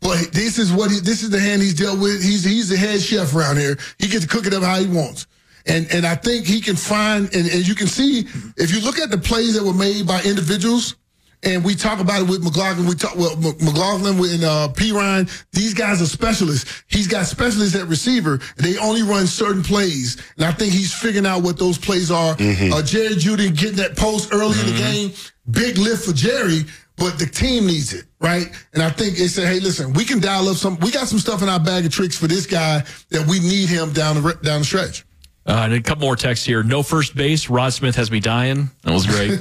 But 0.02 0.32
this 0.32 0.58
is 0.58 0.72
what 0.74 0.90
he, 0.92 1.00
this 1.00 1.22
is 1.22 1.30
the 1.30 1.40
hand 1.40 1.62
he's 1.62 1.76
dealt 1.76 2.00
with. 2.00 2.24
He's 2.24 2.44
he's 2.44 2.70
the 2.70 2.78
head 2.78 3.02
chef 3.02 3.36
around 3.36 3.58
here. 3.58 3.78
He 4.00 4.08
gets 4.08 4.26
to 4.26 4.30
cook 4.30 4.48
it 4.48 4.54
up 4.54 4.64
how 4.64 4.80
he 4.80 4.88
wants. 4.88 5.28
And 5.68 5.88
and 5.94 6.06
I 6.08 6.16
think 6.16 6.48
he 6.48 6.60
can 6.60 6.76
find 6.76 7.26
and, 7.36 7.48
and 7.48 7.68
you 7.68 7.76
can 7.76 7.88
see 7.88 8.28
if 8.58 8.74
you 8.74 8.82
look 8.82 8.98
at 8.98 9.12
the 9.12 9.18
plays 9.20 9.54
that 9.54 9.64
were 9.64 9.76
made 9.76 10.08
by 10.08 10.20
individuals, 10.24 10.96
and 11.44 11.64
we 11.64 11.76
talk 11.76 12.00
about 12.00 12.22
it 12.22 12.28
with 12.28 12.44
McLaughlin. 12.44 12.88
We 12.88 12.96
talk 12.96 13.16
well, 13.16 13.36
McLaughlin 13.38 14.18
with 14.18 14.44
uh, 14.44 14.70
Perine. 14.74 15.30
These 15.52 15.76
guys 15.76 16.02
are 16.02 16.08
specialists. 16.08 16.84
He's 16.88 17.08
got 17.08 17.28
specialists 17.28 17.76
at 17.76 17.88
receiver. 17.88 18.40
They 18.58 18.78
only 18.80 19.04
run 19.04 19.28
certain 19.28 19.62
plays, 19.62 20.18
and 20.36 20.46
I 20.46 20.52
think 20.52 20.74
he's 20.74 20.94
figuring 20.94 21.28
out 21.28 21.44
what 21.44 21.60
those 21.60 21.78
plays 21.78 22.10
are. 22.10 22.36
Uh, 22.74 22.82
Jerry 22.82 23.16
Jeudy 23.16 23.56
getting 23.56 23.78
that 23.78 23.96
post 23.98 24.34
early 24.34 24.60
in 24.62 24.66
the 24.66 24.78
game, 24.78 25.12
big 25.50 25.78
lift 25.78 26.06
for 26.06 26.14
Jerry, 26.14 26.66
but 26.98 27.18
the 27.18 27.26
team 27.26 27.66
needs 27.66 27.94
it, 27.94 28.06
right? 28.20 28.48
And 28.74 28.84
I 28.84 28.90
think 28.90 29.18
they 29.18 29.28
said, 29.28 29.48
hey, 29.48 29.60
listen, 29.60 29.94
we 29.94 30.06
can 30.06 30.20
dial 30.20 30.50
up 30.50 30.58
some. 30.58 30.78
We 30.80 30.92
got 30.92 31.08
some 31.08 31.20
stuff 31.20 31.42
in 31.42 31.50
our 31.50 31.60
bag 31.60 31.86
of 31.86 31.92
tricks 31.92 32.18
for 32.18 32.28
this 32.28 32.46
guy 32.46 32.84
that 33.10 33.28
we 33.28 33.40
need 33.40 33.70
him 33.70 33.92
down 33.94 34.22
the 34.22 34.40
down 34.44 34.60
the 34.60 34.66
stretch. 34.66 35.06
Uh, 35.46 35.62
and 35.64 35.74
a 35.74 35.82
couple 35.82 36.06
more 36.06 36.16
texts 36.16 36.46
here. 36.46 36.62
No 36.62 36.84
first 36.84 37.16
base. 37.16 37.50
Rod 37.50 37.74
Smith 37.74 37.96
has 37.96 38.12
me 38.12 38.20
dying. 38.20 38.70
That 38.84 38.94
was 38.94 39.08
great. 39.08 39.40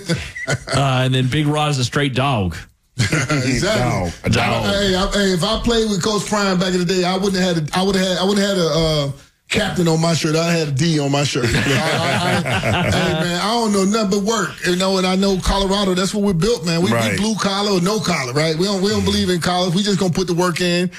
uh, 0.49 1.03
and 1.05 1.15
then 1.15 1.29
Big 1.29 1.47
Rod 1.47 1.71
is 1.71 1.79
a 1.79 1.85
straight 1.85 2.15
dog. 2.15 2.57
exactly. 2.97 3.81
Dog. 3.81 4.13
A 4.25 4.31
dog. 4.31 4.65
Hey, 4.65 4.95
I, 4.95 5.11
hey, 5.13 5.33
if 5.33 5.45
I 5.45 5.61
played 5.63 5.91
with 5.91 6.03
Coach 6.03 6.27
Prime 6.27 6.59
back 6.59 6.73
in 6.73 6.81
the 6.81 6.87
day, 6.87 7.05
I 7.05 7.17
wouldn't 7.17 7.37
have 7.43 7.57
had. 7.57 7.69
A, 7.69 7.79
I 7.79 7.83
would 7.83 7.97
have 7.97 8.07
had. 8.07 8.19
I 8.19 8.25
would 8.25 8.39
have 8.39 8.49
had 8.49 8.59
a 8.59 8.69
uh, 8.69 9.13
captain 9.51 9.89
on 9.89 10.01
my 10.01 10.15
shirt. 10.15 10.37
I 10.37 10.51
had 10.53 10.69
a 10.69 10.71
D 10.73 10.99
on 11.01 11.11
my 11.13 11.25
shirt. 11.25 11.45
I, 11.49 11.51
I, 11.51 12.37
I, 12.39 12.91
hey 12.91 13.13
man, 13.21 13.41
I 13.41 13.51
don't 13.51 13.73
know 13.73 13.85
nothing 13.85 14.11
but 14.21 14.27
work. 14.27 14.51
You 14.67 14.77
know, 14.77 14.99
and 14.99 15.07
I 15.07 15.17
know 15.17 15.39
Colorado. 15.43 15.95
That's 15.95 16.15
what 16.15 16.23
we're 16.23 16.33
built, 16.33 16.65
man. 16.65 16.83
We, 16.83 16.91
Right. 16.93 17.13
we 17.13 17.19
blue 17.19 17.35
collar 17.35 17.73
or 17.73 17.81
no 17.81 18.01
collar, 18.01 18.33
right? 18.33 18.57
We 18.57 18.65
don't. 18.65 18.83
We 18.83 18.91
don't 18.91 19.05
believe 19.05 19.29
in 19.31 19.41
college. 19.41 19.75
We 19.75 19.83
just 19.83 19.99
gonna 19.99 20.13
put 20.13 20.27
the 20.27 20.35
work 20.35 20.61
in. 20.61 20.91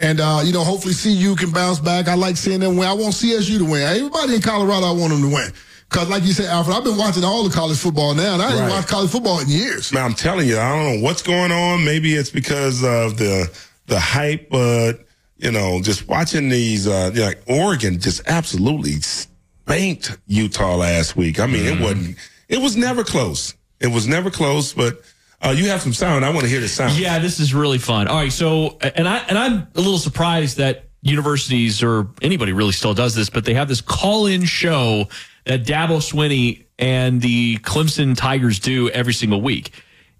And 0.00 0.20
uh, 0.20 0.40
you 0.44 0.52
know, 0.52 0.64
hopefully 0.64 0.94
CU 0.94 1.34
can 1.36 1.50
bounce 1.50 1.78
back. 1.80 2.08
I 2.08 2.14
like 2.14 2.36
seeing 2.36 2.60
them 2.60 2.76
win. 2.76 2.88
I 2.88 2.92
want 2.92 3.14
CSU 3.14 3.58
to 3.58 3.64
win. 3.64 3.82
Everybody 3.82 4.34
in 4.36 4.42
Colorado, 4.42 4.86
I 4.86 4.92
want 4.92 5.12
them 5.12 5.22
to 5.22 5.34
win. 5.34 5.52
Cause 5.90 6.08
like 6.10 6.22
you 6.22 6.34
said, 6.34 6.46
Alfred, 6.46 6.76
I've 6.76 6.84
been 6.84 6.98
watching 6.98 7.24
all 7.24 7.42
the 7.48 7.54
college 7.54 7.78
football 7.78 8.14
now, 8.14 8.34
and 8.34 8.42
I 8.42 8.50
didn't 8.50 8.64
Right. 8.66 8.72
watch 8.72 8.86
college 8.88 9.10
football 9.10 9.40
in 9.40 9.48
years. 9.48 9.90
Man, 9.90 10.04
I'm 10.04 10.12
telling 10.14 10.46
you, 10.46 10.58
I 10.58 10.68
don't 10.68 10.96
know 10.96 11.02
what's 11.02 11.22
going 11.22 11.50
on. 11.50 11.82
Maybe 11.82 12.14
it's 12.14 12.28
because 12.30 12.84
of 12.84 13.16
the 13.16 13.50
the 13.86 13.98
hype, 13.98 14.50
but 14.50 15.06
you 15.38 15.52
know, 15.52 15.80
just 15.80 16.08
watching 16.08 16.48
these, 16.48 16.86
uh, 16.86 17.10
like 17.14 17.42
Oregon 17.46 17.98
just 18.00 18.28
absolutely 18.28 19.00
spanked 19.00 20.18
Utah 20.26 20.76
last 20.76 21.16
week. 21.16 21.40
I 21.40 21.46
mean, 21.46 21.64
it 21.64 21.80
wasn't. 21.80 22.16
It 22.48 22.58
was 22.58 22.76
never 22.76 23.04
close. 23.04 23.54
It 23.80 23.88
was 23.88 24.06
never 24.06 24.30
close. 24.30 24.72
But 24.72 25.00
uh, 25.40 25.54
you 25.56 25.68
have 25.68 25.80
some 25.80 25.92
sound. 25.92 26.24
I 26.24 26.30
want 26.30 26.42
to 26.42 26.48
hear 26.48 26.60
the 26.60 26.68
sound. 26.68 26.98
Yeah, 26.98 27.18
this 27.18 27.38
is 27.38 27.54
really 27.54 27.78
fun. 27.78 28.08
All 28.08 28.16
right, 28.16 28.32
so 28.32 28.76
and 28.80 29.08
I 29.08 29.18
and 29.28 29.38
I'm 29.38 29.68
a 29.74 29.80
little 29.80 29.98
surprised 29.98 30.56
that 30.56 30.86
universities 31.02 31.82
or 31.82 32.08
anybody 32.22 32.52
really 32.52 32.72
still 32.72 32.94
does 32.94 33.14
this, 33.14 33.30
but 33.30 33.44
they 33.44 33.54
have 33.54 33.68
this 33.68 33.80
call-in 33.80 34.44
show 34.44 35.08
that 35.44 35.64
Dabo 35.64 35.98
Swinney 35.98 36.64
and 36.78 37.20
the 37.20 37.58
Clemson 37.58 38.16
Tigers 38.16 38.58
do 38.58 38.88
every 38.90 39.14
single 39.14 39.40
week. 39.40 39.72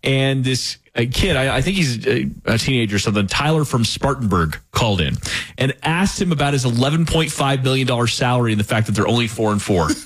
And 0.04 0.44
this 0.44 0.78
uh, 0.98 1.04
kid, 1.10 1.36
I, 1.36 1.56
I 1.56 1.60
think 1.62 1.76
he's 1.76 2.06
a, 2.06 2.28
a 2.44 2.58
teenager 2.58 2.96
or 2.96 2.98
something, 2.98 3.26
Tyler 3.26 3.64
from 3.64 3.84
Spartanburg 3.84 4.58
called 4.72 5.00
in 5.00 5.14
and 5.56 5.74
asked 5.82 6.20
him 6.20 6.32
about 6.32 6.52
his 6.52 6.64
$11.5 6.64 7.62
million 7.64 8.06
salary 8.08 8.52
and 8.52 8.60
the 8.60 8.64
fact 8.64 8.86
that 8.86 8.92
they're 8.92 9.08
only 9.08 9.28
four 9.28 9.52
and 9.52 9.62
four. 9.62 9.88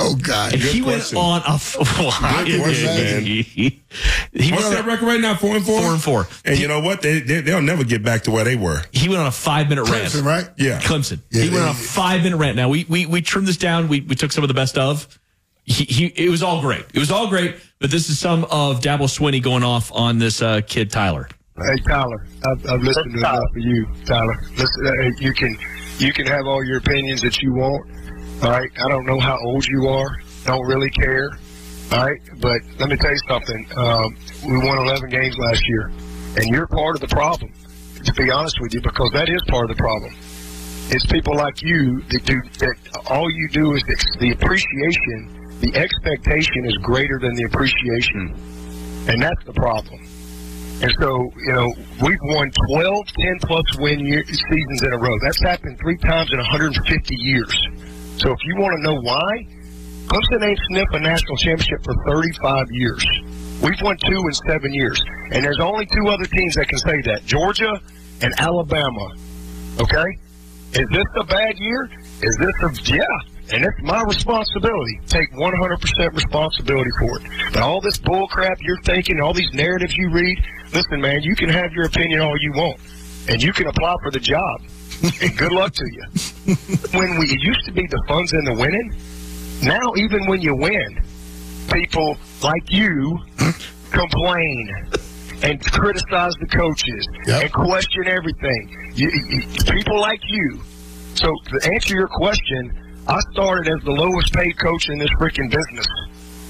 Oh 0.00 0.14
God! 0.14 0.52
And 0.52 0.62
Good 0.62 0.74
he 0.74 0.80
question. 0.82 1.18
went 1.18 1.28
on 1.48 1.52
a. 1.52 1.54
f- 1.54 1.76
Good 2.46 2.62
question, 2.62 2.84
man. 2.86 3.22
he, 3.22 3.42
he 3.42 3.82
What's 4.52 4.70
that 4.70 4.84
a- 4.84 4.86
record 4.86 5.06
right 5.06 5.20
now? 5.20 5.34
Four 5.34 5.56
and 5.56 5.64
four. 5.66 5.80
Four 5.80 5.90
and 5.92 6.00
four. 6.00 6.28
And 6.44 6.56
you 6.56 6.68
know 6.68 6.78
what? 6.80 7.02
They, 7.02 7.18
they 7.18 7.40
they'll 7.40 7.60
never 7.62 7.82
get 7.82 8.04
back 8.04 8.22
to 8.24 8.30
where 8.30 8.44
they 8.44 8.54
were. 8.54 8.82
he 8.92 9.08
went 9.08 9.20
on 9.20 9.26
a 9.26 9.32
five 9.32 9.68
minute 9.68 9.88
rant. 9.90 10.04
Clemson, 10.12 10.24
right? 10.24 10.48
Yeah. 10.56 10.80
Clemson. 10.80 11.20
Yeah, 11.30 11.42
he 11.42 11.50
went 11.50 11.62
on 11.64 11.70
a 11.70 11.74
five 11.74 12.22
minute 12.22 12.36
rant. 12.36 12.54
Now 12.56 12.68
we 12.68 12.84
we 12.88 13.06
we 13.06 13.22
trimmed 13.22 13.48
this 13.48 13.56
down. 13.56 13.88
We 13.88 14.02
we 14.02 14.14
took 14.14 14.30
some 14.30 14.44
of 14.44 14.48
the 14.48 14.54
best 14.54 14.78
of. 14.78 15.08
He, 15.68 15.84
he 15.84 16.06
it 16.16 16.30
was 16.30 16.42
all 16.42 16.62
great. 16.62 16.86
It 16.94 16.98
was 16.98 17.10
all 17.10 17.28
great. 17.28 17.56
But 17.78 17.90
this 17.90 18.08
is 18.08 18.18
some 18.18 18.44
of 18.44 18.80
Dabo 18.80 19.04
Swinney 19.04 19.42
going 19.42 19.62
off 19.62 19.92
on 19.92 20.18
this 20.18 20.40
uh, 20.40 20.62
kid 20.66 20.90
Tyler. 20.90 21.28
Hey 21.60 21.76
Tyler, 21.86 22.26
I've, 22.46 22.70
I've 22.70 22.82
listened 22.82 23.12
to 23.12 23.18
enough 23.18 23.44
of 23.50 23.56
you, 23.56 23.86
Tyler. 24.06 24.34
Listen, 24.56 24.86
uh, 24.86 25.10
you 25.18 25.34
can 25.34 25.58
you 25.98 26.12
can 26.12 26.26
have 26.26 26.46
all 26.46 26.64
your 26.64 26.78
opinions 26.78 27.20
that 27.20 27.42
you 27.42 27.52
want. 27.52 27.90
All 28.42 28.50
right, 28.50 28.70
I 28.82 28.88
don't 28.88 29.04
know 29.04 29.20
how 29.20 29.36
old 29.44 29.66
you 29.66 29.88
are. 29.88 30.08
Don't 30.44 30.66
really 30.66 30.90
care. 30.90 31.30
All 31.92 32.06
right, 32.06 32.20
but 32.40 32.60
let 32.78 32.88
me 32.88 32.96
tell 32.96 33.10
you 33.10 33.20
something. 33.28 33.68
Um, 33.76 34.16
we 34.46 34.56
won 34.58 34.78
11 34.78 35.10
games 35.10 35.36
last 35.36 35.66
year, 35.68 35.90
and 36.36 36.46
you're 36.46 36.66
part 36.66 36.94
of 36.94 37.00
the 37.00 37.08
problem. 37.08 37.52
To 38.04 38.12
be 38.14 38.30
honest 38.30 38.60
with 38.60 38.72
you, 38.72 38.80
because 38.80 39.10
that 39.12 39.28
is 39.28 39.42
part 39.48 39.70
of 39.70 39.76
the 39.76 39.82
problem. 39.82 40.14
It's 40.90 41.04
people 41.06 41.34
like 41.34 41.60
you 41.60 42.00
that 42.08 42.24
do 42.24 42.40
that. 42.60 42.74
All 43.10 43.28
you 43.30 43.48
do 43.48 43.74
is 43.74 43.82
ex- 43.88 44.16
the 44.18 44.30
appreciation 44.30 45.37
the 45.60 45.74
expectation 45.74 46.64
is 46.66 46.76
greater 46.78 47.18
than 47.18 47.34
the 47.34 47.44
appreciation. 47.44 48.34
And 49.08 49.22
that's 49.22 49.44
the 49.44 49.52
problem. 49.52 50.00
And 50.80 50.94
so, 51.00 51.30
you 51.42 51.52
know, 51.52 51.74
we've 52.02 52.22
won 52.22 52.52
12, 52.68 53.06
10 53.06 53.38
plus 53.42 53.64
win 53.78 53.98
year, 54.00 54.24
seasons 54.24 54.82
in 54.82 54.92
a 54.92 54.98
row. 54.98 55.16
That's 55.22 55.40
happened 55.40 55.78
three 55.80 55.96
times 55.98 56.30
in 56.30 56.38
150 56.38 57.16
years. 57.16 57.50
So 58.18 58.30
if 58.30 58.38
you 58.44 58.56
want 58.58 58.76
to 58.76 58.82
know 58.82 59.00
why, 59.00 59.46
Clemson 60.06 60.46
ain't 60.46 60.60
sniffed 60.70 60.94
a 60.94 61.00
national 61.00 61.36
championship 61.36 61.82
for 61.82 61.94
35 62.06 62.66
years. 62.70 63.04
We've 63.60 63.80
won 63.82 63.96
two 64.06 64.22
in 64.24 64.32
seven 64.46 64.72
years. 64.72 65.02
And 65.32 65.44
there's 65.44 65.60
only 65.60 65.86
two 65.86 66.06
other 66.08 66.24
teams 66.24 66.54
that 66.54 66.68
can 66.68 66.78
say 66.78 67.02
that 67.06 67.26
Georgia 67.26 67.80
and 68.22 68.32
Alabama. 68.38 69.14
Okay? 69.80 70.18
Is 70.72 70.86
this 70.92 71.04
a 71.16 71.24
bad 71.24 71.58
year? 71.58 71.88
Is 72.22 72.36
this 72.36 72.54
a. 72.62 72.94
Yeah. 72.94 73.04
And 73.50 73.64
it's 73.64 73.82
my 73.82 74.02
responsibility. 74.02 75.00
Take 75.06 75.32
100% 75.32 76.14
responsibility 76.14 76.90
for 76.98 77.18
it. 77.18 77.26
But 77.52 77.62
all 77.62 77.80
this 77.80 77.96
bull 77.98 78.28
crap 78.28 78.58
you're 78.60 78.80
thinking, 78.82 79.20
all 79.20 79.32
these 79.32 79.52
narratives 79.54 79.96
you 79.96 80.10
read, 80.10 80.44
listen, 80.72 81.00
man, 81.00 81.22
you 81.22 81.34
can 81.34 81.48
have 81.48 81.72
your 81.72 81.86
opinion 81.86 82.20
all 82.20 82.36
you 82.38 82.52
want. 82.52 82.78
And 83.28 83.42
you 83.42 83.52
can 83.52 83.66
apply 83.66 83.94
for 84.02 84.10
the 84.10 84.20
job. 84.20 84.60
and 85.22 85.36
good 85.36 85.52
luck 85.52 85.72
to 85.72 85.84
you. 85.86 86.56
when 86.98 87.18
we 87.18 87.26
it 87.26 87.40
used 87.40 87.64
to 87.66 87.72
be 87.72 87.86
the 87.86 88.02
fun's 88.08 88.32
in 88.32 88.44
the 88.44 88.54
winning, 88.54 88.92
now 89.62 89.94
even 89.96 90.26
when 90.26 90.40
you 90.40 90.54
win, 90.54 91.02
people 91.72 92.16
like 92.42 92.70
you 92.70 93.18
complain 93.90 94.90
and 95.42 95.64
criticize 95.64 96.32
the 96.40 96.46
coaches 96.46 97.08
and 97.28 97.52
question 97.52 98.08
everything. 98.08 98.92
You, 98.94 99.10
you, 99.10 99.42
people 99.72 100.00
like 100.00 100.20
you. 100.26 100.60
So 101.14 101.32
to 101.50 101.72
answer 101.72 101.94
your 101.94 102.08
question, 102.08 102.87
I 103.08 103.20
started 103.32 103.68
as 103.72 103.82
the 103.84 103.90
lowest 103.92 104.32
paid 104.34 104.58
coach 104.58 104.88
in 104.88 104.98
this 104.98 105.08
freaking 105.18 105.50
business. 105.50 105.86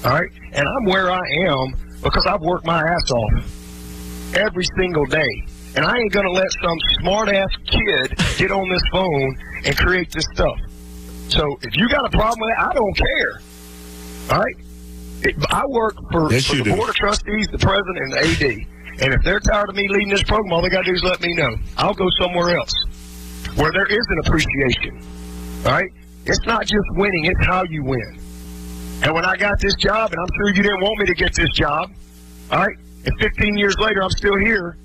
All 0.05 0.11
right, 0.13 0.29
and 0.53 0.67
I'm 0.67 0.85
where 0.85 1.11
I 1.11 1.21
am 1.47 1.73
because 2.03 2.25
I've 2.25 2.41
worked 2.41 2.65
my 2.65 2.79
ass 2.81 3.11
off 3.11 4.35
every 4.35 4.65
single 4.77 5.05
day. 5.05 5.43
And 5.75 5.85
I 5.85 5.97
ain't 5.97 6.11
gonna 6.11 6.31
let 6.31 6.47
some 6.63 6.77
smart 6.99 7.29
ass 7.29 7.49
kid 7.65 8.17
get 8.37 8.51
on 8.51 8.67
this 8.69 8.81
phone 8.91 9.37
and 9.65 9.77
create 9.77 10.11
this 10.11 10.25
stuff. 10.33 10.57
So 11.29 11.57
if 11.61 11.75
you 11.75 11.87
got 11.89 12.05
a 12.05 12.09
problem 12.09 12.39
with 12.41 12.49
that, 12.57 12.69
I 12.69 12.73
don't 12.73 12.97
care. 12.97 13.41
All 14.31 14.39
right. 14.43 14.55
It, 15.21 15.35
I 15.49 15.65
work 15.67 15.95
for, 16.11 16.31
Yes, 16.31 16.45
for 16.45 16.55
the 16.55 16.63
do. 16.63 16.75
board 16.75 16.89
of 16.89 16.95
trustees, 16.95 17.47
the 17.51 17.57
president, 17.59 17.97
and 17.99 18.13
the 18.13 18.19
AD. 18.19 19.01
And 19.03 19.13
if 19.13 19.21
they're 19.23 19.39
tired 19.39 19.69
of 19.69 19.75
me 19.75 19.87
leading 19.89 20.09
this 20.09 20.23
program, 20.23 20.51
all 20.53 20.61
they 20.61 20.69
got 20.69 20.85
to 20.85 20.91
do 20.91 20.93
is 20.93 21.03
let 21.03 21.21
me 21.21 21.33
know. 21.35 21.55
I'll 21.77 21.93
go 21.93 22.07
somewhere 22.19 22.57
else 22.57 22.73
where 23.55 23.71
there 23.71 23.85
is 23.85 24.05
an 24.09 24.19
appreciation. 24.25 25.01
All 25.65 25.71
right. 25.73 25.91
It's 26.29 26.45
not 26.45 26.61
just 26.61 26.85
winning; 26.91 27.25
it's 27.25 27.45
how 27.45 27.63
you 27.63 27.83
win. 27.83 28.19
And 29.01 29.13
when 29.13 29.25
I 29.25 29.35
got 29.35 29.59
this 29.59 29.75
job, 29.75 30.11
and 30.11 30.19
I'm 30.19 30.27
sure 30.37 30.49
you 30.49 30.61
didn't 30.63 30.81
want 30.81 30.99
me 30.99 31.05
to 31.07 31.13
get 31.13 31.33
this 31.33 31.49
job, 31.53 31.91
all 32.51 32.59
right. 32.59 32.77
And 33.05 33.17
15 33.19 33.57
years 33.57 33.75
later, 33.79 34.03
I'm 34.03 34.09
still 34.11 34.37
here. 34.37 34.75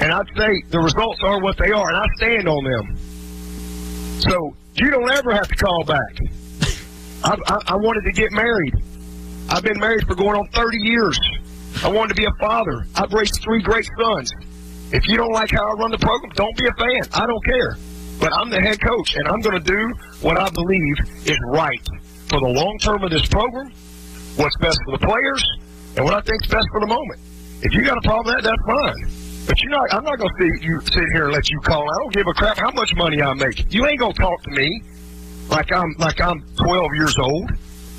And 0.00 0.12
I'd 0.12 0.26
say 0.36 0.62
the 0.68 0.80
results 0.80 1.20
are 1.22 1.40
what 1.40 1.56
they 1.56 1.70
are, 1.70 1.88
and 1.88 1.96
I 1.96 2.06
stand 2.16 2.48
on 2.48 2.64
them. 2.64 2.96
So 4.20 4.56
you 4.74 4.90
don't 4.90 5.10
ever 5.10 5.32
have 5.32 5.48
to 5.48 5.54
call 5.54 5.84
back. 5.84 6.18
I, 7.24 7.36
I, 7.46 7.62
I 7.68 7.76
wanted 7.76 8.04
to 8.04 8.12
get 8.12 8.32
married. 8.32 8.74
I've 9.48 9.62
been 9.62 9.78
married 9.78 10.06
for 10.06 10.16
going 10.16 10.36
on 10.36 10.48
30 10.48 10.78
years. 10.78 11.18
I 11.82 11.88
wanted 11.88 12.14
to 12.14 12.20
be 12.20 12.26
a 12.26 12.34
father. 12.40 12.86
I've 12.94 13.12
raised 13.12 13.40
three 13.42 13.62
great 13.62 13.88
sons. 13.98 14.32
If 14.92 15.08
you 15.08 15.16
don't 15.16 15.32
like 15.32 15.50
how 15.50 15.70
I 15.70 15.72
run 15.72 15.90
the 15.92 15.98
program, 15.98 16.32
don't 16.34 16.56
be 16.56 16.66
a 16.66 16.72
fan. 16.72 17.02
I 17.14 17.26
don't 17.26 17.44
care. 17.44 17.76
But 18.18 18.32
I'm 18.36 18.50
the 18.50 18.60
head 18.60 18.80
coach, 18.80 19.16
and 19.16 19.28
I'm 19.28 19.40
going 19.40 19.62
to 19.62 19.64
do 19.64 19.94
what 20.20 20.38
I 20.38 20.48
believe 20.50 20.96
is 21.26 21.38
right 21.46 21.86
for 22.28 22.40
the 22.40 22.48
long 22.48 22.78
term 22.78 23.04
of 23.04 23.10
this 23.10 23.26
program, 23.26 23.70
what's 24.36 24.56
best 24.56 24.78
for 24.84 24.98
the 24.98 25.06
players, 25.06 25.44
and 25.96 26.04
what 26.04 26.14
I 26.14 26.20
think's 26.20 26.46
best 26.48 26.66
for 26.72 26.80
the 26.80 26.86
moment. 26.86 27.20
If 27.62 27.72
you 27.72 27.82
got 27.82 27.98
a 27.98 28.02
problem 28.02 28.34
with 28.34 28.44
that, 28.44 28.50
that's 28.50 28.66
fine. 28.66 29.26
But 29.46 29.62
you're 29.62 29.70
not. 29.70 29.94
I'm 29.94 30.04
not 30.04 30.18
going 30.18 30.30
to 30.30 30.44
sit 30.44 30.62
you 30.62 30.80
sit 30.80 31.04
here 31.12 31.24
and 31.24 31.32
let 31.32 31.48
you 31.50 31.60
call. 31.60 31.88
I 31.88 31.98
don't 31.98 32.12
give 32.12 32.26
a 32.26 32.34
crap 32.34 32.58
how 32.58 32.70
much 32.72 32.94
money 32.96 33.22
I 33.22 33.32
make. 33.34 33.72
You 33.72 33.86
ain't 33.86 34.00
going 34.00 34.12
to 34.12 34.20
talk 34.20 34.42
to 34.42 34.50
me 34.50 34.82
like 35.48 35.72
I'm 35.72 35.94
like 35.98 36.20
I'm 36.20 36.42
12 36.56 36.94
years 36.94 37.16
old. 37.18 37.50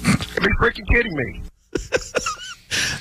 You'd 0.04 0.44
be 0.44 0.54
freaking 0.60 0.88
kidding 0.92 1.16
me. 1.16 1.42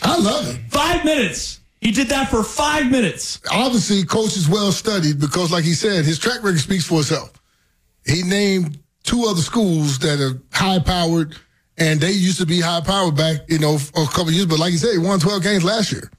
I 0.03 0.19
love 0.19 0.49
it. 0.49 0.61
Five 0.71 1.05
minutes. 1.05 1.61
He 1.87 1.93
did 1.93 2.09
that 2.09 2.29
for 2.31 2.43
five 2.43 2.91
minutes. 2.91 3.41
Obviously, 3.49 4.03
coach 4.03 4.37
is 4.37 4.49
well 4.49 4.73
studied 4.73 5.21
because, 5.21 5.53
like 5.53 5.63
he 5.63 5.73
said, 5.73 6.05
his 6.05 6.19
track 6.19 6.43
record 6.43 6.59
speaks 6.59 6.85
for 6.85 6.99
itself. 6.99 7.41
He 8.05 8.25
named 8.25 8.81
two 9.05 9.27
other 9.29 9.41
schools 9.41 10.01
that 10.01 10.21
are 10.21 10.43
high 10.53 10.81
powered, 10.81 11.37
and 11.79 12.01
they 12.01 12.11
used 12.11 12.41
to 12.41 12.45
be 12.45 12.61
high 12.61 12.81
powered 12.81 13.17
back, 13.17 13.43
you 13.47 13.61
know, 13.61 13.79
a 13.95 14.05
couple 14.07 14.31
of 14.31 14.33
years. 14.33 14.47
But 14.47 14.59
like 14.59 14.73
you 14.73 14.79
said, 14.79 14.95
he 14.95 14.99
won 14.99 15.21
12 15.21 15.45
games 15.45 15.63
last 15.63 15.93
year, 15.93 16.11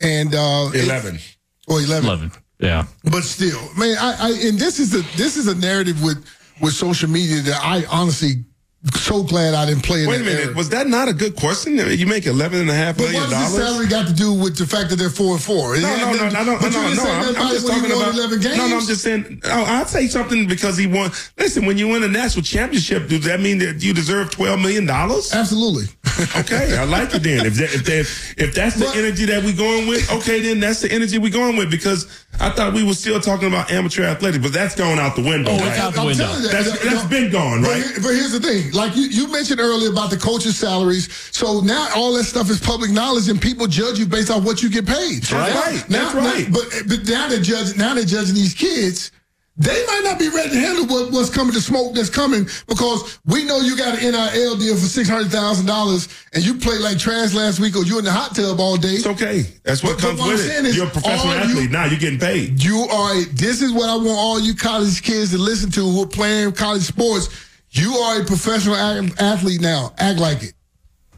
and 0.00 0.34
uh, 0.34 0.70
11. 0.74 1.20
or 1.68 1.80
11. 1.80 2.04
11. 2.04 2.32
Yeah. 2.58 2.84
But 3.04 3.22
still, 3.22 3.60
man, 3.78 3.96
I, 4.00 4.16
I 4.18 4.30
and 4.48 4.58
this 4.58 4.80
is 4.80 4.96
a 4.96 5.16
this 5.16 5.36
is 5.36 5.46
a 5.46 5.54
narrative 5.54 6.02
with 6.02 6.26
with 6.60 6.72
social 6.72 7.08
media 7.08 7.40
that 7.42 7.60
I 7.62 7.84
honestly 7.88 8.44
so 8.92 9.22
glad 9.22 9.54
I 9.54 9.64
didn't 9.66 9.82
play 9.82 10.02
in 10.02 10.08
Wait 10.10 10.20
a 10.20 10.24
minute. 10.24 10.44
era. 10.46 10.54
Was 10.54 10.68
that 10.70 10.86
not 10.86 11.08
a 11.08 11.14
good 11.14 11.36
question? 11.36 11.78
You 11.78 12.06
make 12.06 12.26
eleven 12.26 12.60
and 12.60 12.68
a 12.70 12.74
half 12.74 12.96
But 12.98 13.04
million 13.04 13.22
what 13.22 13.30
does 13.30 13.54
the 13.56 13.62
salary 13.64 13.86
got 13.86 14.06
to 14.08 14.12
do 14.12 14.32
with 14.34 14.58
the 14.58 14.66
fact 14.66 14.90
that 14.90 14.96
they're 14.96 15.08
four 15.08 15.32
and 15.34 15.42
four? 15.42 15.76
No, 15.76 15.96
no, 15.96 16.12
no, 16.12 16.28
no, 16.28 16.44
no, 16.44 16.58
But 16.60 16.72
no, 16.72 16.82
you 16.82 16.88
didn't 16.88 16.96
no. 16.96 17.02
say 17.04 17.10
I'm, 17.10 17.36
I'm 17.36 17.48
just 17.48 17.64
when 17.64 17.74
talking 17.80 17.90
you 17.90 17.96
won 17.96 18.08
about. 18.10 18.14
11 18.18 18.40
games. 18.40 18.56
No, 18.58 18.68
no, 18.68 18.76
I'm 18.78 18.86
just 18.86 19.02
saying. 19.02 19.40
Oh, 19.44 19.64
I'll 19.66 19.86
say 19.86 20.06
something 20.06 20.46
because 20.46 20.76
he 20.76 20.86
won. 20.86 21.10
Listen, 21.38 21.64
when 21.64 21.78
you 21.78 21.88
win 21.88 22.02
a 22.02 22.08
national 22.08 22.42
championship, 22.44 23.08
does 23.08 23.24
that 23.24 23.40
mean 23.40 23.58
that 23.58 23.82
you 23.82 23.94
deserve 23.94 24.30
twelve 24.30 24.60
million 24.60 24.84
dollars? 24.86 25.32
Absolutely. 25.32 25.84
okay, 26.36 26.76
I 26.76 26.84
like 26.84 27.14
it 27.14 27.22
then. 27.24 27.46
If 27.46 27.54
that, 27.54 27.74
if 27.74 27.84
that, 27.86 28.34
if 28.44 28.54
that's 28.54 28.76
the 28.76 28.86
energy 28.94 29.24
that 29.24 29.42
we're 29.42 29.56
going 29.56 29.88
with, 29.88 30.10
okay, 30.12 30.40
then 30.40 30.60
that's 30.60 30.80
the 30.82 30.92
energy 30.92 31.18
we're 31.18 31.32
going 31.32 31.56
with 31.56 31.70
because 31.70 32.06
I 32.38 32.50
thought 32.50 32.72
we 32.74 32.84
were 32.84 32.94
still 32.94 33.18
talking 33.20 33.48
about 33.48 33.72
amateur 33.72 34.04
athletics, 34.04 34.42
but 34.42 34.52
that's 34.52 34.74
going 34.76 34.98
out 35.00 35.16
the 35.16 35.22
window. 35.22 35.50
Oh, 35.52 35.54
it's 35.56 35.64
right? 35.64 35.78
out 35.80 35.94
the 35.94 36.00
I'm 36.00 36.06
window. 36.06 36.24
telling 36.26 36.42
you 36.42 36.48
that. 36.48 36.64
That's 36.64 36.84
You 36.84 36.90
know, 36.90 36.96
that's 36.96 37.08
been 37.08 37.32
gone, 37.32 37.62
But, 37.62 37.68
right? 37.70 37.82
here- 37.82 37.94
but 37.96 38.08
here's 38.14 38.32
the 38.32 38.40
thing, 38.40 38.70
like 38.74 38.96
you, 38.96 39.02
you 39.04 39.28
mentioned 39.28 39.60
earlier 39.60 39.90
about 39.90 40.10
the 40.10 40.16
coaches' 40.16 40.58
salaries. 40.58 41.12
So 41.32 41.60
now 41.60 41.88
all 41.94 42.12
that 42.14 42.24
stuff 42.24 42.50
is 42.50 42.60
public 42.60 42.90
knowledge, 42.90 43.28
and 43.28 43.40
people 43.40 43.66
judge 43.66 43.98
you 43.98 44.06
based 44.06 44.30
on 44.30 44.44
what 44.44 44.62
you 44.62 44.70
get 44.70 44.86
paid. 44.86 45.22
That's 45.22 45.32
right. 45.32 45.88
Now, 45.90 46.12
That's 46.12 46.14
right. 46.14 46.48
now- 46.48 46.54
but 46.54 46.82
but 46.88 47.08
now 47.08 47.28
they're 47.28 47.40
judging. 47.40 47.78
Now 47.78 47.94
they're 47.94 48.04
judging 48.04 48.34
these 48.34 48.54
kids. 48.54 49.10
They 49.56 49.86
might 49.86 50.00
not 50.02 50.18
be 50.18 50.28
ready 50.30 50.50
to 50.50 50.58
handle 50.58 50.84
what, 50.86 51.12
what's 51.12 51.30
coming, 51.30 51.54
the 51.54 51.60
smoke 51.60 51.94
that's 51.94 52.10
coming, 52.10 52.48
because 52.66 53.20
we 53.24 53.44
know 53.44 53.60
you 53.60 53.76
got 53.76 54.02
an 54.02 54.10
NIL 54.10 54.56
deal 54.56 54.74
for 54.74 54.80
six 54.86 55.08
hundred 55.08 55.30
thousand 55.30 55.66
dollars, 55.66 56.08
and 56.32 56.44
you 56.44 56.56
play 56.56 56.76
like 56.78 56.98
trash 56.98 57.34
last 57.34 57.60
week, 57.60 57.76
or 57.76 57.84
you 57.84 57.96
in 58.00 58.04
the 58.04 58.10
hot 58.10 58.34
tub 58.34 58.58
all 58.58 58.76
day. 58.76 58.88
It's 58.94 59.06
okay. 59.06 59.42
That's 59.62 59.80
what 59.84 59.92
But- 59.92 60.02
but 60.02 60.08
comes 60.08 60.20
what 60.20 60.28
with 60.32 60.50
it. 60.50 60.64
is, 60.64 60.76
You're 60.76 60.88
a 60.88 60.90
professional 60.90 61.28
all 61.34 61.34
you- 61.46 61.50
athlete. 61.52 61.70
now 61.70 61.84
you're 61.84 62.00
getting 62.00 62.18
paid. 62.18 62.64
You 62.64 62.80
are. 62.90 63.22
This 63.26 63.62
is 63.62 63.70
what 63.70 63.88
I 63.88 63.94
want 63.94 64.08
all 64.18 64.40
you 64.40 64.54
college 64.56 65.00
kids 65.02 65.30
to 65.30 65.38
listen 65.38 65.70
to 65.70 65.80
who 65.88 66.02
are 66.02 66.06
playing 66.08 66.50
college 66.54 66.82
sports. 66.82 67.28
You 67.74 67.92
are 67.94 68.22
a 68.22 68.24
professional 68.24 68.76
athlete 68.76 69.60
now. 69.60 69.92
Act 69.98 70.20
like 70.20 70.42
it. 70.44 70.54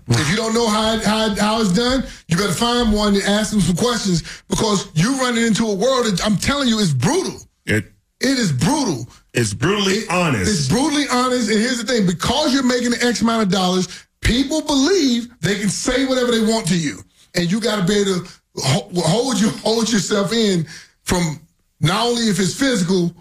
If 0.09 0.31
you 0.31 0.37
don't 0.37 0.55
know 0.55 0.69
how, 0.69 0.99
how, 1.01 1.35
how 1.35 1.61
it's 1.61 1.73
done, 1.73 2.05
you 2.29 2.37
better 2.37 2.53
find 2.53 2.93
one 2.93 3.15
and 3.15 3.23
ask 3.25 3.51
them 3.51 3.61
some 3.61 3.77
questions 3.77 4.23
because 4.49 4.89
you're 4.95 5.17
running 5.19 5.45
into 5.45 5.67
a 5.67 5.75
world 5.75 6.07
that 6.07 6.21
I'm 6.25 6.37
telling 6.37 6.69
you 6.69 6.79
is 6.79 6.95
brutal. 6.95 7.41
It 7.67 7.93
It 8.21 8.39
is 8.39 8.53
brutal. 8.53 9.07
it's 9.35 9.53
brutally 9.53 9.95
It's 9.95 10.11
honest. 10.11 10.51
It's 10.51 10.69
brutally 10.69 11.07
honest. 11.11 11.51
And 11.51 11.59
here's 11.59 11.83
the 11.83 11.93
thing 11.93 12.07
because 12.07 12.55
you're 12.55 12.63
making 12.63 12.95
an 12.95 13.03
X 13.03 13.21
amount 13.21 13.43
of 13.43 13.51
dollars, 13.51 14.07
people 14.23 14.63
believe 14.63 15.29
they 15.41 15.59
can 15.59 15.69
say 15.69 16.07
whatever 16.07 16.31
they 16.31 16.41
want 16.41 16.69
to 16.69 16.79
you. 16.79 17.01
And 17.35 17.51
you 17.51 17.61
got 17.61 17.81
to 17.81 17.85
be 17.85 18.01
able 18.01 18.25
to 18.25 18.31
hold, 18.63 19.41
you, 19.41 19.51
hold 19.51 19.93
yourself 19.93 20.33
in 20.33 20.67
from 21.03 21.41
not 21.81 22.07
only 22.07 22.29
if 22.29 22.39
it's 22.39 22.59
physical 22.59 23.15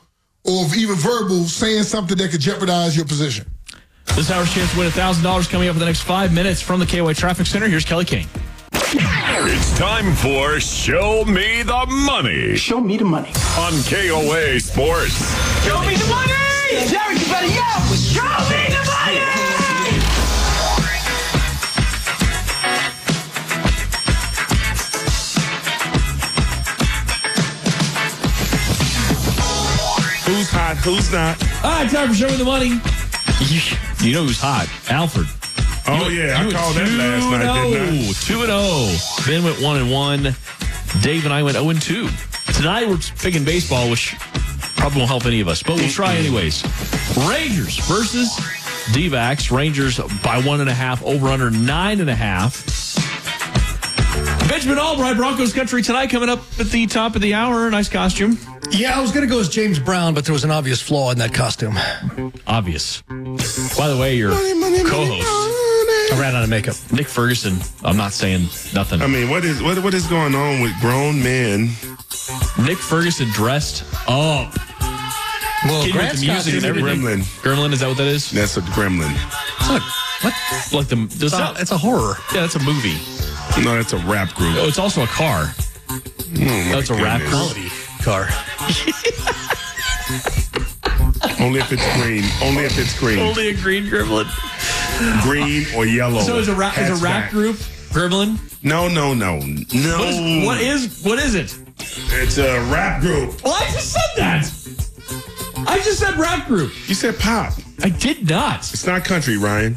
or 0.46 0.66
even 0.76 0.96
verbal, 0.96 1.46
saying 1.46 1.84
something 1.84 2.18
that 2.18 2.32
could 2.32 2.42
jeopardize 2.42 2.96
your 2.96 3.06
position. 3.06 3.46
This 4.16 4.32
hour's 4.32 4.54
chance 4.54 4.72
to 4.72 4.80
win 4.80 4.90
$1,000 4.92 5.50
coming 5.50 5.68
up 5.68 5.76
in 5.76 5.80
the 5.80 5.86
next 5.86 6.02
five 6.02 6.34
minutes 6.34 6.62
from 6.62 6.80
the 6.80 6.86
KY 6.86 7.14
Traffic 7.14 7.48
Center. 7.48 7.68
Here's 7.68 7.86
Kelly 7.86 8.06
King. 8.06 8.28
It's 8.72 9.78
time 9.78 10.14
for 10.16 10.60
Show 10.60 11.26
Me 11.26 11.64
the 11.64 11.86
Money. 11.88 12.56
Show 12.56 12.80
me 12.80 12.98
the 12.98 13.06
money. 13.06 13.30
On 13.58 13.74
KOA 13.84 14.60
Sports. 14.60 15.66
Show 15.66 15.82
me 15.82 15.96
the 15.96 16.08
money! 16.08 16.88
Jerry, 16.88 17.16
you 17.16 17.26
better 17.28 17.48
yell! 17.48 17.96
Show 17.96 18.50
me 18.50 18.65
hot? 30.66 30.78
Who's 30.78 31.12
not? 31.12 31.38
All 31.64 31.72
right, 31.82 31.90
time 31.90 32.10
for 32.10 32.16
Show 32.16 32.28
Me 32.28 32.36
the 32.38 32.46
Money. 32.46 32.70
You, 33.40 33.62
you 34.02 34.14
know 34.14 34.24
who's 34.26 34.40
hot? 34.40 34.68
Alfred. 34.90 35.28
Oh 35.88 36.08
You- 36.10 36.22
yeah, 36.24 36.38
I 36.38 36.42
you 36.42 36.48
went 36.48 36.58
called 36.58 36.76
that 36.76 36.90
last 36.90 37.30
night, 37.30 37.70
didn't 37.70 38.10
I? 38.10 38.14
2 38.14 38.42
and 38.42 39.20
0. 39.20 39.26
Ben 39.28 39.44
went 39.44 39.62
1 39.62 39.78
and 39.78 39.92
1. 39.92 40.24
Dave 41.02 41.26
and 41.26 41.34
I 41.34 41.44
went 41.44 41.56
0 41.58 41.70
and 41.70 41.82
2. 41.82 42.08
Tonight 42.54 42.88
we're 42.88 42.98
picking 43.20 43.44
baseball, 43.44 43.90
which 43.92 44.16
probably 44.78 45.00
won't 45.00 45.10
help 45.10 45.26
any 45.26 45.42
of 45.42 45.48
us, 45.48 45.62
but 45.62 45.76
we'll 45.76 45.90
try 45.90 46.16
anyways. 46.16 46.64
Rangers 47.30 47.78
versus 47.88 48.30
D 48.94 49.10
backs. 49.10 49.52
Rangers 49.52 50.00
by 50.24 50.40
one 50.42 50.62
and 50.62 50.70
a 50.70 50.74
half, 50.74 51.04
over 51.04 51.28
under 51.28 51.52
nine 51.52 52.00
and 52.00 52.10
a 52.10 52.16
half. 52.16 52.64
Benjamin 54.50 54.78
Albright, 54.80 55.18
Broncos 55.18 55.54
country 55.54 55.82
tonight, 55.82 56.10
coming 56.10 56.30
up 56.30 56.40
at 56.60 56.68
the 56.68 56.86
top 56.88 57.16
of 57.16 57.22
the 57.22 57.34
hour. 57.34 57.70
Nice 57.70 57.90
costume. 57.90 58.38
Yeah, 58.72 58.98
I 58.98 59.02
was 59.02 59.12
going 59.12 59.28
to 59.28 59.32
go 59.34 59.40
as 59.40 59.50
James 59.50 59.80
Brown, 59.80 60.14
but 60.14 60.26
there 60.26 60.34
was 60.34 60.44
an 60.44 60.52
obvious 60.52 60.82
flaw 60.82 61.12
in 61.12 61.18
that 61.20 61.34
costume. 61.34 61.76
Obvious. 62.48 63.02
By 63.78 63.88
the 63.88 63.98
way, 64.00 64.16
your 64.16 64.32
co-host 64.32 65.28
I 66.12 66.18
ran 66.20 66.36
out 66.36 66.44
of 66.44 66.50
makeup. 66.50 66.76
Nick 66.92 67.08
Ferguson. 67.08 67.58
I'm 67.84 67.98
not 67.98 68.12
saying 68.14 68.44
nothing. 68.74 69.02
I 69.02 69.08
mean, 69.08 69.30
what 69.30 69.44
is 69.44 69.62
what 69.62 69.78
what 69.84 69.94
is 69.94 70.06
going 70.08 70.36
on 70.36 70.62
with 70.62 70.74
grown 70.80 71.22
men? 71.22 71.70
Nick 72.64 72.78
Ferguson 72.78 73.28
dressed 73.32 73.84
up. 74.08 74.54
Well, 75.66 75.84
Kid 75.84 75.96
with 75.96 76.20
the 76.20 76.28
music 76.28 76.54
and 76.56 76.66
everything. 76.66 77.00
Gremlin. 77.02 77.20
Gremlin, 77.42 77.74
is 77.74 77.80
that 77.80 77.88
what 77.88 77.98
that 77.98 78.08
is? 78.08 78.30
That's 78.32 78.58
a 78.58 78.62
gremlin. 78.62 79.12
What? 79.68 79.82
Like 80.74 80.88
the 80.88 80.96
does 80.96 81.24
It's 81.24 81.34
a, 81.34 81.38
that, 81.38 81.60
it's 81.60 81.72
a 81.72 81.78
horror. 81.78 82.16
yeah, 82.34 82.42
that's 82.42 82.56
a 82.56 82.60
movie. 82.64 82.98
No, 83.64 83.76
that's 83.76 83.94
a 83.94 83.98
rap 83.98 84.34
group. 84.36 84.56
Oh, 84.58 84.68
it's 84.68 84.80
also 84.80 85.04
a 85.04 85.08
car. 85.08 85.54
Oh, 85.90 86.02
my 86.38 86.72
That's 86.72 86.90
a 86.90 86.96
rap. 86.96 87.22
Quality 87.30 87.70
car. 88.04 88.28
Only 91.40 91.60
if 91.60 91.72
it's 91.72 92.02
green. 92.02 92.24
Only 92.44 92.64
if 92.66 92.78
it's 92.78 92.98
green. 93.00 93.20
Only 93.20 93.50
a 93.50 93.54
green 93.54 93.86
gremlin. 93.86 94.26
green 95.24 95.66
or 95.76 95.86
yellow. 95.86 96.22
So 96.22 96.38
is 96.38 96.48
a 96.48 96.56
rap 96.56 96.78
is 96.78 96.90
a 96.90 97.04
rap 97.04 97.26
Hatchback. 97.26 97.30
group 97.32 97.56
gremlin? 97.90 98.38
No, 98.64 98.88
no, 98.88 99.14
no, 99.14 99.40
no. 99.40 99.98
What 100.00 100.08
is 100.10 100.46
what 100.46 100.62
is 100.62 101.04
what 101.04 101.20
is 101.20 101.36
it? 101.36 101.58
It's 101.80 102.38
a 102.38 102.60
rap 102.72 103.02
group. 103.02 103.44
Well, 103.44 103.54
I 103.54 103.66
just 103.72 103.92
said 103.94 104.02
that. 104.18 104.46
I 105.68 105.78
just 105.80 106.00
said 106.00 106.16
rap 106.18 106.48
group. 106.48 106.72
You 106.88 106.96
said 106.96 107.18
pop. 107.20 107.54
I 107.84 107.90
did 107.90 108.30
not. 108.30 108.60
It's 108.60 108.86
not 108.88 109.04
country, 109.04 109.38
Ryan. 109.38 109.76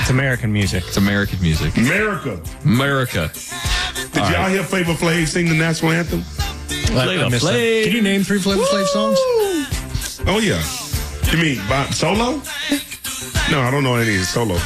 It's 0.00 0.10
American 0.10 0.52
music. 0.52 0.84
It's 0.86 0.96
American 0.96 1.40
music. 1.40 1.76
America. 1.76 2.40
America. 2.64 3.30
Did 4.12 4.28
y'all 4.30 4.48
hear 4.48 4.62
Flavor 4.62 4.92
Flav 4.92 5.26
sing 5.26 5.48
the 5.48 5.54
national 5.54 5.92
anthem? 5.92 6.22
Flavor 6.92 7.24
I 7.24 7.28
missed. 7.28 7.44
Flav. 7.46 7.84
Can 7.84 7.92
you 7.92 8.02
name 8.02 8.22
three 8.24 8.38
Flavor 8.38 8.62
Flav 8.62 8.86
songs? 8.86 9.18
Oh 10.26 10.38
yeah. 10.42 10.62
You 11.32 11.38
mean 11.42 11.68
by, 11.68 11.86
solo? 11.90 12.40
No, 13.50 13.60
I 13.60 13.70
don't 13.70 13.82
know 13.84 13.96
any 13.96 14.16
of 14.16 14.24
solo. 14.24 14.56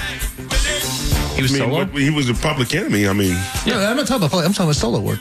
He 1.35 1.43
was 1.43 1.51
I 1.53 1.55
mean, 1.55 1.63
solo. 1.63 1.79
what- 1.79 1.91
he 1.91 2.11
was 2.11 2.29
a 2.29 2.35
public 2.35 2.75
enemy. 2.75 3.09
I 3.09 3.13
mean, 3.13 3.37
No, 3.67 3.79
I'm 3.81 3.97
not 3.97 4.07
talking 4.07 4.27
about. 4.27 4.45
I'm 4.45 4.53
talking 4.53 4.67
about 4.67 4.77
solo 4.77 5.01
work. 5.01 5.21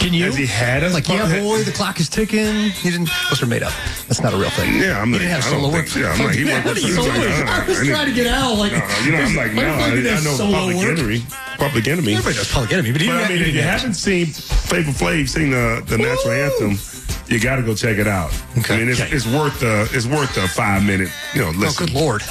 Can 0.00 0.12
you? 0.14 0.24
has 0.24 0.36
he 0.36 0.46
had 0.46 0.82
a 0.84 0.90
Like, 0.90 1.08
yeah, 1.08 1.40
boy, 1.40 1.62
the 1.64 1.72
clock 1.72 1.98
is 2.00 2.08
ticking. 2.08 2.70
He 2.70 2.90
didn't. 2.90 3.08
Those 3.30 3.42
are 3.42 3.46
made 3.46 3.62
up. 3.62 3.72
That's 4.08 4.22
not 4.22 4.32
a 4.32 4.38
real 4.38 4.48
thing. 4.50 4.80
Yeah, 4.80 5.00
I'm 5.00 5.08
He 5.08 5.12
like, 5.12 5.20
didn't 5.20 5.30
have 5.36 5.46
I 5.46 5.50
don't 5.50 5.60
solo 5.60 5.70
think 5.70 5.94
work. 5.94 6.18
I'm 6.18 6.24
like, 6.26 6.34
he 6.36 6.44
Yeah, 6.44 6.54
worked 6.54 6.64
what 6.66 6.74
with 6.76 6.84
are 6.84 6.88
you 6.88 6.94
some- 6.94 7.04
solo 7.04 7.18
like, 7.18 7.28
work? 7.28 7.48
uh, 7.48 7.52
I 7.52 7.68
was 7.68 7.78
I 7.80 7.86
trying 7.92 8.06
to 8.08 8.14
get 8.14 8.26
out. 8.26 8.54
Like, 8.58 8.72
No, 8.72 8.78
no, 8.78 8.98
you 9.04 9.12
know, 9.12 9.18
I'm 9.18 9.36
like, 9.36 9.52
no, 9.52 9.62
the 9.62 10.10
I, 10.10 10.16
I 10.16 10.20
know 10.24 10.36
public 10.38 10.76
work? 10.76 10.98
enemy. 10.98 11.22
Public 11.58 11.88
enemy. 11.88 12.12
Everybody 12.14 12.36
does 12.36 12.52
Public 12.52 12.72
Enemy, 12.72 12.92
but 12.92 12.98
But 12.98 13.04
didn't 13.04 13.14
I 13.14 13.28
mean, 13.28 13.38
have 13.38 13.48
if 13.48 13.54
you 13.54 13.62
haven't 13.62 13.94
seen 13.94 14.26
Flavor 14.26 14.92
Flav 14.92 15.28
sing 15.28 15.50
the, 15.50 15.82
the 15.86 15.98
national 15.98 16.32
anthem, 16.32 16.78
you 17.26 17.40
got 17.40 17.56
to 17.56 17.62
go 17.62 17.74
check 17.74 17.98
it 17.98 18.06
out. 18.06 18.32
Okay. 18.58 18.74
I 18.74 18.78
mean, 18.78 18.88
it's, 18.88 19.00
Okay. 19.00 19.10
it's 19.14 19.26
worth 19.26 19.58
the 19.60 19.88
it's 19.92 20.06
worth 20.06 20.34
the 20.36 20.46
five 20.48 20.84
minute. 20.84 21.10
You 21.34 21.40
know, 21.42 21.48
Oh, 21.48 21.58
listen. 21.58 21.86
good 21.86 21.94
lord! 21.94 22.22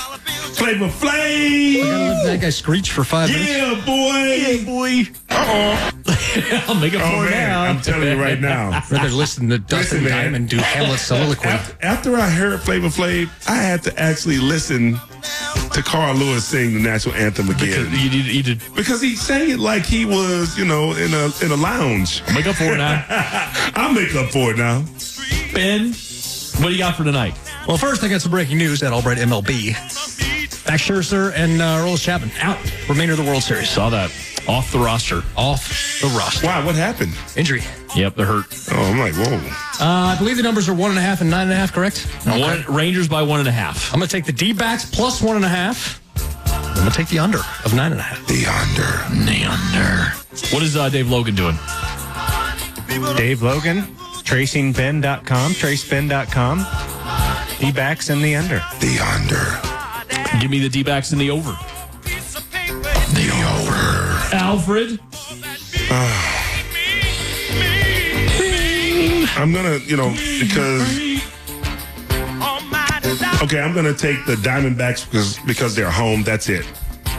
Flavor 0.58 0.86
I 0.86 0.90
Flav. 0.90 1.84
gotta 1.84 2.14
let 2.14 2.26
that 2.26 2.42
guy 2.42 2.50
screech 2.50 2.92
for 2.92 3.04
five 3.04 3.30
minutes. 3.30 3.50
Yeah, 3.50 3.76
boy. 3.86 4.66
boy. 4.66 5.04
I'll 6.68 6.76
make 6.76 6.94
it 6.94 7.02
Oh 7.02 7.10
for 7.24 7.30
man, 7.30 7.32
now. 7.50 7.62
I'm 7.64 7.82
telling 7.82 8.08
you 8.10 8.22
right 8.22 8.40
now. 8.40 8.82
Rather 8.92 9.10
listen 9.10 9.50
to 9.50 9.60
Dustin 9.60 9.78
Listen, 9.78 10.04
man. 10.04 10.24
Diamond 10.26 10.50
do 10.50 10.58
Hamlet's 10.58 11.04
soliloquy. 11.04 11.48
After, 11.48 11.86
after 11.86 12.16
I 12.18 12.30
heard 12.30 12.60
Flavor 12.62 12.88
Flav, 12.88 13.30
I 13.48 13.56
had 13.56 13.84
to 13.84 14.00
actually 14.00 14.40
listen 14.40 15.00
to 15.74 15.84
Carl 15.84 16.16
Lewis 16.16 16.46
sing 16.46 16.74
the 16.74 16.80
national 16.80 17.16
anthem 17.16 17.50
again 17.50 17.92
You 17.92 18.10
did. 18.10 18.26
You 18.26 18.44
did. 18.44 18.62
because 18.76 19.02
he 19.02 19.16
sang 19.16 19.50
it 19.52 19.60
like 19.60 19.86
he 19.86 20.06
was, 20.06 20.58
you 20.58 20.66
know, 20.66 20.94
in 20.94 21.14
a 21.14 21.30
in 21.46 21.52
a 21.52 21.56
lounge. 21.56 22.24
I'll 22.28 22.34
Make 22.36 22.48
up 22.48 22.56
for 22.56 22.74
it 22.74 22.78
now. 22.78 23.06
I'll 23.76 23.94
make 23.94 24.14
up 24.16 24.32
for 24.32 24.52
it 24.52 24.58
now. 24.58 24.84
Ben, 25.54 25.90
what 26.62 26.70
do 26.70 26.72
you 26.72 26.80
got 26.80 26.96
for 26.96 27.04
tonight? 27.04 27.36
Well, 27.68 27.78
first 27.78 28.04
I 28.04 28.08
got 28.08 28.22
some 28.22 28.32
breaking 28.32 28.58
news 28.58 28.82
at 28.84 28.92
Albright 28.94 29.18
MLB. 29.18 29.76
Max 30.68 30.84
Scherzer 30.88 31.34
and 31.34 31.62
uh, 31.62 31.80
Roland 31.82 32.00
Chapman 32.02 32.32
out. 32.42 32.58
Remainder 32.90 33.14
of 33.14 33.20
the 33.20 33.26
World 33.26 33.44
Series. 33.44 33.70
Saw 33.70 33.90
that 33.90 34.12
off 34.48 34.72
the 34.72 34.80
roster. 34.80 35.24
Off 35.38 36.00
the 36.02 36.08
roster. 36.10 36.46
Wow, 36.48 36.66
What 36.66 36.76
happened? 36.76 37.14
Injury. 37.36 37.62
Yep, 37.96 38.16
they're 38.16 38.26
hurt. 38.26 38.46
Oh, 38.72 38.76
I'm 38.84 39.00
like, 39.00 39.14
whoa. 39.16 39.36
Uh, 39.80 40.14
I 40.14 40.16
believe 40.18 40.38
the 40.38 40.44
numbers 40.44 40.68
are 40.70 40.74
one 40.74 40.90
and 40.92 41.00
a 41.00 41.02
half 41.02 41.22
and 41.22 41.30
nine 41.30 41.44
and 41.44 41.52
a 41.52 41.56
half, 41.56 41.74
correct? 41.74 42.00
One, 42.26 42.64
Rangers 42.68 43.08
by 43.08 43.22
one 43.24 43.40
and 43.40 43.48
a 43.48 43.52
half. 43.52 43.94
I'm 43.94 44.00
going 44.00 44.08
to 44.10 44.12
take 44.16 44.26
the 44.26 44.32
D 44.34 44.54
backs 44.54 44.86
plus 44.90 45.22
one 45.22 45.36
and 45.36 45.46
a 45.46 45.50
half. 45.50 46.02
I'm 46.46 46.76
going 46.76 46.90
to 46.92 46.96
take 46.96 47.08
the 47.08 47.20
under 47.20 47.40
of 47.66 47.74
nine 47.74 47.92
and 47.92 48.00
a 48.00 48.04
half. 48.04 48.26
The 48.28 48.46
under. 48.46 49.26
The 49.26 49.46
under. 49.46 50.54
What 50.54 50.64
is 50.64 50.76
uh, 50.76 50.90
Dave 50.90 51.10
Logan 51.10 51.36
doing? 51.36 51.56
Dave 53.18 53.42
Logan, 53.42 53.82
tracingben.com, 54.24 55.52
traceben.com. 55.54 56.66
D-backs 57.60 58.10
in 58.10 58.22
the 58.22 58.36
under. 58.36 58.58
The 58.80 59.00
under. 59.00 59.67
Give 60.40 60.52
me 60.52 60.60
the 60.60 60.70
D 60.70 60.84
backs 60.84 61.12
in 61.12 61.20
the 61.20 61.32
over. 61.32 61.52
The 62.04 63.32
over. 63.56 64.36
Alfred. 64.36 65.00
I'm 69.38 69.54
gonna, 69.54 69.78
you 69.86 69.98
know, 69.98 70.10
because 70.40 71.08
okay, 73.44 73.60
I'm 73.60 73.74
gonna 73.74 73.94
take 73.94 74.26
the 74.26 74.36
Diamondbacks 74.36 75.10
because 75.10 75.40
because 75.40 75.76
they're 75.76 75.90
home. 75.92 76.24
That's 76.24 76.50
it. 76.50 76.66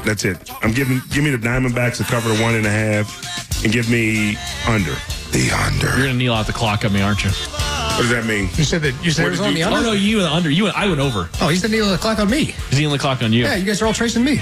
That's 0.04 0.24
it. 0.24 0.50
I'm 0.62 0.72
giving 0.72 1.00
give 1.10 1.24
me 1.24 1.30
the 1.30 1.38
Diamondbacks 1.38 1.96
to 1.98 2.04
cover 2.04 2.28
the 2.28 2.42
one 2.42 2.54
and 2.54 2.66
a 2.66 2.70
half, 2.70 3.64
and 3.64 3.72
give 3.72 3.90
me 3.90 4.36
under. 4.66 4.94
The 5.32 5.50
under. 5.52 5.88
You're 5.96 6.06
gonna 6.06 6.14
kneel 6.14 6.34
out 6.34 6.46
the 6.46 6.52
clock 6.52 6.84
on 6.84 6.92
me, 6.92 7.02
aren't 7.02 7.24
you? 7.24 7.30
What 7.99 8.03
does 8.03 8.11
that 8.11 8.26
mean? 8.26 8.49
You 8.55 8.62
said 8.64 8.82
that 8.82 8.94
you 9.05 9.11
said 9.11 9.24
What 9.24 9.28
it 9.28 9.30
was 9.32 9.40
on 9.40 9.49
you- 9.57 9.64
the 9.64 9.70
Oh 9.70 9.74
under? 9.74 9.88
no, 9.88 9.92
you 9.92 10.18
went 10.18 10.32
under. 10.32 10.51
You 10.51 10.64
went. 10.64 10.76
I 10.78 10.86
went 10.86 11.01
over. 11.01 11.28
Oh, 11.40 11.49
he's 11.49 11.62
the 11.62 11.68
needle 11.68 11.86
of 11.86 11.92
the 11.92 11.99
clock 11.99 12.18
on 12.20 12.30
me. 12.30 12.55
He's 12.70 12.78
kneeling 12.78 12.92
the 12.96 12.99
clock 13.01 13.22
on 13.22 13.32
you. 13.32 13.42
Yeah, 13.44 13.57
you 13.57 13.64
guys 13.64 13.82
are 13.82 13.86
all 13.86 13.92
tracing 13.92 14.22
me. 14.24 14.36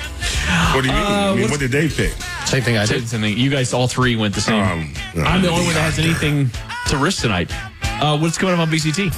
What 0.75 0.83
do 0.83 0.89
you 0.89 0.95
mean? 0.95 1.03
Uh, 1.03 1.33
I 1.33 1.35
mean, 1.35 1.51
what 1.51 1.59
did 1.61 1.71
they 1.73 1.89
pick? 1.89 2.13
Same 2.45 2.63
thing 2.63 2.77
I 2.77 2.85
did. 2.85 3.09
Same 3.09 3.23
thing. 3.23 3.37
You 3.39 3.51
guys 3.51 3.73
all 3.73 3.89
three 3.89 4.15
went 4.15 4.35
the 4.35 4.41
same. 4.43 4.63
Um, 4.63 4.93
no, 5.15 5.23
I'm 5.23 5.41
the 5.43 5.49
only 5.49 5.65
one 5.65 5.75
that 5.75 5.81
has 5.81 5.99
anything 5.99 6.51
to 6.89 6.99
risk 6.99 7.23
tonight. 7.23 7.51
Uh, 7.83 8.19
what's 8.19 8.37
going 8.39 8.53
on 8.53 8.61
on 8.61 8.69
BCT? 8.71 9.11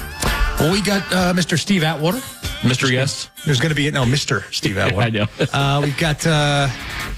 Well, 0.59 0.71
we 0.71 0.81
got 0.81 1.01
uh, 1.13 1.33
Mr. 1.33 1.59
Steve 1.59 1.83
Atwater. 1.83 2.19
Mr. 2.61 2.89
Guest. 2.89 3.29
There's 3.45 3.59
going 3.59 3.69
to 3.69 3.75
be 3.75 3.89
no 3.91 4.03
Mr. 4.03 4.43
Steve 4.53 4.77
Atwater. 4.79 5.05
I 5.05 5.09
know. 5.09 5.25
Uh, 5.53 5.81
we've 5.83 5.97
got 5.97 6.25
uh, 6.25 6.67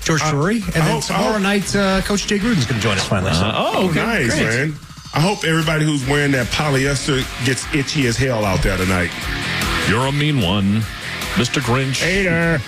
George 0.03 0.21
Drury, 0.29 0.57
and 0.57 0.65
I 0.65 0.71
then 0.71 0.81
hope- 0.91 1.03
tomorrow 1.05 1.33
hope- 1.33 1.41
night, 1.41 1.75
uh, 1.75 2.01
Coach 2.01 2.25
Jay 2.27 2.37
Gruden's 2.39 2.65
going 2.65 2.79
to 2.79 2.81
join 2.81 2.97
us 2.97 3.07
finally. 3.07 3.33
So. 3.33 3.51
oh, 3.53 3.89
okay. 3.89 3.95
nice, 4.03 4.35
Great. 4.35 4.69
man. 4.69 4.75
I 5.13 5.19
hope 5.19 5.43
everybody 5.43 5.83
who's 5.85 6.05
wearing 6.07 6.31
that 6.31 6.47
polyester 6.47 7.19
gets 7.45 7.65
itchy 7.75 8.07
as 8.07 8.15
hell 8.17 8.45
out 8.45 8.61
there 8.63 8.77
tonight. 8.77 9.11
You're 9.89 10.07
a 10.07 10.11
mean 10.11 10.41
one, 10.41 10.81
Mr. 11.35 11.59
Grinch. 11.61 11.99
Hater. 12.01 12.59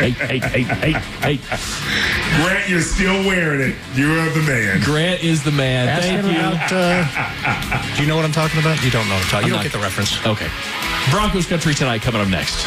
Hey, 0.00 0.10
hey, 0.10 0.38
hey, 0.38 0.62
hey, 0.62 0.92
hey. 1.36 2.42
Grant, 2.42 2.66
you're 2.70 2.80
still 2.80 3.26
wearing 3.26 3.60
it. 3.60 3.76
You're 3.94 4.24
the 4.30 4.40
man. 4.40 4.80
Grant 4.80 5.22
is 5.22 5.44
the 5.44 5.50
man. 5.52 5.86
Ask 5.88 6.02
Thank 6.02 6.24
you. 6.24 6.30
about, 6.30 6.72
uh, 6.72 7.94
do 7.96 8.00
you 8.02 8.08
know 8.08 8.16
what 8.16 8.24
I'm 8.24 8.32
talking 8.32 8.58
about? 8.58 8.82
You 8.82 8.90
don't 8.90 9.06
know 9.08 9.14
what 9.16 9.24
I'm 9.24 9.28
talking 9.28 9.50
about. 9.50 9.64
You 9.64 9.70
I'm 9.70 9.72
don't 9.72 9.72
not- 9.72 9.72
get 9.72 9.72
the 9.72 9.78
reference. 9.84 10.26
Okay. 10.26 10.48
Broncos 11.10 11.46
country 11.46 11.74
tonight 11.74 12.00
coming 12.00 12.22
up 12.22 12.28
next. 12.28 12.66